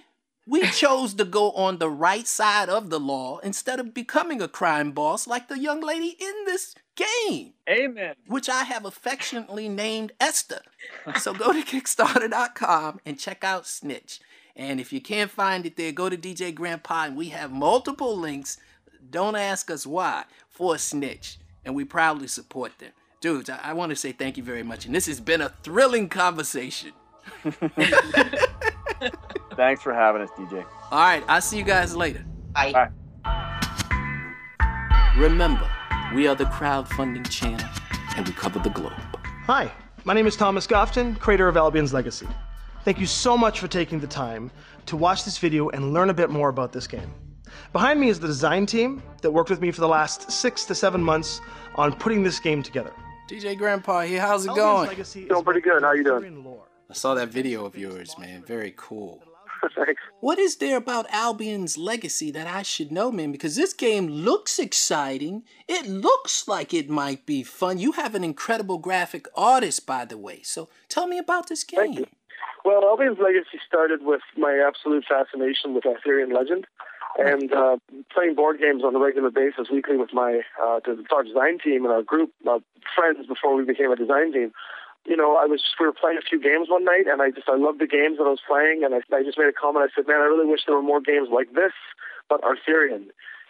we 0.51 0.67
chose 0.67 1.13
to 1.13 1.23
go 1.23 1.51
on 1.53 1.77
the 1.77 1.89
right 1.89 2.27
side 2.27 2.67
of 2.67 2.89
the 2.89 2.99
law 2.99 3.37
instead 3.37 3.79
of 3.79 3.93
becoming 3.93 4.41
a 4.41 4.49
crime 4.49 4.91
boss 4.91 5.25
like 5.25 5.47
the 5.47 5.57
young 5.57 5.79
lady 5.79 6.17
in 6.19 6.33
this 6.45 6.75
game. 6.97 7.53
Amen. 7.69 8.15
Which 8.27 8.49
I 8.49 8.63
have 8.63 8.83
affectionately 8.83 9.69
named 9.69 10.11
Esther. 10.19 10.61
So 11.21 11.33
go 11.33 11.53
to 11.53 11.61
Kickstarter.com 11.61 12.99
and 13.05 13.17
check 13.17 13.45
out 13.45 13.65
Snitch. 13.65 14.19
And 14.53 14.81
if 14.81 14.91
you 14.91 14.99
can't 14.99 15.31
find 15.31 15.65
it 15.65 15.77
there, 15.77 15.93
go 15.93 16.09
to 16.09 16.17
DJ 16.17 16.53
Grandpa 16.53 17.05
and 17.05 17.15
we 17.15 17.29
have 17.29 17.53
multiple 17.53 18.17
links. 18.17 18.57
Don't 19.09 19.37
ask 19.37 19.71
us 19.71 19.87
why 19.87 20.25
for 20.49 20.77
Snitch. 20.77 21.37
And 21.63 21.75
we 21.75 21.85
proudly 21.85 22.27
support 22.27 22.77
them. 22.77 22.91
Dudes, 23.21 23.49
I, 23.49 23.59
I 23.63 23.73
want 23.73 23.91
to 23.91 23.95
say 23.95 24.11
thank 24.11 24.35
you 24.35 24.43
very 24.43 24.63
much. 24.63 24.85
And 24.85 24.93
this 24.93 25.05
has 25.05 25.21
been 25.21 25.39
a 25.39 25.53
thrilling 25.63 26.09
conversation. 26.09 26.91
Thanks 29.55 29.81
for 29.81 29.93
having 29.93 30.21
us, 30.21 30.29
DJ. 30.31 30.65
All 30.91 30.99
right, 30.99 31.23
I'll 31.27 31.41
see 31.41 31.57
you 31.57 31.63
guys 31.63 31.95
later. 31.95 32.25
Bye. 32.53 32.89
Remember, 35.17 35.69
we 36.13 36.27
are 36.27 36.35
the 36.35 36.45
crowdfunding 36.45 37.29
channel 37.29 37.65
and 38.15 38.27
we 38.27 38.33
cover 38.33 38.59
the 38.59 38.69
globe. 38.69 38.93
Hi, 39.45 39.71
my 40.03 40.13
name 40.13 40.27
is 40.27 40.35
Thomas 40.35 40.65
Gofton, 40.67 41.19
creator 41.19 41.47
of 41.47 41.57
Albion's 41.57 41.93
Legacy. 41.93 42.27
Thank 42.83 42.99
you 42.99 43.05
so 43.05 43.37
much 43.37 43.59
for 43.59 43.67
taking 43.67 43.99
the 43.99 44.07
time 44.07 44.49
to 44.87 44.97
watch 44.97 45.23
this 45.23 45.37
video 45.37 45.69
and 45.69 45.93
learn 45.93 46.09
a 46.09 46.13
bit 46.13 46.29
more 46.29 46.49
about 46.49 46.73
this 46.73 46.87
game. 46.87 47.13
Behind 47.73 47.99
me 47.99 48.09
is 48.09 48.19
the 48.19 48.27
design 48.27 48.65
team 48.65 49.03
that 49.21 49.31
worked 49.31 49.49
with 49.49 49.61
me 49.61 49.71
for 49.71 49.81
the 49.81 49.87
last 49.87 50.31
six 50.31 50.65
to 50.65 50.75
seven 50.75 51.03
months 51.03 51.41
on 51.75 51.93
putting 51.93 52.23
this 52.23 52.39
game 52.39 52.63
together. 52.63 52.91
DJ 53.29 53.57
Grandpa 53.57 54.01
here, 54.01 54.19
how's 54.19 54.45
it 54.45 54.49
Albion's 54.49 54.65
going? 54.65 54.87
Legacy 54.87 55.27
Doing 55.27 55.43
pretty 55.43 55.61
good. 55.61 55.83
How 55.83 55.91
you 55.93 56.03
doing? 56.03 56.67
I 56.91 56.93
saw 56.93 57.13
that 57.15 57.29
video 57.29 57.63
of 57.63 57.77
yours, 57.77 58.17
man. 58.19 58.43
Very 58.43 58.73
cool. 58.75 59.23
Thanks. 59.75 60.01
What 60.19 60.37
is 60.37 60.57
there 60.57 60.75
about 60.75 61.09
Albion's 61.09 61.77
legacy 61.77 62.31
that 62.31 62.47
I 62.47 62.63
should 62.63 62.91
know, 62.91 63.13
man? 63.13 63.31
Because 63.31 63.55
this 63.55 63.71
game 63.71 64.07
looks 64.07 64.59
exciting. 64.59 65.43
It 65.69 65.87
looks 65.87 66.49
like 66.49 66.73
it 66.73 66.89
might 66.89 67.25
be 67.25 67.43
fun. 67.43 67.77
You 67.77 67.93
have 67.93 68.13
an 68.13 68.25
incredible 68.25 68.77
graphic 68.77 69.27
artist, 69.37 69.85
by 69.85 70.03
the 70.03 70.17
way. 70.17 70.41
So 70.43 70.67
tell 70.89 71.07
me 71.07 71.17
about 71.17 71.47
this 71.47 71.63
game. 71.63 72.03
Well, 72.65 72.83
Albion's 72.83 73.19
Legacy 73.23 73.61
started 73.65 74.03
with 74.03 74.21
my 74.35 74.61
absolute 74.67 75.05
fascination 75.07 75.73
with 75.73 75.85
Arthurian 75.85 76.33
legend 76.33 76.67
and 77.17 77.53
uh, 77.53 77.77
playing 78.13 78.35
board 78.35 78.59
games 78.59 78.83
on 78.83 78.93
a 78.93 78.99
regular 78.99 79.31
basis 79.31 79.69
weekly 79.71 79.95
with 79.95 80.09
my 80.11 80.41
uh, 80.61 80.81
our 81.15 81.23
design 81.23 81.57
team 81.63 81.85
and 81.85 81.93
our 81.93 82.03
group 82.03 82.33
of 82.45 82.63
friends 82.93 83.25
before 83.27 83.55
we 83.55 83.63
became 83.63 83.91
a 83.91 83.95
design 83.95 84.33
team. 84.33 84.51
You 85.05 85.17
know, 85.17 85.35
I 85.35 85.45
was 85.45 85.63
we 85.79 85.85
were 85.85 85.97
playing 85.97 86.17
a 86.17 86.25
few 86.25 86.39
games 86.39 86.69
one 86.69 86.85
night, 86.85 87.07
and 87.09 87.21
I 87.21 87.31
just 87.31 87.49
I 87.49 87.57
loved 87.57 87.79
the 87.79 87.89
games 87.89 88.17
that 88.17 88.29
I 88.29 88.35
was 88.37 88.45
playing, 88.45 88.83
and 88.83 88.93
I, 88.93 89.01
I 89.15 89.23
just 89.23 89.37
made 89.37 89.49
a 89.49 89.55
comment. 89.55 89.89
I 89.89 89.93
said, 89.95 90.07
"Man, 90.07 90.21
I 90.21 90.29
really 90.29 90.45
wish 90.45 90.61
there 90.65 90.75
were 90.75 90.85
more 90.85 91.01
games 91.01 91.29
like 91.31 91.53
this, 91.53 91.73
but 92.29 92.43
Arthurian." 92.43 93.09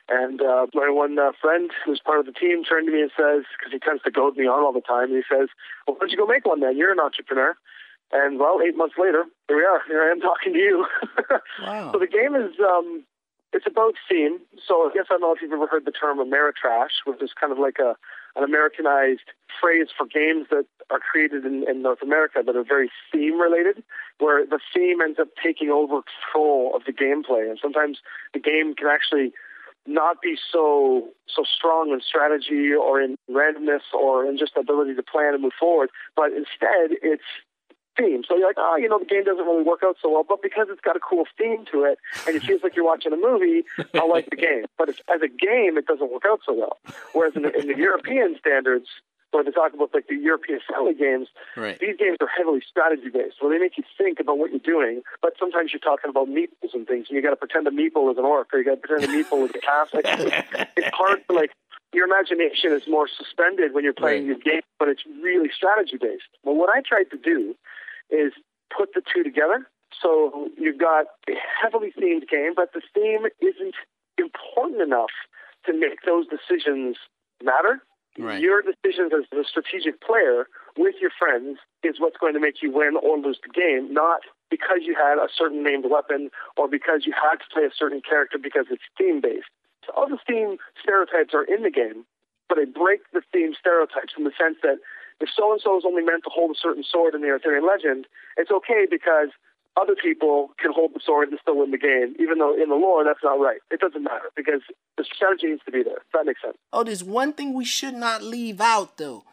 And 0.09 0.41
uh, 0.41 0.67
my 0.73 0.89
one 0.89 1.19
uh, 1.19 1.31
friend 1.39 1.71
who's 1.85 2.01
part 2.03 2.19
of 2.19 2.25
the 2.25 2.33
team 2.35 2.63
turned 2.63 2.87
to 2.87 2.91
me 2.91 3.01
and 3.01 3.11
says, 3.15 3.47
because 3.55 3.71
he 3.71 3.79
tends 3.79 4.03
to 4.03 4.11
goad 4.11 4.35
me 4.35 4.43
on 4.43 4.59
all 4.59 4.73
the 4.73 4.81
time, 4.83 5.11
and 5.11 5.19
he 5.19 5.27
says, 5.27 5.47
"Well, 5.87 5.95
why 5.95 6.07
don't 6.07 6.11
you 6.11 6.17
go 6.17 6.25
make 6.25 6.45
one 6.45 6.59
then? 6.59 6.77
You're 6.77 6.91
an 6.91 6.99
entrepreneur." 6.99 7.55
And 8.11 8.39
well, 8.39 8.59
eight 8.59 8.75
months 8.75 8.95
later, 8.99 9.23
here 9.47 9.57
we 9.57 9.63
are. 9.63 9.81
Here 9.87 10.03
I 10.03 10.11
am 10.11 10.19
talking 10.19 10.53
to 10.53 10.59
you. 10.59 10.85
Wow. 11.63 11.91
So 11.91 11.99
the 11.99 12.07
game 12.07 12.35
is 12.35 12.51
um, 12.59 13.05
it's 13.53 13.67
about 13.67 13.93
theme. 14.09 14.39
So 14.67 14.89
I 14.89 14.91
guess 14.93 15.05
I 15.09 15.13
don't 15.13 15.21
know 15.21 15.33
if 15.33 15.41
you've 15.41 15.51
ever 15.51 15.67
heard 15.67 15.85
the 15.85 15.91
term 15.91 16.17
Ameritrash, 16.17 17.05
which 17.05 17.21
is 17.21 17.31
kind 17.39 17.53
of 17.53 17.59
like 17.59 17.77
a 17.79 17.95
an 18.36 18.44
Americanized 18.44 19.32
phrase 19.60 19.88
for 19.96 20.06
games 20.06 20.48
that 20.50 20.65
are 20.89 21.00
created 21.00 21.46
in, 21.46 21.65
in 21.70 21.82
North 21.82 22.02
America 22.02 22.41
that 22.46 22.56
are 22.56 22.63
very 22.63 22.89
theme 23.12 23.39
related, 23.39 23.84
where 24.20 24.46
the 24.46 24.60
theme 24.74 25.02
ends 25.02 25.20
up 25.20 25.30
taking 25.41 25.70
over 25.70 26.02
control 26.02 26.72
of 26.76 26.84
the 26.86 26.94
gameplay, 26.94 27.50
and 27.50 27.60
sometimes 27.62 28.00
the 28.34 28.39
game 28.39 28.74
can 28.76 28.88
actually 28.88 29.34
not 29.88 30.22
be 30.22 30.38
so 30.52 31.10
so 31.28 31.44
strong 31.44 31.91
in 31.91 32.02
strategy 32.02 32.72
or 32.72 33.02
in 33.02 33.15
randomness 33.30 33.82
or 33.94 34.26
in 34.26 34.38
just 34.38 34.56
ability 34.56 34.94
to 34.96 35.04
plan 35.04 35.34
and 35.34 35.41
move 35.41 35.54
forward, 35.60 35.89
but 36.15 36.28
instead 36.32 36.98
it's 37.02 37.24
theme. 37.98 38.23
So 38.27 38.35
you're 38.37 38.48
like, 38.48 38.58
oh, 38.60 38.77
you 38.77 38.87
know, 38.89 39.00
the 39.00 39.06
game 39.06 39.23
doesn't 39.23 39.44
really 39.46 39.63
work 39.63 39.81
out 39.83 39.98
so 40.02 40.10
well, 40.12 40.23
but 40.27 40.42
because 40.42 40.67
it's 40.69 40.81
got 40.81 40.96
a 40.96 41.00
cool 41.00 41.25
theme 41.37 41.65
to 41.71 41.83
it 41.83 42.00
and 42.27 42.35
it 42.35 42.44
feels 42.44 42.63
like 42.63 42.75
you're 42.75 42.85
watching 42.85 43.13
a 43.13 43.17
movie, 43.17 43.63
I 43.94 44.06
like 44.06 44.29
the 44.29 44.35
game. 44.37 44.65
But 44.77 44.89
as 44.89 45.21
a 45.21 45.27
game, 45.27 45.77
it 45.77 45.85
doesn't 45.85 46.12
work 46.12 46.23
out 46.25 46.42
so 46.46 46.54
well. 46.54 46.77
Whereas 47.13 47.33
in 47.35 47.44
the, 47.44 47.52
in 47.58 47.67
the 47.67 47.77
European 47.77 48.35
standards, 48.39 48.87
when 49.31 49.46
they 49.46 49.52
talk 49.52 49.73
about 49.73 49.92
like 49.94 50.08
the 50.08 50.15
European 50.15 50.60
family 50.69 50.94
games, 50.94 51.27
Right. 51.56 51.79
these 51.79 51.96
games 51.98 52.17
are 52.19 52.27
heavily 52.27 52.62
strategy 52.67 53.08
based, 53.13 53.37
where 53.39 53.50
they 53.52 53.60
make 53.63 53.77
you 53.77 53.83
think 53.98 54.19
about 54.19 54.37
what 54.37 54.52
you're 54.52 54.60
doing. 54.60 55.04
But 55.21 55.33
sometimes 55.39 55.71
you're 55.71 55.79
talking 55.79 56.10
about 56.10 56.27
meeples 56.27 56.73
and 56.73 56.85
things, 56.85 57.08
and 57.10 57.15
you 57.15 57.21
got 57.21 57.29
to 57.29 57.37
pretend 57.37 57.65
a 57.67 57.71
meeple 57.71 58.12
is 58.12 58.17
an 58.17 58.25
orc, 58.25 58.54
or 58.54 58.60
you 58.60 58.65
got 58.65 58.81
to 58.81 58.87
pretend 58.87 59.04
a 59.10 59.15
meeple 59.23 59.46
is 59.46 59.52
a 59.56 59.60
calf. 59.60 59.94
Like, 59.94 60.04
it's 60.75 60.89
hard 60.96 61.21
to 61.29 61.33
like. 61.35 61.52
Your 61.94 62.06
imagination 62.06 62.71
is 62.71 62.83
more 62.87 63.06
suspended 63.10 63.73
when 63.73 63.83
you're 63.83 63.92
playing 63.92 64.25
these 64.29 64.42
games, 64.42 64.63
but 64.79 64.87
it's 64.87 65.02
really 65.21 65.50
strategy 65.54 65.98
based. 66.00 66.23
Well, 66.42 66.56
what 66.56 66.69
I 66.69 66.79
tried 66.79 67.12
to 67.12 67.17
do 67.17 67.54
is 68.12 68.33
put 68.75 68.93
the 68.93 69.01
two 69.01 69.23
together. 69.23 69.67
So 70.01 70.49
you've 70.57 70.79
got 70.79 71.07
a 71.27 71.33
heavily 71.62 71.91
themed 71.91 72.27
game, 72.29 72.53
but 72.55 72.73
the 72.73 72.81
theme 72.93 73.27
isn't 73.41 73.75
important 74.17 74.81
enough 74.81 75.12
to 75.65 75.73
make 75.73 76.03
those 76.05 76.25
decisions 76.27 76.97
matter. 77.43 77.81
Right. 78.17 78.41
Your 78.41 78.62
decisions 78.62 79.13
as 79.15 79.23
the 79.31 79.45
strategic 79.47 80.01
player 80.01 80.47
with 80.77 80.95
your 80.99 81.12
friends 81.17 81.59
is 81.83 81.95
what's 81.99 82.17
going 82.17 82.33
to 82.33 82.39
make 82.39 82.62
you 82.62 82.71
win 82.71 82.97
or 83.01 83.17
lose 83.17 83.39
the 83.39 83.53
game, 83.53 83.93
not 83.93 84.21
because 84.49 84.83
you 84.83 84.95
had 84.95 85.15
a 85.15 85.31
certain 85.31 85.63
named 85.63 85.85
weapon 85.87 86.29
or 86.57 86.67
because 86.67 87.03
you 87.05 87.13
had 87.15 87.39
to 87.39 87.47
play 87.53 87.63
a 87.63 87.71
certain 87.71 88.01
character 88.01 88.37
because 88.37 88.65
it's 88.69 88.83
theme 88.97 89.21
based. 89.21 89.47
So 89.85 89.93
all 89.95 90.09
the 90.09 90.19
theme 90.27 90.57
stereotypes 90.81 91.33
are 91.33 91.47
in 91.47 91.63
the 91.63 91.71
game, 91.71 92.03
but 92.49 92.57
they 92.59 92.65
break 92.65 92.99
the 93.13 93.23
theme 93.31 93.53
stereotypes 93.57 94.13
in 94.17 94.25
the 94.25 94.35
sense 94.37 94.57
that 94.62 94.77
if 95.22 95.30
so 95.36 95.52
and 95.52 95.62
so 95.62 95.78
is 95.78 95.84
only 95.86 96.04
meant 96.04 96.24
to 96.24 96.30
hold 96.34 96.52
a 96.52 96.60
certain 96.60 96.84
sword 96.84 97.15
in 97.15 97.22
the 97.22 97.30
Arthurian 97.30 97.65
legend, 97.65 98.08
it's 98.38 98.52
okay 98.52 98.88
because 98.90 99.30
other 99.80 99.96
people 99.96 100.52
can 100.60 100.72
hold 100.74 100.94
the 100.94 101.00
sword 101.04 101.30
and 101.30 101.40
still 101.42 101.58
win 101.58 101.72
the 101.72 101.78
game, 101.78 102.15
even 102.19 102.40
though 102.40 102.54
in 102.54 102.69
the 102.69 102.76
lore 102.76 103.04
that's 103.04 103.24
not 103.24 103.40
right. 103.40 103.60
It 103.72 103.80
doesn't 103.80 104.04
matter 104.04 104.30
because 104.36 104.62
the 104.98 105.06
strategy 105.06 105.48
needs 105.48 105.62
to 105.65 105.72
be 105.72 105.84
there. 105.84 106.04
That 106.13 106.26
makes 106.26 106.42
sense. 106.42 106.58
Oh, 106.74 106.84
there's 106.84 107.04
one 107.04 107.34
thing 107.34 107.54
we 107.54 107.65
should 107.65 107.94
not 107.94 108.22
leave 108.22 108.60
out 108.60 108.98
though. 108.98 109.24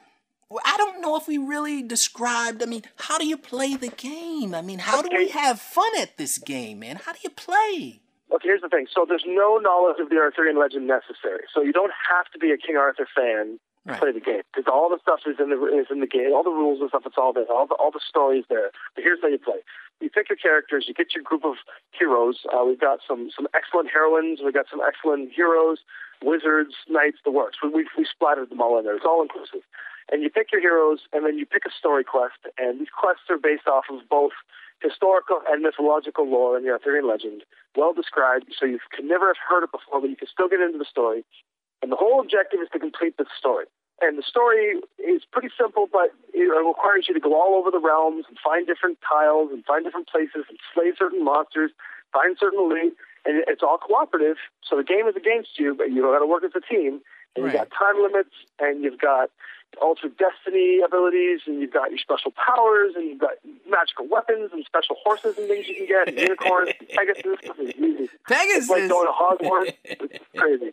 Well, 0.50 0.62
I 0.64 0.76
don't 0.78 1.02
know 1.02 1.16
if 1.16 1.28
we 1.28 1.36
really 1.36 1.82
described. 1.82 2.62
I 2.62 2.66
mean, 2.66 2.82
how 2.96 3.18
do 3.18 3.26
you 3.26 3.36
play 3.36 3.76
the 3.76 3.88
game? 3.88 4.54
I 4.54 4.62
mean, 4.62 4.78
how 4.78 5.02
do 5.02 5.10
we 5.14 5.28
have 5.28 5.60
fun 5.60 5.90
at 6.00 6.16
this 6.16 6.38
game, 6.38 6.78
man? 6.78 6.96
How 7.04 7.12
do 7.12 7.18
you 7.22 7.30
play? 7.30 8.00
Okay, 8.32 8.48
here's 8.48 8.62
the 8.62 8.68
thing. 8.68 8.86
So 8.94 9.04
there's 9.06 9.24
no 9.26 9.58
knowledge 9.58 10.00
of 10.00 10.08
the 10.08 10.16
Arthurian 10.16 10.58
legend 10.58 10.86
necessary. 10.86 11.44
So 11.52 11.60
you 11.60 11.72
don't 11.72 11.92
have 12.08 12.30
to 12.32 12.38
be 12.38 12.50
a 12.50 12.56
King 12.56 12.76
Arthur 12.76 13.06
fan 13.14 13.58
Right. 13.86 13.98
play 13.98 14.12
the 14.12 14.20
game 14.20 14.42
because 14.52 14.70
all 14.70 14.90
the 14.90 14.98
stuff 15.00 15.20
is 15.26 15.36
in 15.40 15.50
the 15.50 15.58
is 15.72 15.86
in 15.90 16.00
the 16.00 16.06
game. 16.06 16.32
All 16.34 16.42
the 16.42 16.50
rules 16.50 16.80
and 16.80 16.88
stuff, 16.90 17.06
it's 17.06 17.16
all 17.16 17.32
there. 17.32 17.46
All 17.50 17.66
the 17.66 17.74
all 17.74 17.90
the 17.90 18.04
stories 18.04 18.44
there. 18.48 18.70
But 18.94 19.04
here's 19.04 19.20
how 19.22 19.28
you 19.28 19.38
play. 19.38 19.60
You 20.00 20.10
pick 20.10 20.28
your 20.28 20.36
characters. 20.36 20.84
You 20.86 20.94
get 20.94 21.14
your 21.14 21.24
group 21.24 21.44
of 21.44 21.56
heroes. 21.90 22.44
Uh, 22.52 22.64
we've 22.64 22.80
got 22.80 23.00
some 23.06 23.30
some 23.34 23.48
excellent 23.54 23.90
heroines. 23.90 24.40
We've 24.44 24.54
got 24.54 24.66
some 24.70 24.80
excellent 24.86 25.32
heroes, 25.32 25.78
wizards, 26.22 26.74
knights, 26.88 27.18
the 27.24 27.30
works. 27.30 27.58
We 27.62 27.70
we, 27.70 27.88
we 27.96 28.04
splattered 28.04 28.50
them 28.50 28.60
all 28.60 28.78
in 28.78 28.84
there. 28.84 28.96
It's 28.96 29.06
all 29.06 29.22
inclusive. 29.22 29.62
And 30.10 30.22
you 30.22 30.30
pick 30.30 30.52
your 30.52 30.60
heroes, 30.60 31.00
and 31.12 31.24
then 31.26 31.36
you 31.36 31.44
pick 31.44 31.64
a 31.66 31.70
story 31.70 32.04
quest. 32.04 32.40
And 32.56 32.80
these 32.80 32.92
quests 32.92 33.28
are 33.28 33.36
based 33.36 33.68
off 33.68 33.84
of 33.90 34.08
both 34.08 34.32
historical 34.80 35.40
and 35.48 35.62
mythological 35.62 36.28
lore 36.28 36.56
in 36.56 36.64
the 36.64 36.70
Arthurian 36.70 37.06
legend, 37.06 37.42
well 37.76 37.92
described, 37.92 38.46
so 38.58 38.66
you 38.66 38.78
can 38.94 39.08
never 39.08 39.26
have 39.26 39.36
heard 39.48 39.64
it 39.64 39.72
before, 39.72 40.00
but 40.00 40.10
you 40.10 40.16
can 40.16 40.28
still 40.28 40.48
get 40.48 40.60
into 40.60 40.78
the 40.78 40.84
story. 40.84 41.24
And 41.82 41.92
the 41.92 41.96
whole 41.96 42.20
objective 42.20 42.60
is 42.60 42.68
to 42.72 42.78
complete 42.78 43.16
the 43.16 43.26
story. 43.38 43.66
And 44.00 44.16
the 44.16 44.22
story 44.22 44.78
is 44.98 45.22
pretty 45.32 45.48
simple, 45.58 45.88
but 45.90 46.14
it 46.32 46.46
requires 46.46 47.06
you 47.08 47.14
to 47.14 47.20
go 47.20 47.34
all 47.34 47.58
over 47.58 47.70
the 47.70 47.80
realms 47.82 48.26
and 48.28 48.38
find 48.38 48.66
different 48.66 48.98
tiles 49.02 49.50
and 49.52 49.64
find 49.64 49.84
different 49.84 50.08
places 50.08 50.46
and 50.48 50.58
slay 50.72 50.92
certain 50.96 51.24
monsters, 51.24 51.72
find 52.12 52.36
certain 52.38 52.68
loot, 52.68 52.94
and 53.26 53.42
it's 53.48 53.62
all 53.62 53.78
cooperative. 53.78 54.36
So 54.62 54.76
the 54.76 54.84
game 54.84 55.08
is 55.08 55.16
against 55.16 55.58
you, 55.58 55.74
but 55.74 55.90
you 55.90 56.02
got 56.02 56.20
to 56.20 56.26
work 56.26 56.44
as 56.44 56.52
a 56.54 56.62
team. 56.62 57.00
And 57.34 57.44
you've 57.44 57.54
got 57.54 57.70
time 57.70 58.00
limits, 58.00 58.34
and 58.58 58.82
you've 58.82 59.00
got 59.00 59.30
altered 59.82 60.16
destiny 60.16 60.80
abilities, 60.80 61.40
and 61.46 61.60
you've 61.60 61.72
got 61.72 61.90
your 61.90 61.98
special 61.98 62.32
powers, 62.32 62.94
and 62.96 63.06
you've 63.06 63.20
got 63.20 63.34
magical 63.68 64.06
weapons 64.08 64.50
and 64.52 64.64
special 64.64 64.96
horses 65.04 65.36
and 65.38 65.46
things 65.46 65.66
you 65.68 65.74
can 65.74 65.86
get, 65.86 66.08
and 66.08 66.18
unicorns, 66.22 66.70
and 66.80 66.88
Pegasus. 66.88 67.38
Pegasus. 68.26 68.62
It's 68.62 68.68
like 68.70 68.88
going 68.88 69.06
to 69.06 69.12
Hogwarts. 69.12 69.74
it's 69.84 70.24
crazy. 70.36 70.72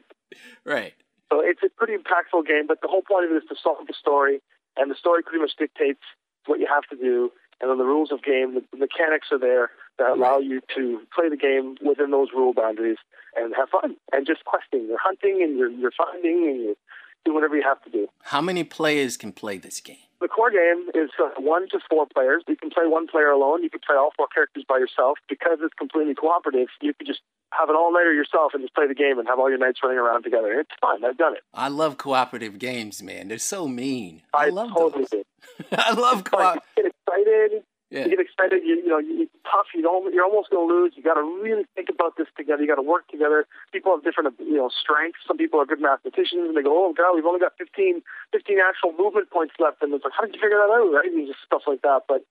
Right. 0.63 0.93
So 1.31 1.41
it's 1.41 1.61
a 1.63 1.69
pretty 1.69 1.93
impactful 1.93 2.45
game, 2.47 2.67
but 2.67 2.81
the 2.81 2.87
whole 2.87 3.01
point 3.01 3.25
of 3.25 3.31
it 3.31 3.43
is 3.43 3.49
to 3.49 3.55
solve 3.61 3.87
the 3.87 3.93
story, 3.93 4.41
and 4.77 4.91
the 4.91 4.95
story 4.95 5.23
pretty 5.23 5.39
much 5.39 5.55
dictates 5.57 6.01
what 6.45 6.59
you 6.59 6.67
have 6.67 6.83
to 6.89 6.95
do, 6.95 7.31
and 7.61 7.69
then 7.69 7.77
the 7.77 7.85
rules 7.85 8.11
of 8.11 8.21
game, 8.21 8.53
the 8.55 8.77
mechanics 8.77 9.27
are 9.31 9.39
there 9.39 9.71
that 9.97 10.11
allow 10.11 10.37
you 10.37 10.61
to 10.75 11.01
play 11.13 11.29
the 11.29 11.37
game 11.37 11.77
within 11.81 12.11
those 12.11 12.27
rule 12.35 12.53
boundaries 12.53 12.97
and 13.35 13.53
have 13.55 13.69
fun, 13.69 13.95
and 14.11 14.27
just 14.27 14.45
questing. 14.45 14.87
You're 14.87 14.99
hunting, 15.01 15.41
and 15.41 15.57
you're, 15.57 15.69
you're 15.69 15.91
finding, 15.97 16.47
and 16.47 16.57
you 16.57 16.77
do 17.25 17.33
whatever 17.33 17.55
you 17.55 17.63
have 17.63 17.81
to 17.83 17.89
do. 17.89 18.07
How 18.23 18.41
many 18.41 18.63
players 18.63 19.17
can 19.17 19.31
play 19.31 19.57
this 19.57 19.81
game? 19.81 19.97
The 20.21 20.29
core 20.29 20.49
game 20.49 20.87
is 20.95 21.09
uh, 21.21 21.29
one 21.39 21.67
to 21.69 21.79
four 21.89 22.07
players. 22.13 22.43
You 22.47 22.55
can 22.55 22.69
play 22.69 22.85
one 22.87 23.07
player 23.07 23.29
alone. 23.29 23.63
You 23.63 23.69
can 23.69 23.81
play 23.85 23.95
all 23.97 24.11
four 24.15 24.27
characters 24.33 24.63
by 24.67 24.77
yourself. 24.77 25.17
Because 25.27 25.57
it's 25.61 25.73
completely 25.73 26.15
cooperative, 26.15 26.69
you 26.81 26.93
can 26.93 27.05
just 27.05 27.19
have 27.51 27.69
an 27.69 27.75
all-nighter 27.75 28.13
yourself 28.13 28.53
and 28.53 28.63
just 28.63 28.73
play 28.73 28.87
the 28.87 28.95
game 28.95 29.19
and 29.19 29.27
have 29.27 29.39
all 29.39 29.49
your 29.49 29.57
knights 29.57 29.79
running 29.83 29.97
around 29.97 30.23
together. 30.23 30.59
It's 30.59 30.71
fun. 30.79 31.03
I've 31.03 31.17
done 31.17 31.33
it. 31.33 31.43
I 31.53 31.67
love 31.67 31.97
cooperative 31.97 32.59
games, 32.59 33.03
man. 33.03 33.27
They're 33.27 33.37
so 33.37 33.67
mean. 33.67 34.21
I, 34.33 34.45
I 34.45 34.49
love 34.49 34.69
totally 34.73 35.05
those. 35.11 35.23
I 35.71 35.93
love 35.93 36.23
co 36.23 36.37
Like, 36.37 36.61
you 36.77 36.83
get 36.83 36.93
excited. 37.07 37.63
Yeah. 37.93 38.09
You 38.09 38.17
get 38.17 38.25
excited. 38.25 38.65
You, 38.65 38.81
you 38.81 38.89
know, 38.89 38.97
you, 38.97 39.29
it's 39.29 39.37
tough. 39.45 39.69
You 39.73 39.85
don't. 39.85 40.09
You're 40.13 40.25
almost 40.25 40.49
going 40.49 40.65
to 40.65 40.69
lose. 40.73 40.93
You 40.97 41.03
got 41.05 41.21
to 41.21 41.25
really 41.41 41.69
think 41.77 41.89
about 41.89 42.17
this 42.17 42.25
together. 42.33 42.61
You 42.61 42.67
got 42.67 42.81
to 42.81 42.85
work 42.85 43.07
together. 43.13 43.45
People 43.71 43.93
have 43.93 44.03
different, 44.03 44.33
you 44.41 44.57
know, 44.57 44.73
strengths. 44.73 45.21
Some 45.27 45.37
people 45.37 45.61
are 45.61 45.69
good 45.69 45.81
mathematicians, 45.81 46.49
and 46.49 46.57
they 46.57 46.65
go, 46.65 46.73
"Oh 46.73 46.93
God, 46.97 47.13
we've 47.13 47.29
only 47.29 47.39
got 47.39 47.53
15, 47.61 48.01
15 48.33 48.57
actual 48.57 48.91
movement 48.97 49.29
points 49.29 49.53
left." 49.61 49.85
And 49.85 49.93
it's 49.93 50.03
like, 50.03 50.17
how 50.17 50.25
did 50.25 50.33
you 50.33 50.41
figure 50.41 50.57
that 50.57 50.73
out? 50.73 50.89
Right? 50.89 51.13
And 51.13 51.29
just 51.29 51.45
stuff 51.45 51.69
like 51.69 51.85
that. 51.85 52.09
But 52.09 52.25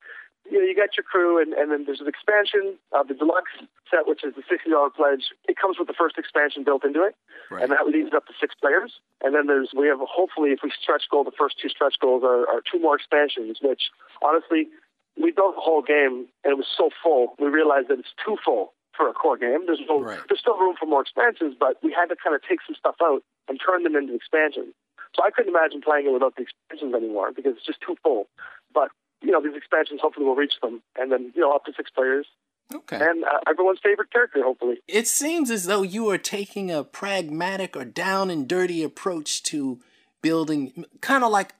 you 0.50 0.58
know, 0.58 0.64
you 0.64 0.76
got 0.76 0.96
your 0.96 1.04
crew, 1.04 1.40
and, 1.40 1.54
and 1.54 1.72
then 1.72 1.84
there's 1.86 2.00
an 2.00 2.08
expansion, 2.08 2.76
uh, 2.92 3.02
the 3.02 3.14
deluxe 3.14 3.54
set, 3.88 4.06
which 4.06 4.24
is 4.24 4.34
the 4.36 4.42
sixty 4.44 4.70
dollar 4.70 4.90
pledge. 4.90 5.32
It 5.48 5.56
comes 5.56 5.78
with 5.78 5.88
the 5.88 5.96
first 5.96 6.18
expansion 6.18 6.64
built 6.64 6.84
into 6.84 7.02
it, 7.02 7.16
and 7.62 7.72
that 7.72 7.86
leads 7.88 8.12
up 8.12 8.26
to 8.26 8.34
six 8.38 8.54
players. 8.58 9.00
And 9.22 9.34
then 9.34 9.46
there's 9.46 9.70
we 9.72 9.88
have 9.88 9.98
hopefully, 10.04 10.50
if 10.50 10.60
we 10.62 10.70
stretch 10.74 11.08
goal, 11.10 11.24
the 11.24 11.32
first 11.32 11.56
two 11.60 11.70
stretch 11.70 11.96
goals 12.00 12.22
are, 12.24 12.44
are 12.50 12.60
two 12.60 12.78
more 12.78 12.96
expansions. 12.96 13.58
Which 13.62 13.88
honestly, 14.20 14.68
we 15.20 15.30
built 15.30 15.54
the 15.54 15.60
whole 15.60 15.82
game, 15.82 16.26
and 16.42 16.52
it 16.52 16.56
was 16.56 16.66
so 16.66 16.90
full. 17.02 17.34
We 17.38 17.48
realized 17.48 17.88
that 17.88 17.98
it's 17.98 18.14
too 18.24 18.36
full 18.44 18.72
for 18.96 19.08
a 19.08 19.12
core 19.12 19.36
game. 19.36 19.66
There's 19.66 19.80
no, 19.88 20.04
there's 20.04 20.40
still 20.40 20.58
room 20.58 20.74
for 20.78 20.86
more 20.86 21.02
expansions, 21.02 21.54
but 21.58 21.76
we 21.82 21.92
had 21.92 22.06
to 22.06 22.16
kind 22.16 22.34
of 22.34 22.42
take 22.42 22.60
some 22.66 22.76
stuff 22.78 22.96
out 23.02 23.22
and 23.48 23.58
turn 23.58 23.82
them 23.82 23.96
into 23.96 24.14
expansions. 24.14 24.74
So 25.14 25.22
I 25.24 25.30
couldn't 25.30 25.54
imagine 25.54 25.80
playing 25.80 26.06
it 26.06 26.12
without 26.12 26.34
the 26.36 26.42
expansions 26.42 26.94
anymore 26.94 27.30
because 27.32 27.54
it's 27.56 27.66
just 27.66 27.80
too 27.80 27.96
full. 28.02 28.26
But 28.72 28.90
you 29.22 29.30
know, 29.30 29.40
these 29.40 29.56
expansions 29.56 30.00
hopefully 30.00 30.26
will 30.26 30.36
reach 30.36 30.54
them, 30.62 30.82
and 30.98 31.10
then 31.10 31.32
you 31.34 31.40
know, 31.40 31.52
up 31.52 31.64
to 31.66 31.72
six 31.76 31.90
players. 31.90 32.26
Okay. 32.74 32.96
And 33.00 33.24
uh, 33.24 33.40
everyone's 33.46 33.78
favorite 33.82 34.10
character, 34.10 34.42
hopefully. 34.42 34.76
It 34.88 35.06
seems 35.06 35.50
as 35.50 35.64
though 35.64 35.82
you 35.82 36.08
are 36.10 36.18
taking 36.18 36.70
a 36.70 36.82
pragmatic 36.82 37.76
or 37.76 37.84
down 37.84 38.30
and 38.30 38.48
dirty 38.48 38.82
approach 38.82 39.42
to 39.44 39.80
building, 40.22 40.86
kind 41.00 41.22
of 41.22 41.30
like 41.30 41.54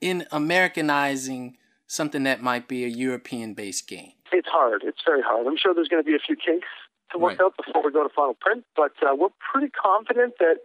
in 0.00 0.26
Americanizing 0.30 1.56
something 1.92 2.22
that 2.22 2.42
might 2.42 2.68
be 2.68 2.84
a 2.84 2.88
European 2.88 3.52
based 3.52 3.86
game. 3.86 4.12
It's 4.32 4.48
hard. 4.48 4.82
It's 4.84 5.02
very 5.04 5.20
hard. 5.20 5.46
I'm 5.46 5.58
sure 5.58 5.74
there's 5.74 5.88
going 5.88 6.02
to 6.02 6.08
be 6.08 6.16
a 6.16 6.24
few 6.24 6.36
kinks 6.36 6.68
to 7.12 7.18
work 7.18 7.38
out 7.38 7.52
before 7.60 7.84
we 7.84 7.92
go 7.92 8.02
to 8.02 8.08
final 8.08 8.32
print, 8.40 8.64
but 8.74 8.92
uh, 9.04 9.14
we're 9.14 9.28
pretty 9.52 9.68
confident 9.68 10.34
that 10.38 10.64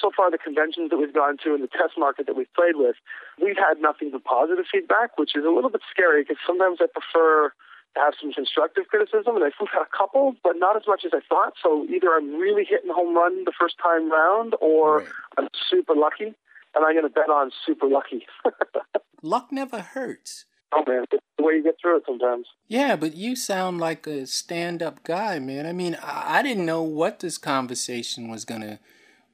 so 0.00 0.12
far 0.14 0.30
the 0.30 0.38
conventions 0.38 0.90
that 0.90 0.98
we've 0.98 1.12
gone 1.12 1.36
to 1.42 1.54
and 1.54 1.62
the 1.64 1.68
test 1.68 1.98
market 1.98 2.26
that 2.26 2.36
we've 2.36 2.52
played 2.54 2.76
with, 2.76 2.94
we've 3.42 3.58
had 3.58 3.82
nothing 3.82 4.12
but 4.12 4.22
positive 4.22 4.66
feedback, 4.70 5.18
which 5.18 5.34
is 5.34 5.44
a 5.44 5.50
little 5.50 5.70
bit 5.70 5.80
scary 5.90 6.22
because 6.22 6.36
sometimes 6.46 6.78
I 6.80 6.86
prefer 6.86 7.50
to 7.50 7.98
have 7.98 8.14
some 8.20 8.30
constructive 8.32 8.86
criticism, 8.86 9.34
and 9.34 9.42
I 9.42 9.50
think 9.50 9.66
we've 9.66 9.74
had 9.74 9.88
a 9.90 9.96
couple, 9.96 10.36
but 10.44 10.54
not 10.56 10.76
as 10.76 10.86
much 10.86 11.02
as 11.04 11.10
I 11.12 11.20
thought. 11.26 11.54
So 11.60 11.86
either 11.90 12.14
I'm 12.14 12.38
really 12.38 12.62
hitting 12.62 12.94
home 12.94 13.16
run 13.16 13.44
the 13.44 13.56
first 13.58 13.74
time 13.82 14.12
round, 14.12 14.54
or 14.60 15.08
I'm 15.36 15.48
super 15.68 15.96
lucky, 15.96 16.38
and 16.76 16.84
I'm 16.86 16.94
going 16.94 17.08
to 17.08 17.10
bet 17.10 17.30
on 17.30 17.50
super 17.66 17.88
lucky. 17.88 18.26
Luck 19.22 19.50
never 19.50 19.80
hurts. 19.80 20.44
Oh 20.72 20.84
man, 20.86 21.04
it's 21.10 21.24
the 21.36 21.44
way 21.44 21.54
you 21.54 21.62
get 21.62 21.76
through 21.80 21.98
it 21.98 22.02
sometimes. 22.06 22.46
Yeah, 22.66 22.96
but 22.96 23.14
you 23.14 23.36
sound 23.36 23.80
like 23.80 24.06
a 24.06 24.26
stand 24.26 24.82
up 24.82 25.02
guy, 25.04 25.38
man. 25.38 25.66
I 25.66 25.72
mean, 25.72 25.96
I, 26.02 26.38
I 26.38 26.42
didn't 26.42 26.66
know 26.66 26.82
what 26.82 27.20
this 27.20 27.38
conversation 27.38 28.28
was 28.28 28.44
gonna 28.44 28.78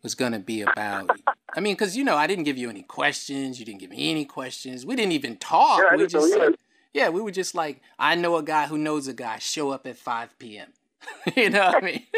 was 0.02 0.14
gonna 0.14 0.38
be 0.38 0.62
about. 0.62 1.10
I 1.54 1.60
mean, 1.60 1.74
because 1.74 1.96
you 1.96 2.04
know, 2.04 2.16
I 2.16 2.26
didn't 2.26 2.44
give 2.44 2.58
you 2.58 2.70
any 2.70 2.82
questions. 2.82 3.58
You 3.58 3.66
didn't 3.66 3.80
give 3.80 3.90
me 3.90 4.10
any 4.10 4.24
questions. 4.24 4.86
We 4.86 4.96
didn't 4.96 5.12
even 5.12 5.36
talk. 5.36 5.82
Yeah, 5.90 5.96
we 5.96 6.06
just 6.06 6.36
like, 6.36 6.54
yeah, 6.92 7.08
we 7.08 7.20
were 7.20 7.30
just 7.30 7.54
like, 7.54 7.80
I 7.98 8.14
know 8.14 8.36
a 8.36 8.42
guy 8.42 8.66
who 8.66 8.78
knows 8.78 9.08
a 9.08 9.14
guy. 9.14 9.38
Show 9.38 9.70
up 9.70 9.86
at 9.86 9.96
five 9.96 10.38
p.m. 10.38 10.68
you 11.36 11.50
know 11.50 11.66
what 11.66 11.82
I 11.82 11.86
mean? 11.86 12.06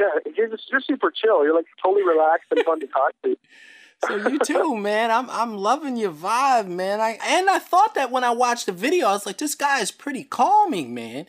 Yeah, 0.00 0.32
you're 0.36 0.48
just 0.48 0.68
you're 0.68 0.80
super 0.80 1.12
chill. 1.12 1.44
You're 1.44 1.54
like 1.54 1.66
totally 1.80 2.02
relaxed 2.02 2.48
and 2.50 2.64
fun 2.64 2.80
to 2.80 2.88
talk 2.88 3.12
to. 3.22 3.36
So 4.06 4.16
you 4.28 4.38
too, 4.40 4.76
man. 4.76 5.10
I'm 5.10 5.28
I'm 5.30 5.56
loving 5.56 5.96
your 5.96 6.10
vibe, 6.12 6.66
man. 6.68 7.00
I 7.00 7.18
and 7.24 7.48
I 7.48 7.58
thought 7.58 7.94
that 7.94 8.10
when 8.10 8.24
I 8.24 8.30
watched 8.30 8.66
the 8.66 8.72
video, 8.72 9.06
I 9.08 9.12
was 9.12 9.26
like, 9.26 9.38
this 9.38 9.54
guy 9.54 9.80
is 9.80 9.90
pretty 9.90 10.24
calming, 10.24 10.92
man. 10.94 11.26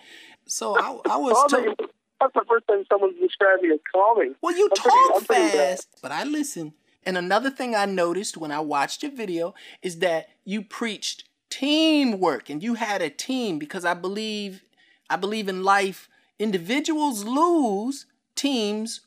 So 0.48 0.78
I 0.78 1.00
I 1.10 1.18
was. 1.18 1.34
Calming? 1.52 1.76
to- 1.76 1.90
That's 2.20 2.34
the 2.34 2.46
first 2.48 2.68
time 2.68 2.84
someone's 2.90 3.20
described 3.20 3.62
me 3.64 3.72
as 3.74 3.80
calming. 3.94 4.36
Well, 4.42 4.56
you 4.58 4.66
I'm 4.66 4.70
talk 4.76 4.84
pretty- 4.94 5.14
I'm 5.16 5.26
pretty 5.26 5.58
bad. 5.58 5.70
fast, 5.78 5.88
but 6.02 6.12
I 6.12 6.24
listen. 6.24 6.74
And 7.06 7.18
another 7.18 7.50
thing 7.50 7.76
I 7.76 7.86
noticed 7.86 8.38
when 8.38 8.52
I 8.52 8.62
watched 8.62 9.04
your 9.04 9.12
video 9.12 9.54
is 9.82 10.00
that 10.00 10.30
you 10.46 10.62
preached 10.64 11.26
teamwork 11.50 12.50
and 12.50 12.64
you 12.64 12.76
had 12.76 13.02
a 13.02 13.10
team 13.10 13.60
because 13.60 13.84
I 13.86 13.94
believe 13.94 14.64
I 15.10 15.18
believe 15.18 15.48
in 15.50 15.64
life 15.64 16.08
individuals 16.40 17.24
lose, 17.26 18.06
teams 18.36 19.02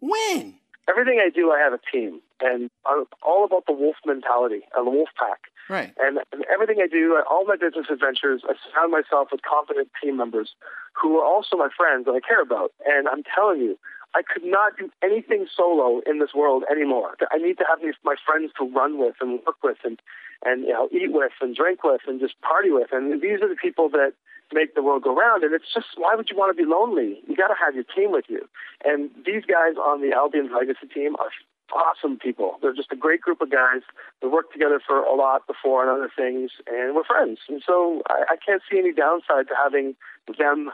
win. 0.00 0.58
Everything 0.88 1.20
I 1.24 1.28
do, 1.30 1.50
I 1.52 1.58
have 1.60 1.72
a 1.74 1.80
team, 1.92 2.20
and 2.42 2.70
I'm 2.84 3.04
all 3.22 3.44
about 3.44 3.66
the 3.66 3.72
wolf 3.72 3.96
mentality 4.04 4.62
and 4.76 4.86
the 4.86 4.90
wolf 4.90 5.08
pack. 5.18 5.48
Right. 5.68 5.94
And, 5.98 6.18
and 6.32 6.44
everything 6.52 6.78
I 6.82 6.88
do, 6.88 7.22
all 7.30 7.46
my 7.46 7.56
business 7.56 7.86
adventures, 7.90 8.42
I 8.44 8.54
surround 8.66 8.90
myself 8.90 9.28
with 9.30 9.42
competent 9.42 9.88
team 10.02 10.16
members 10.16 10.50
who 10.92 11.18
are 11.18 11.24
also 11.24 11.56
my 11.56 11.68
friends 11.74 12.06
that 12.06 12.12
I 12.12 12.20
care 12.20 12.42
about. 12.42 12.72
And 12.84 13.08
I'm 13.08 13.22
telling 13.22 13.60
you, 13.60 13.78
I 14.14 14.22
could 14.22 14.44
not 14.44 14.76
do 14.76 14.90
anything 15.02 15.46
solo 15.54 16.02
in 16.04 16.18
this 16.18 16.34
world 16.34 16.64
anymore. 16.70 17.16
I 17.32 17.38
need 17.38 17.56
to 17.58 17.64
have 17.68 17.80
these 17.80 17.94
my 18.04 18.16
friends 18.26 18.52
to 18.58 18.68
run 18.68 18.98
with 18.98 19.14
and 19.20 19.40
work 19.46 19.62
with 19.62 19.78
and 19.84 20.00
and 20.44 20.64
you 20.64 20.72
know 20.72 20.88
eat 20.92 21.12
with 21.12 21.32
and 21.40 21.56
drink 21.56 21.82
with 21.82 22.02
and 22.06 22.20
just 22.20 22.40
party 22.42 22.70
with. 22.70 22.88
And 22.92 23.22
these 23.22 23.40
are 23.40 23.48
the 23.48 23.56
people 23.56 23.88
that 23.90 24.12
make 24.52 24.74
the 24.74 24.82
world 24.82 25.02
go 25.02 25.16
round. 25.16 25.44
And 25.44 25.54
it's 25.54 25.72
just 25.72 25.96
why 25.96 26.14
would 26.14 26.28
you 26.28 26.36
want 26.36 26.54
to 26.54 26.62
be 26.62 26.68
lonely? 26.68 27.22
You 27.26 27.36
got 27.36 27.48
to 27.48 27.56
have 27.56 27.74
your 27.74 27.88
team 27.88 28.12
with 28.12 28.26
you. 28.28 28.46
And 28.84 29.10
these 29.24 29.44
guys 29.48 29.80
on 29.80 30.02
the 30.02 30.12
Albion's 30.12 30.50
Legacy 30.52 30.92
team 30.92 31.16
are 31.16 31.32
awesome 31.72 32.18
people. 32.18 32.58
They're 32.60 32.74
just 32.74 32.92
a 32.92 32.96
great 32.96 33.20
group 33.20 33.40
of 33.40 33.50
guys. 33.50 33.82
We 34.22 34.28
worked 34.28 34.52
together 34.52 34.80
for 34.86 34.98
a 34.98 35.14
lot 35.14 35.46
before 35.46 35.82
and 35.82 35.90
other 35.90 36.10
things, 36.14 36.50
and 36.66 36.94
we're 36.94 37.04
friends. 37.04 37.40
And 37.48 37.62
so 37.66 38.02
I, 38.08 38.24
I 38.30 38.36
can't 38.44 38.62
see 38.70 38.78
any 38.78 38.92
downside 38.92 39.48
to 39.48 39.54
having 39.60 39.94
them 40.38 40.70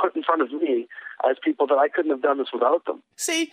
put 0.00 0.16
in 0.16 0.22
front 0.22 0.42
of 0.42 0.52
me 0.52 0.88
as 1.28 1.36
people 1.42 1.66
that 1.66 1.78
I 1.78 1.88
couldn't 1.88 2.10
have 2.10 2.22
done 2.22 2.38
this 2.38 2.48
without 2.52 2.84
them. 2.86 3.02
See, 3.16 3.52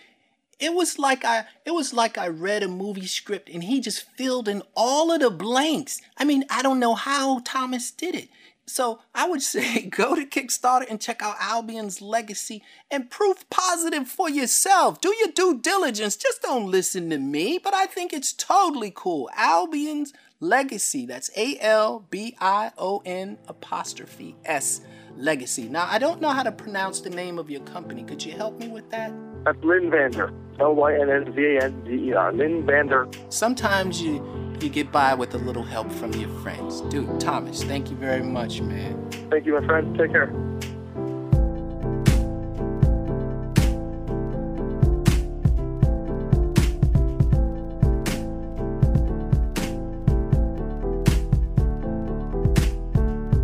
it 0.58 0.72
was 0.72 0.98
like 0.98 1.24
I 1.24 1.44
it 1.64 1.72
was 1.72 1.92
like 1.92 2.16
I 2.16 2.28
read 2.28 2.62
a 2.62 2.68
movie 2.68 3.06
script 3.06 3.48
and 3.48 3.64
he 3.64 3.80
just 3.80 4.08
filled 4.16 4.48
in 4.48 4.62
all 4.76 5.12
of 5.12 5.20
the 5.20 5.30
blanks. 5.30 6.00
I 6.16 6.24
mean, 6.24 6.44
I 6.50 6.62
don't 6.62 6.80
know 6.80 6.94
how 6.94 7.40
Thomas 7.44 7.90
did 7.90 8.14
it. 8.14 8.28
So 8.66 9.00
I 9.14 9.28
would 9.28 9.42
say 9.54 9.82
go 9.86 10.14
to 10.14 10.26
Kickstarter 10.26 10.88
and 10.88 11.00
check 11.00 11.22
out 11.22 11.36
Albion's 11.40 12.00
legacy 12.00 12.62
and 12.90 13.10
proof 13.10 13.48
positive 13.50 14.08
for 14.08 14.28
yourself. 14.28 15.00
Do 15.00 15.14
your 15.18 15.32
due 15.32 15.58
diligence. 15.60 16.16
Just 16.16 16.42
don't 16.42 16.70
listen 16.70 17.10
to 17.10 17.18
me. 17.18 17.58
But 17.62 17.74
I 17.74 17.86
think 17.86 18.12
it's 18.12 18.32
totally 18.32 18.92
cool. 18.94 19.30
Albion's 19.36 20.12
legacy. 20.40 21.06
That's 21.06 21.30
A 21.36 21.58
L 21.60 22.06
B 22.10 22.36
I 22.40 22.72
O 22.78 23.02
N 23.04 23.38
apostrophe 23.48 24.36
S 24.44 24.80
legacy. 25.16 25.68
Now 25.68 25.86
I 25.88 25.98
don't 25.98 26.20
know 26.20 26.30
how 26.30 26.42
to 26.42 26.52
pronounce 26.52 27.00
the 27.00 27.10
name 27.10 27.38
of 27.38 27.50
your 27.50 27.62
company. 27.62 28.02
Could 28.02 28.24
you 28.24 28.32
help 28.32 28.58
me 28.58 28.68
with 28.68 28.90
that? 28.90 29.12
That's 29.44 29.62
Lynn 29.62 29.90
Vander. 29.90 30.32
L 30.60 30.74
Y 30.74 30.94
N 30.94 31.10
N 31.10 31.32
V 31.32 31.56
A 31.56 31.64
N 31.64 31.84
D 31.84 32.10
E 32.10 32.12
R. 32.12 32.32
Lynn 32.32 32.64
Vander. 32.64 33.08
Sometimes 33.28 34.00
you 34.00 34.18
you 34.62 34.68
get 34.68 34.90
by 34.92 35.14
with 35.14 35.34
a 35.34 35.38
little 35.38 35.62
help 35.62 35.90
from 35.92 36.12
your 36.12 36.30
friends. 36.40 36.80
Dude, 36.82 37.20
Thomas, 37.20 37.62
thank 37.64 37.90
you 37.90 37.96
very 37.96 38.22
much, 38.22 38.60
man. 38.60 39.10
Thank 39.30 39.46
you, 39.46 39.60
my 39.60 39.66
friend. 39.66 39.96
Take 39.98 40.12
care. 40.12 40.32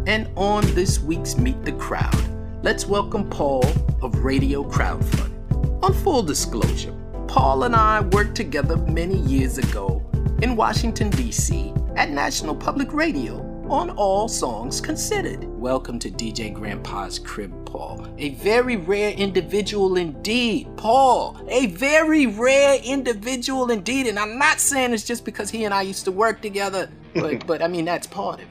And 0.07 0.29
on 0.37 0.67
this 0.75 0.99
week's 0.99 1.37
Meet 1.37 1.65
the 1.65 1.73
Crowd, 1.73 2.21
let's 2.63 2.85
welcome 2.87 3.31
Paul 3.31 3.65
of 4.03 4.25
Radio 4.25 4.65
Crowdfund. 4.65 5.85
On 5.85 5.93
full 5.93 6.23
disclosure, 6.23 6.95
Paul 7.29 7.63
and 7.63 7.77
I 7.77 8.01
worked 8.01 8.35
together 8.35 8.77
many 8.77 9.17
years 9.19 9.59
ago 9.59 10.05
in 10.43 10.57
Washington, 10.57 11.11
D.C. 11.11 11.75
at 11.97 12.11
National 12.11 12.55
Public 12.55 12.95
Radio 12.95 13.41
on 13.69 13.91
All 13.91 14.27
Songs 14.27 14.81
Considered. 14.81 15.45
Welcome 15.45 15.99
to 15.99 16.11
DJ 16.11 16.53
Grandpa's 16.53 17.19
Crib, 17.19 17.53
Paul. 17.67 18.09
A 18.17 18.31
very 18.31 18.77
rare 18.77 19.13
individual 19.13 19.99
indeed. 19.99 20.67
Paul, 20.79 21.39
a 21.49 21.67
very 21.67 22.27
rare 22.27 22.81
individual 22.83 23.71
indeed. 23.71 24.07
And 24.07 24.19
I'm 24.19 24.39
not 24.39 24.61
saying 24.61 24.95
it's 24.95 25.05
just 25.05 25.27
because 25.27 25.51
he 25.51 25.67
and 25.67 25.75
I 25.75 25.83
used 25.83 26.07
to 26.07 26.11
work 26.11 26.41
together, 26.41 26.91
but, 27.15 27.47
but 27.47 27.63
I 27.63 27.69
mean, 27.69 27.85
that's 27.85 28.07
part 28.07 28.41
of 28.41 28.47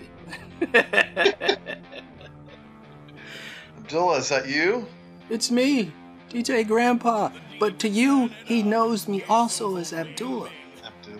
it. 0.62 1.60
Abdullah, 3.80 4.18
is 4.20 4.30
that 4.30 4.48
you? 4.48 4.86
It's 5.32 5.50
me, 5.50 5.92
DJ 6.30 6.68
Grandpa. 6.68 7.32
But 7.60 7.80
to 7.80 7.90
you, 7.90 8.30
he 8.46 8.62
knows 8.62 9.08
me 9.08 9.24
also 9.24 9.78
as 9.78 9.92
Abdullah. 9.92 10.52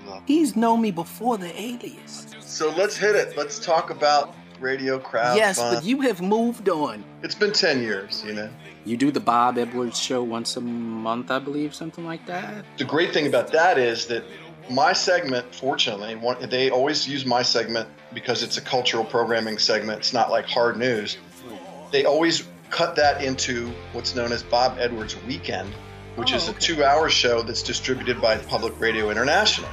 Abdullah. 0.10 0.24
He's 0.26 0.56
known 0.56 0.82
me 0.82 0.92
before 0.92 1.38
the 1.38 1.60
alias. 1.60 2.28
So 2.40 2.70
let's 2.72 2.98
hit 2.98 3.16
it. 3.16 3.38
Let's 3.38 3.60
talk 3.60 3.90
about 3.90 4.36
radio 4.60 5.00
crowd 5.00 5.38
yes, 5.38 5.58
fun. 5.58 5.76
but 5.76 5.86
you 5.86 6.02
have 6.02 6.22
moved 6.22 6.68
on. 6.68 7.04
It's 7.24 7.36
been 7.36 7.54
10 7.54 7.82
years, 7.82 8.24
you 8.26 8.34
know. 8.34 8.50
You 8.86 8.98
do 8.98 9.12
the 9.12 9.20
Bob 9.20 9.58
Edwards 9.58 9.98
show 9.98 10.22
once 10.24 10.58
a 10.58 10.62
month, 10.62 11.32
I 11.32 11.40
believe, 11.40 11.74
something 11.74 12.06
like 12.06 12.26
that. 12.26 12.66
The 12.78 12.84
great 12.86 13.14
thing 13.14 13.28
about 13.28 13.52
that 13.54 13.78
is 13.78 14.08
that 14.08 14.24
my 14.70 14.94
segment, 14.94 15.54
fortunately, 15.56 16.16
one, 16.16 16.38
they 16.50 16.70
always 16.70 17.08
use 17.08 17.26
my 17.26 17.42
segment 17.42 17.88
because 18.14 18.44
it's 18.44 18.58
a 18.58 18.62
cultural 18.62 19.06
programming 19.06 19.58
segment. 19.58 20.00
It's 20.00 20.14
not 20.14 20.30
like 20.30 20.46
hard 20.46 20.78
news. 20.78 21.18
They 21.92 22.06
always 22.06 22.48
cut 22.70 22.96
that 22.98 23.24
into 23.24 23.72
what's 23.94 24.16
known 24.16 24.32
as 24.32 24.44
Bob 24.44 24.78
Edwards 24.80 25.16
Weekend, 25.26 25.70
which 26.16 26.34
Oh, 26.34 26.36
is 26.36 26.50
a 26.50 26.54
two 26.54 26.84
hour 26.84 27.10
show 27.10 27.42
that's 27.42 27.64
distributed 27.64 28.22
by 28.22 28.38
Public 28.38 28.80
Radio 28.80 29.10
International. 29.10 29.70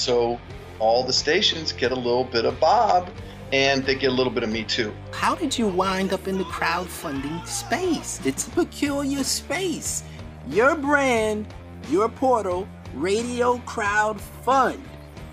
So 0.00 0.40
all 0.78 1.04
the 1.04 1.12
stations 1.12 1.72
get 1.72 1.92
a 1.92 1.94
little 1.94 2.24
bit 2.24 2.46
of 2.46 2.58
Bob 2.58 3.10
and 3.52 3.84
they 3.84 3.94
get 3.94 4.10
a 4.10 4.14
little 4.14 4.32
bit 4.32 4.42
of 4.42 4.50
me 4.50 4.64
too. 4.64 4.94
How 5.12 5.34
did 5.34 5.58
you 5.58 5.68
wind 5.68 6.14
up 6.14 6.26
in 6.26 6.38
the 6.38 6.44
crowdfunding 6.44 7.46
space? 7.46 8.18
It's 8.24 8.46
a 8.46 8.50
peculiar 8.50 9.22
space. 9.22 10.02
Your 10.48 10.74
brand, 10.74 11.52
your 11.90 12.08
portal, 12.08 12.66
Radio 12.94 13.58
Crowd 13.66 14.18
Fund. 14.18 14.82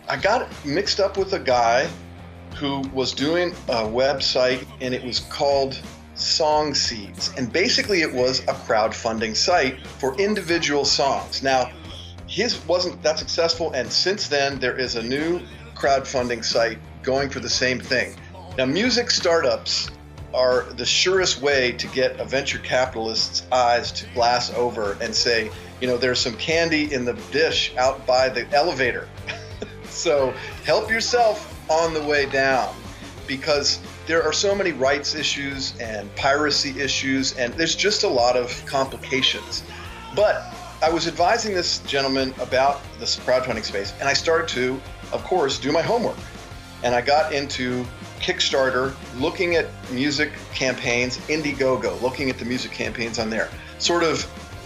I 0.10 0.18
got 0.18 0.50
mixed 0.66 1.00
up 1.00 1.18
with 1.18 1.32
a 1.32 1.40
guy 1.40 1.88
who 2.58 2.82
was 2.94 3.14
doing 3.14 3.52
a 3.70 3.84
website 3.86 4.66
and 4.82 4.94
it 4.94 5.04
was 5.04 5.22
called 5.22 5.80
Song 6.16 6.74
Seeds. 6.74 7.34
And 7.38 7.54
basically, 7.54 8.02
it 8.02 8.12
was 8.12 8.40
a 8.42 8.54
crowdfunding 8.54 9.36
site 9.36 9.86
for 9.86 10.14
individual 10.20 10.84
songs. 10.84 11.42
Now, 11.42 11.72
his 12.28 12.64
wasn't 12.68 13.02
that 13.04 13.18
successful, 13.18 13.72
and 13.72 13.92
since 13.92 14.28
then, 14.28 14.60
there 14.60 14.78
is 14.78 14.96
a 14.96 15.04
new 15.04 15.42
crowdfunding 15.76 16.44
site 16.44 16.78
going 17.02 17.30
for 17.30 17.40
the 17.40 17.50
same 17.50 17.80
thing. 17.80 18.16
Now, 18.58 18.66
music 18.66 19.12
startups 19.12 19.90
are 20.34 20.64
the 20.74 20.86
surest 20.86 21.42
way 21.42 21.72
to 21.74 21.88
get 21.88 22.20
a 22.20 22.26
venture 22.26 22.60
capitalist's 22.60 23.44
eyes 23.52 23.92
to 23.94 24.06
glass 24.14 24.54
over 24.54 24.98
and 25.02 25.16
say, 25.16 25.50
you 25.80 25.88
know, 25.88 25.98
there's 25.98 26.20
some 26.20 26.36
candy 26.36 26.94
in 26.94 27.06
the 27.06 27.14
dish 27.32 27.76
out 27.78 28.06
by 28.06 28.30
the 28.30 28.48
elevator. 28.54 29.08
So 29.90 30.32
help 30.64 30.92
yourself 30.92 31.60
on 31.72 31.92
the 31.92 32.04
way 32.04 32.28
down 32.28 32.76
because 33.26 33.80
there 34.06 34.22
are 34.22 34.32
so 34.32 34.54
many 34.54 34.72
rights 34.72 35.16
issues 35.16 35.76
and 35.80 36.14
piracy 36.16 36.80
issues, 36.80 37.36
and 37.38 37.52
there's 37.56 37.76
just 37.76 38.04
a 38.04 38.08
lot 38.08 38.38
of 38.38 38.64
complications. 38.68 39.64
But 40.16 40.54
I 40.80 40.92
was 40.92 41.08
advising 41.08 41.56
this 41.56 41.80
gentleman 41.80 42.36
about 42.40 42.82
this 43.00 43.18
crowdfunding 43.18 43.64
space, 43.64 43.94
and 44.00 44.08
I 44.08 44.14
started 44.14 44.48
to, 44.50 44.80
of 45.12 45.24
course, 45.24 45.58
do 45.58 45.72
my 45.72 45.82
homework. 45.82 46.18
And 46.84 46.94
I 46.94 47.02
got 47.02 47.34
into 47.34 47.84
Kickstarter, 48.20 48.96
looking 49.20 49.56
at 49.56 49.66
music 49.92 50.32
campaigns, 50.54 51.18
Indiegogo, 51.30 52.00
looking 52.00 52.30
at 52.30 52.38
the 52.38 52.46
music 52.46 52.72
campaigns 52.72 53.18
on 53.18 53.32
there, 53.32 53.50
sort 53.80 54.04
of 54.04 54.24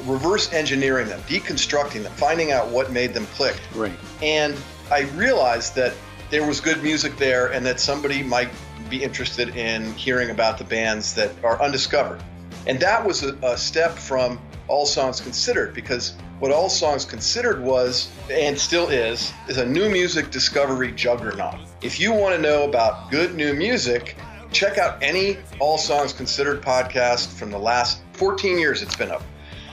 reverse 0.10 0.52
engineering 0.52 1.08
them, 1.08 1.22
deconstructing 1.22 2.04
them, 2.04 2.12
finding 2.14 2.52
out 2.52 2.68
what 2.68 2.92
made 2.92 3.14
them 3.14 3.26
click. 3.28 3.58
Right. 3.74 3.98
And 4.22 4.58
I 4.92 5.02
realized 5.12 5.76
that 5.76 5.94
there 6.30 6.46
was 6.46 6.60
good 6.60 6.84
music 6.84 7.16
there 7.16 7.54
and 7.54 7.66
that 7.66 7.80
somebody 7.80 8.22
might 8.22 8.50
be 8.90 9.02
interested 9.02 9.56
in 9.56 9.94
hearing 9.94 10.30
about 10.30 10.58
the 10.58 10.66
bands 10.66 11.14
that 11.14 11.32
are 11.42 11.62
undiscovered. 11.62 12.22
And 12.68 12.82
that 12.82 13.06
was 13.06 13.24
a, 13.24 13.34
a 13.44 13.58
step 13.58 13.94
from 13.94 14.42
All 14.72 14.86
Songs 14.86 15.20
Considered 15.20 15.74
because 15.74 16.14
what 16.40 16.50
All 16.50 16.70
Songs 16.70 17.04
Considered 17.04 17.62
was 17.62 18.10
and 18.32 18.58
still 18.58 18.88
is 18.88 19.34
is 19.50 19.58
a 19.58 19.66
new 19.66 19.90
music 19.90 20.32
discovery 20.32 20.94
juggernaut. 20.94 21.60
If 21.82 22.00
you 22.00 22.14
want 22.14 22.36
to 22.36 22.42
know 22.42 22.64
about 22.64 23.12
good 23.12 23.36
new 23.36 23.54
music, 23.54 24.16
check 24.54 24.78
out 24.78 24.98
any 25.04 25.38
All 25.60 25.78
Songs 25.78 26.14
Considered 26.14 26.62
podcast 26.62 27.38
from 27.38 27.52
the 27.52 27.60
last 27.60 28.02
14 28.14 28.58
years 28.58 28.82
it's 28.82 28.96
been 28.96 29.12
up 29.12 29.24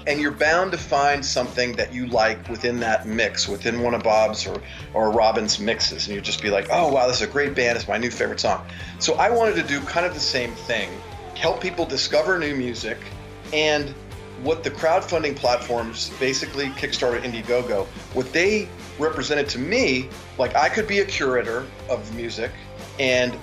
and 0.09 0.21
you're 0.21 0.33
bound 0.33 0.73
to 0.73 0.79
find 0.79 1.25
something 1.25 1.77
that 1.77 1.93
you 1.93 2.07
like 2.07 2.49
within 2.49 2.81
that 2.81 3.07
mix, 3.07 3.47
within 3.47 3.83
one 3.83 3.95
of 3.95 4.03
Bob's 4.03 4.47
or, 4.47 4.61
or 4.95 5.13
Robin's 5.13 5.61
mixes, 5.61 6.07
and 6.07 6.15
you'd 6.15 6.25
just 6.25 6.43
be 6.43 6.49
like, 6.49 6.67
oh 6.73 6.91
wow, 6.91 7.07
this 7.07 7.17
is 7.17 7.29
a 7.29 7.31
great 7.31 7.55
band, 7.55 7.77
it's 7.77 7.87
my 7.87 7.99
new 7.99 8.11
favorite 8.11 8.41
song. 8.41 8.67
So 8.99 9.15
I 9.15 9.29
wanted 9.31 9.55
to 9.57 9.63
do 9.63 9.81
kind 9.83 10.07
of 10.07 10.15
the 10.15 10.21
same 10.21 10.53
thing, 10.53 10.91
help 11.37 11.61
people 11.61 11.85
discover 11.85 12.39
new 12.39 12.57
music, 12.57 12.99
and 13.53 13.95
what 14.43 14.63
the 14.63 14.71
crowdfunding 14.71 15.37
platforms, 15.37 16.11
basically 16.21 16.67
Kickstarter, 16.71 17.21
Indiegogo, 17.21 17.87
what 18.15 18.33
they 18.33 18.69
represented 18.99 19.49
to 19.51 19.59
me, 19.59 20.09
like 20.39 20.55
I 20.55 20.69
could 20.69 20.87
be 20.87 21.01
a 21.01 21.05
curator 21.05 21.67
of 21.89 22.15
music, 22.15 22.53
and 22.99 23.37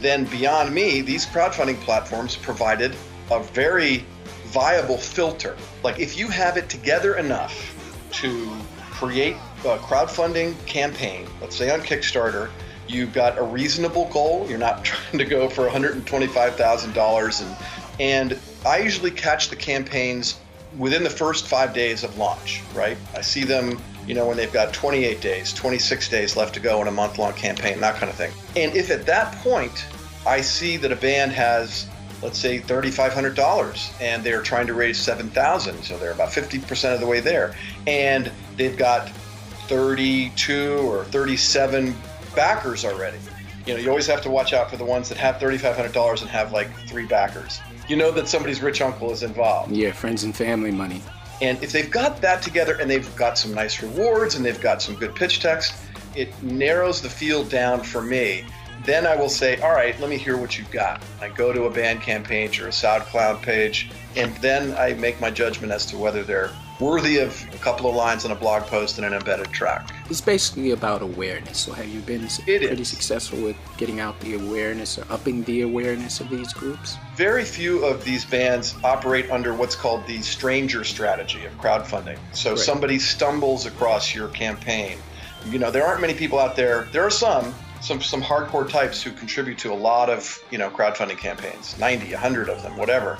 then 0.00 0.24
beyond 0.26 0.74
me, 0.74 1.00
these 1.00 1.26
crowdfunding 1.26 1.80
platforms 1.80 2.36
provided 2.36 2.94
a 3.30 3.42
very 3.42 4.04
viable 4.46 4.98
filter. 4.98 5.56
Like 5.82 5.98
if 5.98 6.16
you 6.16 6.28
have 6.28 6.56
it 6.56 6.68
together 6.68 7.16
enough 7.16 7.74
to 8.12 8.54
create 8.90 9.36
a 9.60 9.78
crowdfunding 9.78 10.54
campaign, 10.66 11.26
let's 11.40 11.56
say 11.56 11.70
on 11.70 11.80
Kickstarter, 11.80 12.50
you've 12.88 13.12
got 13.12 13.38
a 13.38 13.42
reasonable 13.42 14.08
goal. 14.10 14.46
You're 14.48 14.58
not 14.58 14.84
trying 14.84 15.18
to 15.18 15.24
go 15.24 15.48
for 15.48 15.68
$125,000 15.68 17.42
and 17.42 17.56
and 18.00 18.38
I 18.64 18.78
usually 18.78 19.10
catch 19.10 19.48
the 19.48 19.56
campaigns 19.56 20.38
within 20.78 21.02
the 21.02 21.10
first 21.10 21.46
five 21.46 21.74
days 21.74 22.04
of 22.04 22.16
launch, 22.16 22.62
right? 22.74 22.96
I 23.14 23.20
see 23.20 23.44
them, 23.44 23.80
you 24.06 24.14
know, 24.14 24.26
when 24.26 24.36
they've 24.36 24.52
got 24.52 24.72
28 24.72 25.20
days, 25.20 25.52
26 25.52 26.08
days 26.08 26.36
left 26.36 26.54
to 26.54 26.60
go 26.60 26.80
in 26.80 26.88
a 26.88 26.92
month 26.92 27.18
long 27.18 27.32
campaign, 27.34 27.80
that 27.80 27.96
kind 27.96 28.08
of 28.08 28.16
thing. 28.16 28.32
And 28.56 28.74
if 28.76 28.90
at 28.90 29.04
that 29.06 29.34
point 29.36 29.84
I 30.26 30.40
see 30.40 30.76
that 30.78 30.92
a 30.92 30.96
band 30.96 31.32
has, 31.32 31.88
let's 32.22 32.38
say, 32.38 32.60
$3,500 32.60 34.00
and 34.00 34.22
they're 34.22 34.42
trying 34.42 34.68
to 34.68 34.74
raise 34.74 34.98
7,000, 34.98 35.82
so 35.82 35.98
they're 35.98 36.12
about 36.12 36.30
50% 36.30 36.94
of 36.94 37.00
the 37.00 37.06
way 37.06 37.20
there, 37.20 37.56
and 37.86 38.30
they've 38.56 38.76
got 38.76 39.08
32 39.66 40.78
or 40.84 41.04
37 41.04 41.96
backers 42.36 42.84
already. 42.84 43.18
You 43.66 43.74
know, 43.74 43.80
you 43.80 43.88
always 43.90 44.06
have 44.06 44.22
to 44.22 44.30
watch 44.30 44.52
out 44.52 44.70
for 44.70 44.76
the 44.76 44.84
ones 44.84 45.08
that 45.08 45.18
have 45.18 45.36
$3,500 45.36 46.20
and 46.20 46.30
have 46.30 46.52
like 46.52 46.72
three 46.88 47.06
backers. 47.06 47.60
You 47.88 47.96
know 47.96 48.10
that 48.12 48.28
somebody's 48.28 48.62
rich 48.62 48.80
uncle 48.80 49.10
is 49.10 49.22
involved. 49.22 49.72
Yeah, 49.72 49.92
friends 49.92 50.24
and 50.24 50.34
family 50.34 50.70
money. 50.70 51.02
And 51.40 51.60
if 51.62 51.72
they've 51.72 51.90
got 51.90 52.20
that 52.20 52.40
together 52.40 52.76
and 52.80 52.88
they've 52.88 53.16
got 53.16 53.36
some 53.36 53.52
nice 53.52 53.82
rewards 53.82 54.36
and 54.36 54.44
they've 54.44 54.60
got 54.60 54.80
some 54.80 54.94
good 54.94 55.14
pitch 55.14 55.40
text, 55.40 55.74
it 56.14 56.40
narrows 56.42 57.02
the 57.02 57.10
field 57.10 57.50
down 57.50 57.82
for 57.82 58.00
me. 58.00 58.44
Then 58.84 59.06
I 59.06 59.16
will 59.16 59.28
say, 59.28 59.60
all 59.60 59.72
right, 59.72 59.98
let 60.00 60.10
me 60.10 60.16
hear 60.16 60.36
what 60.36 60.58
you've 60.58 60.70
got. 60.70 61.02
I 61.20 61.28
go 61.28 61.52
to 61.52 61.64
a 61.64 61.70
Bandcamp 61.70 62.24
page 62.24 62.60
or 62.60 62.66
a 62.66 62.70
SoundCloud 62.70 63.42
page, 63.42 63.90
and 64.16 64.34
then 64.36 64.74
I 64.76 64.94
make 64.94 65.20
my 65.20 65.30
judgment 65.30 65.72
as 65.72 65.86
to 65.86 65.98
whether 65.98 66.22
they're 66.22 66.50
worthy 66.82 67.18
of 67.18 67.42
a 67.54 67.58
couple 67.58 67.88
of 67.88 67.94
lines 67.94 68.24
in 68.24 68.30
a 68.32 68.34
blog 68.34 68.64
post 68.64 68.98
and 68.98 69.06
an 69.06 69.12
embedded 69.14 69.50
track. 69.52 69.88
It's 70.10 70.20
basically 70.20 70.72
about 70.72 71.00
awareness. 71.00 71.58
So 71.58 71.72
have 71.72 71.86
you 71.88 72.00
been 72.00 72.24
s- 72.24 72.40
pretty 72.40 72.84
successful 72.84 73.40
with 73.40 73.56
getting 73.76 74.00
out 74.00 74.18
the 74.20 74.34
awareness 74.34 74.98
or 74.98 75.06
upping 75.08 75.44
the 75.44 75.62
awareness 75.62 76.20
of 76.20 76.28
these 76.28 76.52
groups? 76.52 76.96
Very 77.16 77.44
few 77.44 77.84
of 77.84 78.04
these 78.04 78.24
bands 78.24 78.74
operate 78.82 79.30
under 79.30 79.54
what's 79.54 79.76
called 79.76 80.06
the 80.06 80.20
stranger 80.22 80.82
strategy 80.84 81.44
of 81.46 81.52
crowdfunding. 81.58 82.18
So 82.32 82.50
Right. 82.50 82.58
somebody 82.58 82.98
stumbles 82.98 83.64
across 83.66 84.14
your 84.14 84.28
campaign. 84.28 84.98
You 85.50 85.58
know, 85.58 85.70
there 85.70 85.86
aren't 85.86 86.00
many 86.00 86.14
people 86.14 86.38
out 86.38 86.56
there. 86.56 86.88
There 86.92 87.04
are 87.04 87.10
some, 87.10 87.54
some 87.80 88.00
some 88.00 88.22
hardcore 88.22 88.68
types 88.68 89.02
who 89.02 89.10
contribute 89.12 89.58
to 89.58 89.72
a 89.72 89.74
lot 89.90 90.08
of, 90.08 90.38
you 90.50 90.58
know, 90.58 90.70
crowdfunding 90.70 91.18
campaigns. 91.18 91.76
90, 91.78 92.12
100 92.12 92.48
of 92.48 92.62
them, 92.62 92.76
whatever. 92.76 93.18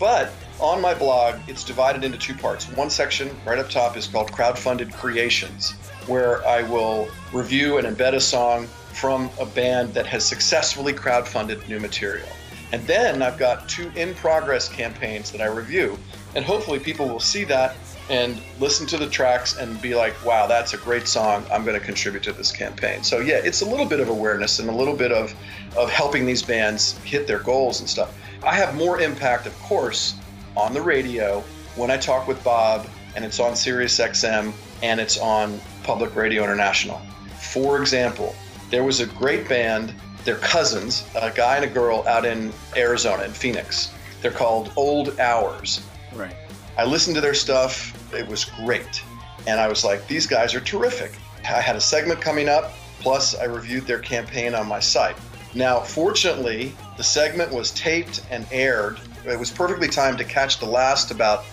But 0.00 0.30
on 0.60 0.80
my 0.80 0.94
blog, 0.94 1.36
it's 1.46 1.62
divided 1.62 2.04
into 2.04 2.18
two 2.18 2.34
parts. 2.34 2.66
One 2.72 2.90
section 2.90 3.30
right 3.46 3.58
up 3.58 3.70
top 3.70 3.96
is 3.96 4.06
called 4.06 4.32
Crowdfunded 4.32 4.92
Creations, 4.92 5.72
where 6.06 6.46
I 6.46 6.62
will 6.62 7.08
review 7.32 7.78
and 7.78 7.86
embed 7.86 8.14
a 8.14 8.20
song 8.20 8.66
from 8.92 9.30
a 9.40 9.46
band 9.46 9.94
that 9.94 10.06
has 10.06 10.24
successfully 10.24 10.92
crowdfunded 10.92 11.68
new 11.68 11.78
material. 11.78 12.28
And 12.72 12.86
then 12.86 13.22
I've 13.22 13.38
got 13.38 13.68
two 13.68 13.90
in 13.94 14.14
progress 14.14 14.68
campaigns 14.68 15.30
that 15.30 15.40
I 15.40 15.46
review. 15.46 15.98
And 16.34 16.44
hopefully 16.44 16.78
people 16.78 17.08
will 17.08 17.20
see 17.20 17.44
that 17.44 17.76
and 18.10 18.40
listen 18.58 18.86
to 18.88 18.96
the 18.96 19.08
tracks 19.08 19.56
and 19.58 19.80
be 19.80 19.94
like, 19.94 20.14
wow, 20.24 20.46
that's 20.46 20.74
a 20.74 20.78
great 20.78 21.06
song. 21.06 21.44
I'm 21.52 21.64
going 21.64 21.78
to 21.78 21.84
contribute 21.84 22.22
to 22.24 22.32
this 22.32 22.50
campaign. 22.50 23.02
So, 23.02 23.20
yeah, 23.20 23.36
it's 23.36 23.60
a 23.60 23.66
little 23.66 23.86
bit 23.86 24.00
of 24.00 24.08
awareness 24.08 24.58
and 24.58 24.68
a 24.68 24.72
little 24.72 24.96
bit 24.96 25.12
of, 25.12 25.34
of 25.76 25.90
helping 25.90 26.26
these 26.26 26.42
bands 26.42 26.98
hit 26.98 27.26
their 27.26 27.38
goals 27.38 27.80
and 27.80 27.88
stuff. 27.88 28.14
I 28.42 28.54
have 28.54 28.74
more 28.74 29.00
impact, 29.00 29.46
of 29.46 29.58
course, 29.60 30.14
on 30.58 30.74
the 30.74 30.82
radio 30.82 31.40
when 31.76 31.90
I 31.90 31.96
talk 31.96 32.26
with 32.26 32.42
Bob 32.42 32.88
and 33.14 33.24
it's 33.24 33.38
on 33.38 33.54
Sirius 33.54 33.98
XM 33.98 34.52
and 34.82 35.00
it's 35.00 35.16
on 35.16 35.60
Public 35.84 36.16
Radio 36.16 36.42
International. 36.42 37.00
For 37.40 37.80
example, 37.80 38.34
there 38.68 38.82
was 38.82 38.98
a 38.98 39.06
great 39.06 39.48
band, 39.48 39.94
they're 40.24 40.36
cousins, 40.36 41.06
a 41.14 41.30
guy 41.30 41.56
and 41.56 41.64
a 41.64 41.68
girl 41.68 42.04
out 42.08 42.24
in 42.24 42.52
Arizona, 42.76 43.22
in 43.22 43.30
Phoenix. 43.30 43.92
They're 44.20 44.32
called 44.32 44.72
Old 44.74 45.18
Hours. 45.20 45.80
Right. 46.12 46.34
I 46.76 46.84
listened 46.84 47.14
to 47.14 47.20
their 47.20 47.34
stuff, 47.34 47.94
it 48.12 48.26
was 48.26 48.44
great. 48.44 49.02
And 49.46 49.60
I 49.60 49.68
was 49.68 49.84
like, 49.84 50.06
these 50.08 50.26
guys 50.26 50.54
are 50.54 50.60
terrific. 50.60 51.12
I 51.44 51.60
had 51.60 51.76
a 51.76 51.80
segment 51.80 52.20
coming 52.20 52.48
up, 52.48 52.72
plus 52.98 53.36
I 53.36 53.44
reviewed 53.44 53.86
their 53.86 54.00
campaign 54.00 54.56
on 54.56 54.66
my 54.66 54.80
site. 54.80 55.16
Now, 55.54 55.80
fortunately, 55.80 56.74
the 56.96 57.04
segment 57.04 57.52
was 57.52 57.70
taped 57.70 58.24
and 58.30 58.46
aired. 58.50 58.98
It 59.30 59.38
was 59.38 59.50
perfectly 59.50 59.88
timed 59.88 60.18
to 60.18 60.24
catch 60.24 60.58
the 60.58 60.66
last 60.66 61.10
about 61.10 61.44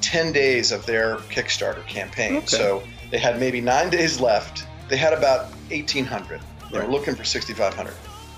10 0.00 0.32
days 0.32 0.72
of 0.72 0.84
their 0.86 1.16
Kickstarter 1.16 1.86
campaign. 1.86 2.36
Okay. 2.36 2.46
So 2.46 2.82
they 3.10 3.18
had 3.18 3.40
maybe 3.40 3.60
nine 3.60 3.90
days 3.90 4.20
left. 4.20 4.66
They 4.88 4.96
had 4.96 5.12
about 5.12 5.50
1,800. 5.70 6.40
They 6.70 6.78
were 6.78 6.86
looking 6.86 7.14
for 7.14 7.24
6,500. 7.24 7.94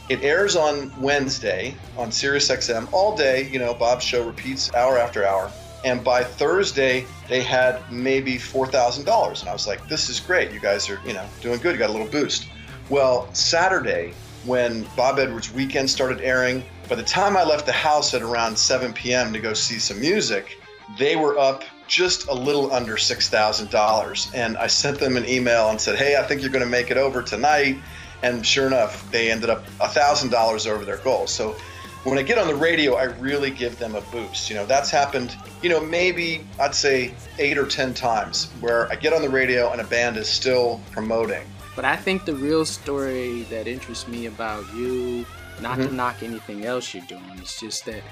It 0.09 0.23
airs 0.23 0.55
on 0.55 0.93
Wednesday 1.01 1.75
on 1.97 2.11
SiriusXM 2.11 2.93
all 2.93 3.17
day. 3.17 3.49
You 3.49 3.59
know, 3.59 3.75
Bob's 3.75 4.05
show 4.05 4.25
repeats 4.25 4.73
hour 4.75 4.99
after 4.99 5.27
hour. 5.27 5.51
And 5.85 6.05
by 6.05 6.23
Thursday, 6.23 7.05
they 7.29 7.43
had 7.43 7.81
maybe 7.91 8.37
$4,000. 8.37 9.41
And 9.41 9.49
I 9.49 9.53
was 9.53 9.67
like, 9.67 9.89
this 9.89 10.09
is 10.09 10.21
great. 10.21 10.53
You 10.53 10.61
guys 10.61 10.89
are, 10.89 11.01
you 11.05 11.13
know, 11.13 11.27
doing 11.41 11.59
good. 11.61 11.73
You 11.73 11.79
got 11.79 11.91
a 11.91 11.93
little 11.93 12.09
boost. 12.09 12.49
Well, 12.89 13.33
Saturday, 13.35 14.13
when 14.45 14.87
Bob 14.97 15.19
Edwards 15.19 15.53
Weekend 15.53 15.91
started 15.91 16.21
airing, 16.21 16.65
by 16.89 16.95
the 16.95 17.03
time 17.03 17.37
I 17.37 17.45
left 17.45 17.67
the 17.67 17.73
house 17.73 18.15
at 18.15 18.23
around 18.23 18.57
7 18.57 18.93
p.m. 18.93 19.33
to 19.33 19.41
go 19.41 19.55
see 19.55 19.79
some 19.79 20.01
music, 20.01 20.59
they 20.99 21.17
were 21.17 21.39
up 21.39 21.65
just 21.89 22.29
a 22.29 22.35
little 22.35 22.73
under 22.73 22.95
$6,000. 22.97 24.35
And 24.35 24.57
I 24.57 24.67
sent 24.67 24.99
them 24.99 25.17
an 25.17 25.29
email 25.29 25.71
and 25.71 25.81
said, 25.81 25.99
hey, 25.99 26.17
I 26.17 26.23
think 26.23 26.43
you're 26.43 26.51
going 26.51 26.65
to 26.65 26.71
make 26.71 26.91
it 26.91 26.97
over 26.97 27.23
tonight. 27.23 27.79
And 28.23 28.47
sure 28.47 28.67
enough, 28.67 29.11
they 29.11 29.31
ended 29.31 29.51
up 29.51 29.67
$1,000 29.79 30.67
over 30.69 30.85
their 30.85 30.99
goal. 30.99 31.27
So 31.27 31.57
when 32.05 32.19
I 32.19 32.23
get 32.23 32.39
on 32.39 32.47
the 32.47 32.55
radio, 32.55 32.95
I 32.95 33.05
really 33.05 33.51
give 33.51 33.79
them 33.79 33.97
a 33.97 34.01
boost. 34.01 34.49
You 34.49 34.57
know, 34.57 34.65
that's 34.65 34.91
happened, 34.91 35.37
you 35.63 35.69
know, 35.69 35.81
maybe 35.81 36.47
I'd 36.61 36.75
say 36.75 37.15
eight 37.39 37.59
or 37.59 37.67
10 37.67 37.95
times 37.95 38.51
where 38.61 38.91
I 38.93 38.95
get 38.95 39.13
on 39.13 39.23
the 39.23 39.29
radio 39.29 39.73
and 39.73 39.81
a 39.81 39.85
band 39.85 40.17
is 40.17 40.29
still 40.29 40.81
promoting. 40.93 41.43
But 41.75 41.85
I 41.85 41.97
think 41.97 42.25
the 42.25 42.35
real 42.35 42.65
story 42.65 43.43
that 43.51 43.67
interests 43.67 44.09
me 44.09 44.27
about 44.27 44.65
you, 44.75 45.27
not 45.61 45.77
to 45.77 45.89
Mhm. 45.89 45.93
knock 45.93 46.23
anything 46.23 46.65
else 46.65 46.93
you're 46.95 47.05
doing, 47.07 47.25
it's 47.39 47.59
just 47.61 47.85
that 47.87 48.03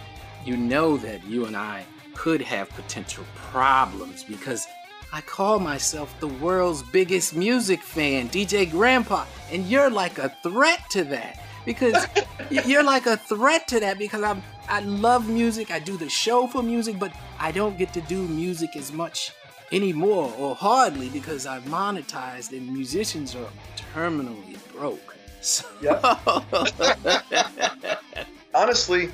you 0.44 0.56
know 0.56 0.96
that 0.98 1.24
you 1.24 1.46
and 1.46 1.56
I 1.56 1.84
could 2.14 2.40
have 2.42 2.68
potential 2.70 3.24
problems 3.50 4.22
because 4.24 4.66
I 5.12 5.20
call 5.20 5.58
myself 5.60 6.12
the 6.20 6.26
world's 6.28 6.82
biggest 6.82 7.34
music 7.34 7.82
fan, 7.82 8.28
DJ 8.28 8.66
Grandpa, 8.70 9.24
and 9.52 9.66
you're 9.66 9.90
like 9.90 10.18
a 10.18 10.28
threat 10.42 10.80
to 10.90 11.04
that 11.04 11.40
because 11.64 12.06
you're 12.50 12.82
like 12.82 13.06
a 13.06 13.16
threat 13.16 13.68
to 13.68 13.80
that 13.80 13.98
because 13.98 14.22
I'm 14.22 14.42
I 14.68 14.80
love 14.80 15.28
music, 15.28 15.70
I 15.70 15.78
do 15.78 15.96
the 15.98 16.08
show 16.08 16.46
for 16.46 16.62
music, 16.62 16.98
but 16.98 17.12
I 17.38 17.52
don't 17.52 17.76
get 17.76 17.92
to 17.94 18.00
do 18.00 18.22
music 18.26 18.76
as 18.76 18.92
much 18.92 19.30
anymore 19.72 20.32
or 20.38 20.54
hardly 20.54 21.08
because 21.10 21.46
I've 21.46 21.64
monetized 21.64 22.52
and 22.52 22.72
musicians 22.72 23.34
are 23.34 23.48
terminally 23.94 24.56
broke. 24.72 25.13
So 25.44 25.66
honestly, 28.54 29.10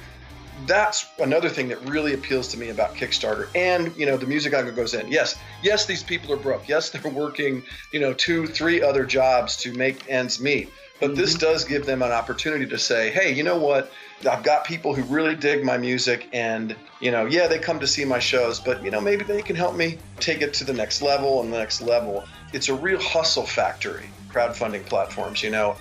that's 0.66 1.06
another 1.18 1.48
thing 1.48 1.68
that 1.68 1.80
really 1.88 2.14
appeals 2.14 2.46
to 2.48 2.56
me 2.56 2.68
about 2.68 2.94
Kickstarter. 2.94 3.48
And 3.56 3.94
you 3.96 4.06
know, 4.06 4.16
the 4.16 4.26
music 4.26 4.54
angle 4.54 4.72
goes 4.72 4.94
in. 4.94 5.08
Yes, 5.08 5.36
yes, 5.62 5.86
these 5.86 6.04
people 6.04 6.32
are 6.32 6.36
broke. 6.36 6.68
Yes, 6.68 6.90
they're 6.90 7.10
working, 7.10 7.64
you 7.92 7.98
know, 7.98 8.12
two, 8.12 8.46
three 8.46 8.80
other 8.80 9.04
jobs 9.04 9.56
to 9.58 9.72
make 9.72 10.08
ends 10.08 10.40
meet. 10.40 10.70
But 11.00 11.10
mm-hmm. 11.10 11.20
this 11.20 11.34
does 11.34 11.64
give 11.64 11.84
them 11.84 12.02
an 12.02 12.12
opportunity 12.12 12.66
to 12.66 12.78
say, 12.78 13.10
hey, 13.10 13.32
you 13.32 13.42
know 13.42 13.58
what? 13.58 13.90
I've 14.30 14.44
got 14.44 14.64
people 14.64 14.94
who 14.94 15.02
really 15.04 15.34
dig 15.34 15.64
my 15.64 15.78
music, 15.78 16.28
and 16.32 16.76
you 17.00 17.10
know, 17.10 17.26
yeah, 17.26 17.48
they 17.48 17.58
come 17.58 17.80
to 17.80 17.86
see 17.86 18.04
my 18.04 18.20
shows, 18.20 18.60
but 18.60 18.84
you 18.84 18.90
know, 18.90 19.00
maybe 19.00 19.24
they 19.24 19.42
can 19.42 19.56
help 19.56 19.74
me 19.74 19.98
take 20.20 20.42
it 20.42 20.54
to 20.54 20.64
the 20.64 20.74
next 20.74 21.02
level 21.02 21.42
and 21.42 21.52
the 21.52 21.58
next 21.58 21.80
level. 21.80 22.24
It's 22.52 22.68
a 22.68 22.74
real 22.74 23.00
hustle 23.00 23.46
factory. 23.46 24.10
Crowdfunding 24.28 24.86
platforms, 24.86 25.42
you 25.42 25.50
know, 25.50 25.76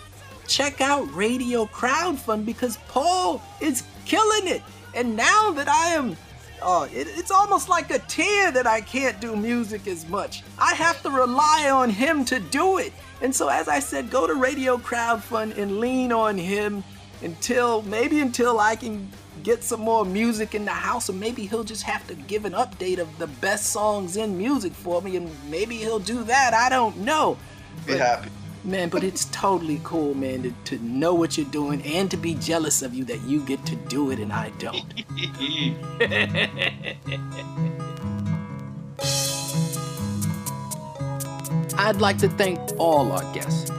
check 0.50 0.82
out 0.82 1.14
Radio 1.14 1.66
Crowdfund 1.66 2.46
because 2.46 2.78
Paul 2.88 3.42
is 3.62 3.84
killing 4.06 4.48
it. 4.48 4.64
And 4.96 5.16
now 5.16 5.52
that 5.52 5.70
I 5.70 5.90
am, 5.90 6.18
oh, 6.62 6.84
it, 6.86 7.08
it's 7.16 7.32
almost 7.32 7.70
like 7.70 7.92
a 7.92 8.00
tear 8.00 8.52
that 8.52 8.66
I 8.66 8.82
can't 8.82 9.22
do 9.22 9.36
music 9.36 9.88
as 9.88 10.10
much. 10.10 10.44
I 10.58 10.74
have 10.74 11.02
to 11.04 11.10
rely 11.10 11.70
on 11.72 11.90
him 11.90 12.26
to 12.26 12.40
do 12.40 12.80
it. 12.80 12.92
And 13.22 13.34
so, 13.34 13.50
as 13.50 13.68
I 13.68 13.80
said, 13.80 14.10
go 14.10 14.26
to 14.26 14.34
Radio 14.34 14.78
Crowdfund 14.78 15.58
and 15.58 15.80
lean 15.80 16.12
on 16.12 16.38
him 16.38 16.84
until 17.22 17.84
maybe 17.84 18.20
until 18.22 18.60
I 18.60 18.76
can 18.76 19.10
get 19.44 19.64
some 19.64 19.82
more 19.82 20.06
music 20.06 20.56
in 20.56 20.66
the 20.66 20.72
house, 20.72 21.10
or 21.10 21.14
maybe 21.14 21.46
he'll 21.46 21.64
just 21.64 21.84
have 21.84 22.06
to 22.08 22.16
give 22.16 22.46
an 22.46 22.54
update 22.54 22.98
of 22.98 23.18
the 23.20 23.28
best 23.28 23.68
songs 23.68 24.18
in 24.18 24.38
music 24.38 24.74
for 24.74 25.02
me, 25.02 25.16
and 25.18 25.30
maybe 25.50 25.78
he'll 25.78 26.00
do 26.00 26.24
that. 26.24 26.54
I 26.54 26.70
don't 26.70 26.98
know. 26.98 27.38
be 27.86 27.98
happy. 27.98 28.30
Man, 28.64 28.90
but 28.90 29.04
it's 29.04 29.26
totally 29.26 29.80
cool, 29.84 30.14
man, 30.14 30.44
to, 30.44 30.54
to 30.66 30.84
know 30.84 31.14
what 31.14 31.38
you're 31.38 31.48
doing 31.48 31.82
and 31.84 32.12
to 32.12 32.18
be 32.18 32.36
jealous 32.36 32.82
of 32.82 32.94
you 32.94 33.06
that 33.06 33.22
you 33.22 33.44
get 33.46 33.66
to 33.66 33.76
do 33.76 34.12
it 34.12 34.20
and 34.20 34.34
I 34.34 34.50
don't. 34.60 34.80
I'd 41.80 42.02
like 42.02 42.18
to 42.18 42.28
thank 42.28 42.60
all 42.78 43.14
our 43.14 43.34
guests. 43.34 43.72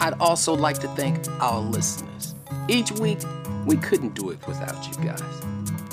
I'd 0.00 0.12
also 0.20 0.54
like 0.54 0.78
to 0.80 0.88
thank 0.88 1.26
our 1.40 1.60
listeners. 1.60 2.34
Each 2.68 2.92
week, 2.92 3.18
we 3.64 3.76
couldn't 3.76 4.14
do 4.14 4.30
it 4.30 4.46
without 4.46 4.86
you 4.86 5.02
guys. 5.02 5.22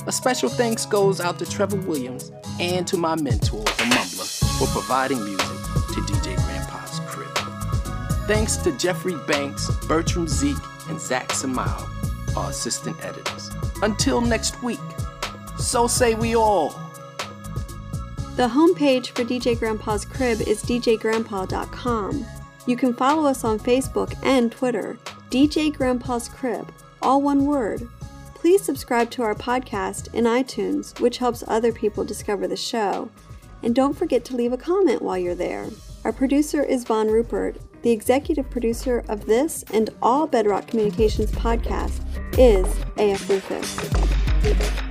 A 0.05 0.11
special 0.11 0.49
thanks 0.49 0.86
goes 0.86 1.21
out 1.21 1.39
to 1.39 1.45
Trevor 1.45 1.78
Williams 1.78 2.32
and 2.59 2.86
to 2.88 2.97
my 2.97 3.15
mentor, 3.15 3.63
the 3.63 3.84
Mumbler, 3.84 4.59
for 4.59 4.67
providing 4.67 5.23
music 5.23 5.56
Thanks 8.28 8.57
to 8.57 8.73
Jeffrey 8.73 9.15
Banks, 9.25 9.73
Bertram 9.88 10.28
Zeke, 10.28 10.57
and 10.89 10.99
Zach 10.99 11.30
Samao, 11.30 12.36
our 12.36 12.49
assistant 12.49 13.01
editors. 13.01 13.49
Until 13.82 14.19
next 14.19 14.61
week, 14.61 14.82
so 15.57 15.88
say 15.88 16.13
we 16.13 16.36
all. 16.36 16.71
The 18.36 18.49
homepage 18.49 19.11
for 19.11 19.23
DJ 19.23 19.57
Grandpa's 19.57 20.03
Crib 20.03 20.41
is 20.41 20.61
djgrandpa.com. 20.63 22.25
You 22.65 22.75
can 22.75 22.93
follow 22.93 23.25
us 23.30 23.45
on 23.45 23.59
Facebook 23.59 24.13
and 24.23 24.51
Twitter, 24.51 24.97
DJ 25.32 25.73
Grandpa's 25.73 26.28
Crib, 26.28 26.69
all 27.01 27.21
one 27.21 27.45
word. 27.45 27.88
Please 28.36 28.61
subscribe 28.61 29.09
to 29.11 29.23
our 29.23 29.36
podcast 29.36 30.13
in 30.13 30.25
iTunes, 30.25 30.99
which 30.99 31.17
helps 31.19 31.45
other 31.47 31.71
people 31.71 32.03
discover 32.03 32.45
the 32.45 32.57
show. 32.57 33.09
And 33.63 33.73
don't 33.73 33.97
forget 33.97 34.25
to 34.25 34.36
leave 34.36 34.51
a 34.51 34.57
comment 34.57 35.01
while 35.01 35.17
you're 35.17 35.34
there. 35.34 35.69
Our 36.03 36.11
producer 36.11 36.61
is 36.61 36.84
Vaughn 36.84 37.07
Rupert. 37.07 37.57
The 37.88 37.93
executive 37.93 38.49
producer 38.49 39.05
of 39.07 39.27
this 39.27 39.63
and 39.73 39.89
all 40.01 40.27
Bedrock 40.27 40.67
Communications 40.67 41.31
podcasts 41.31 42.01
is 42.38 42.67
AF 42.97 43.29
Rufus. 43.29 44.86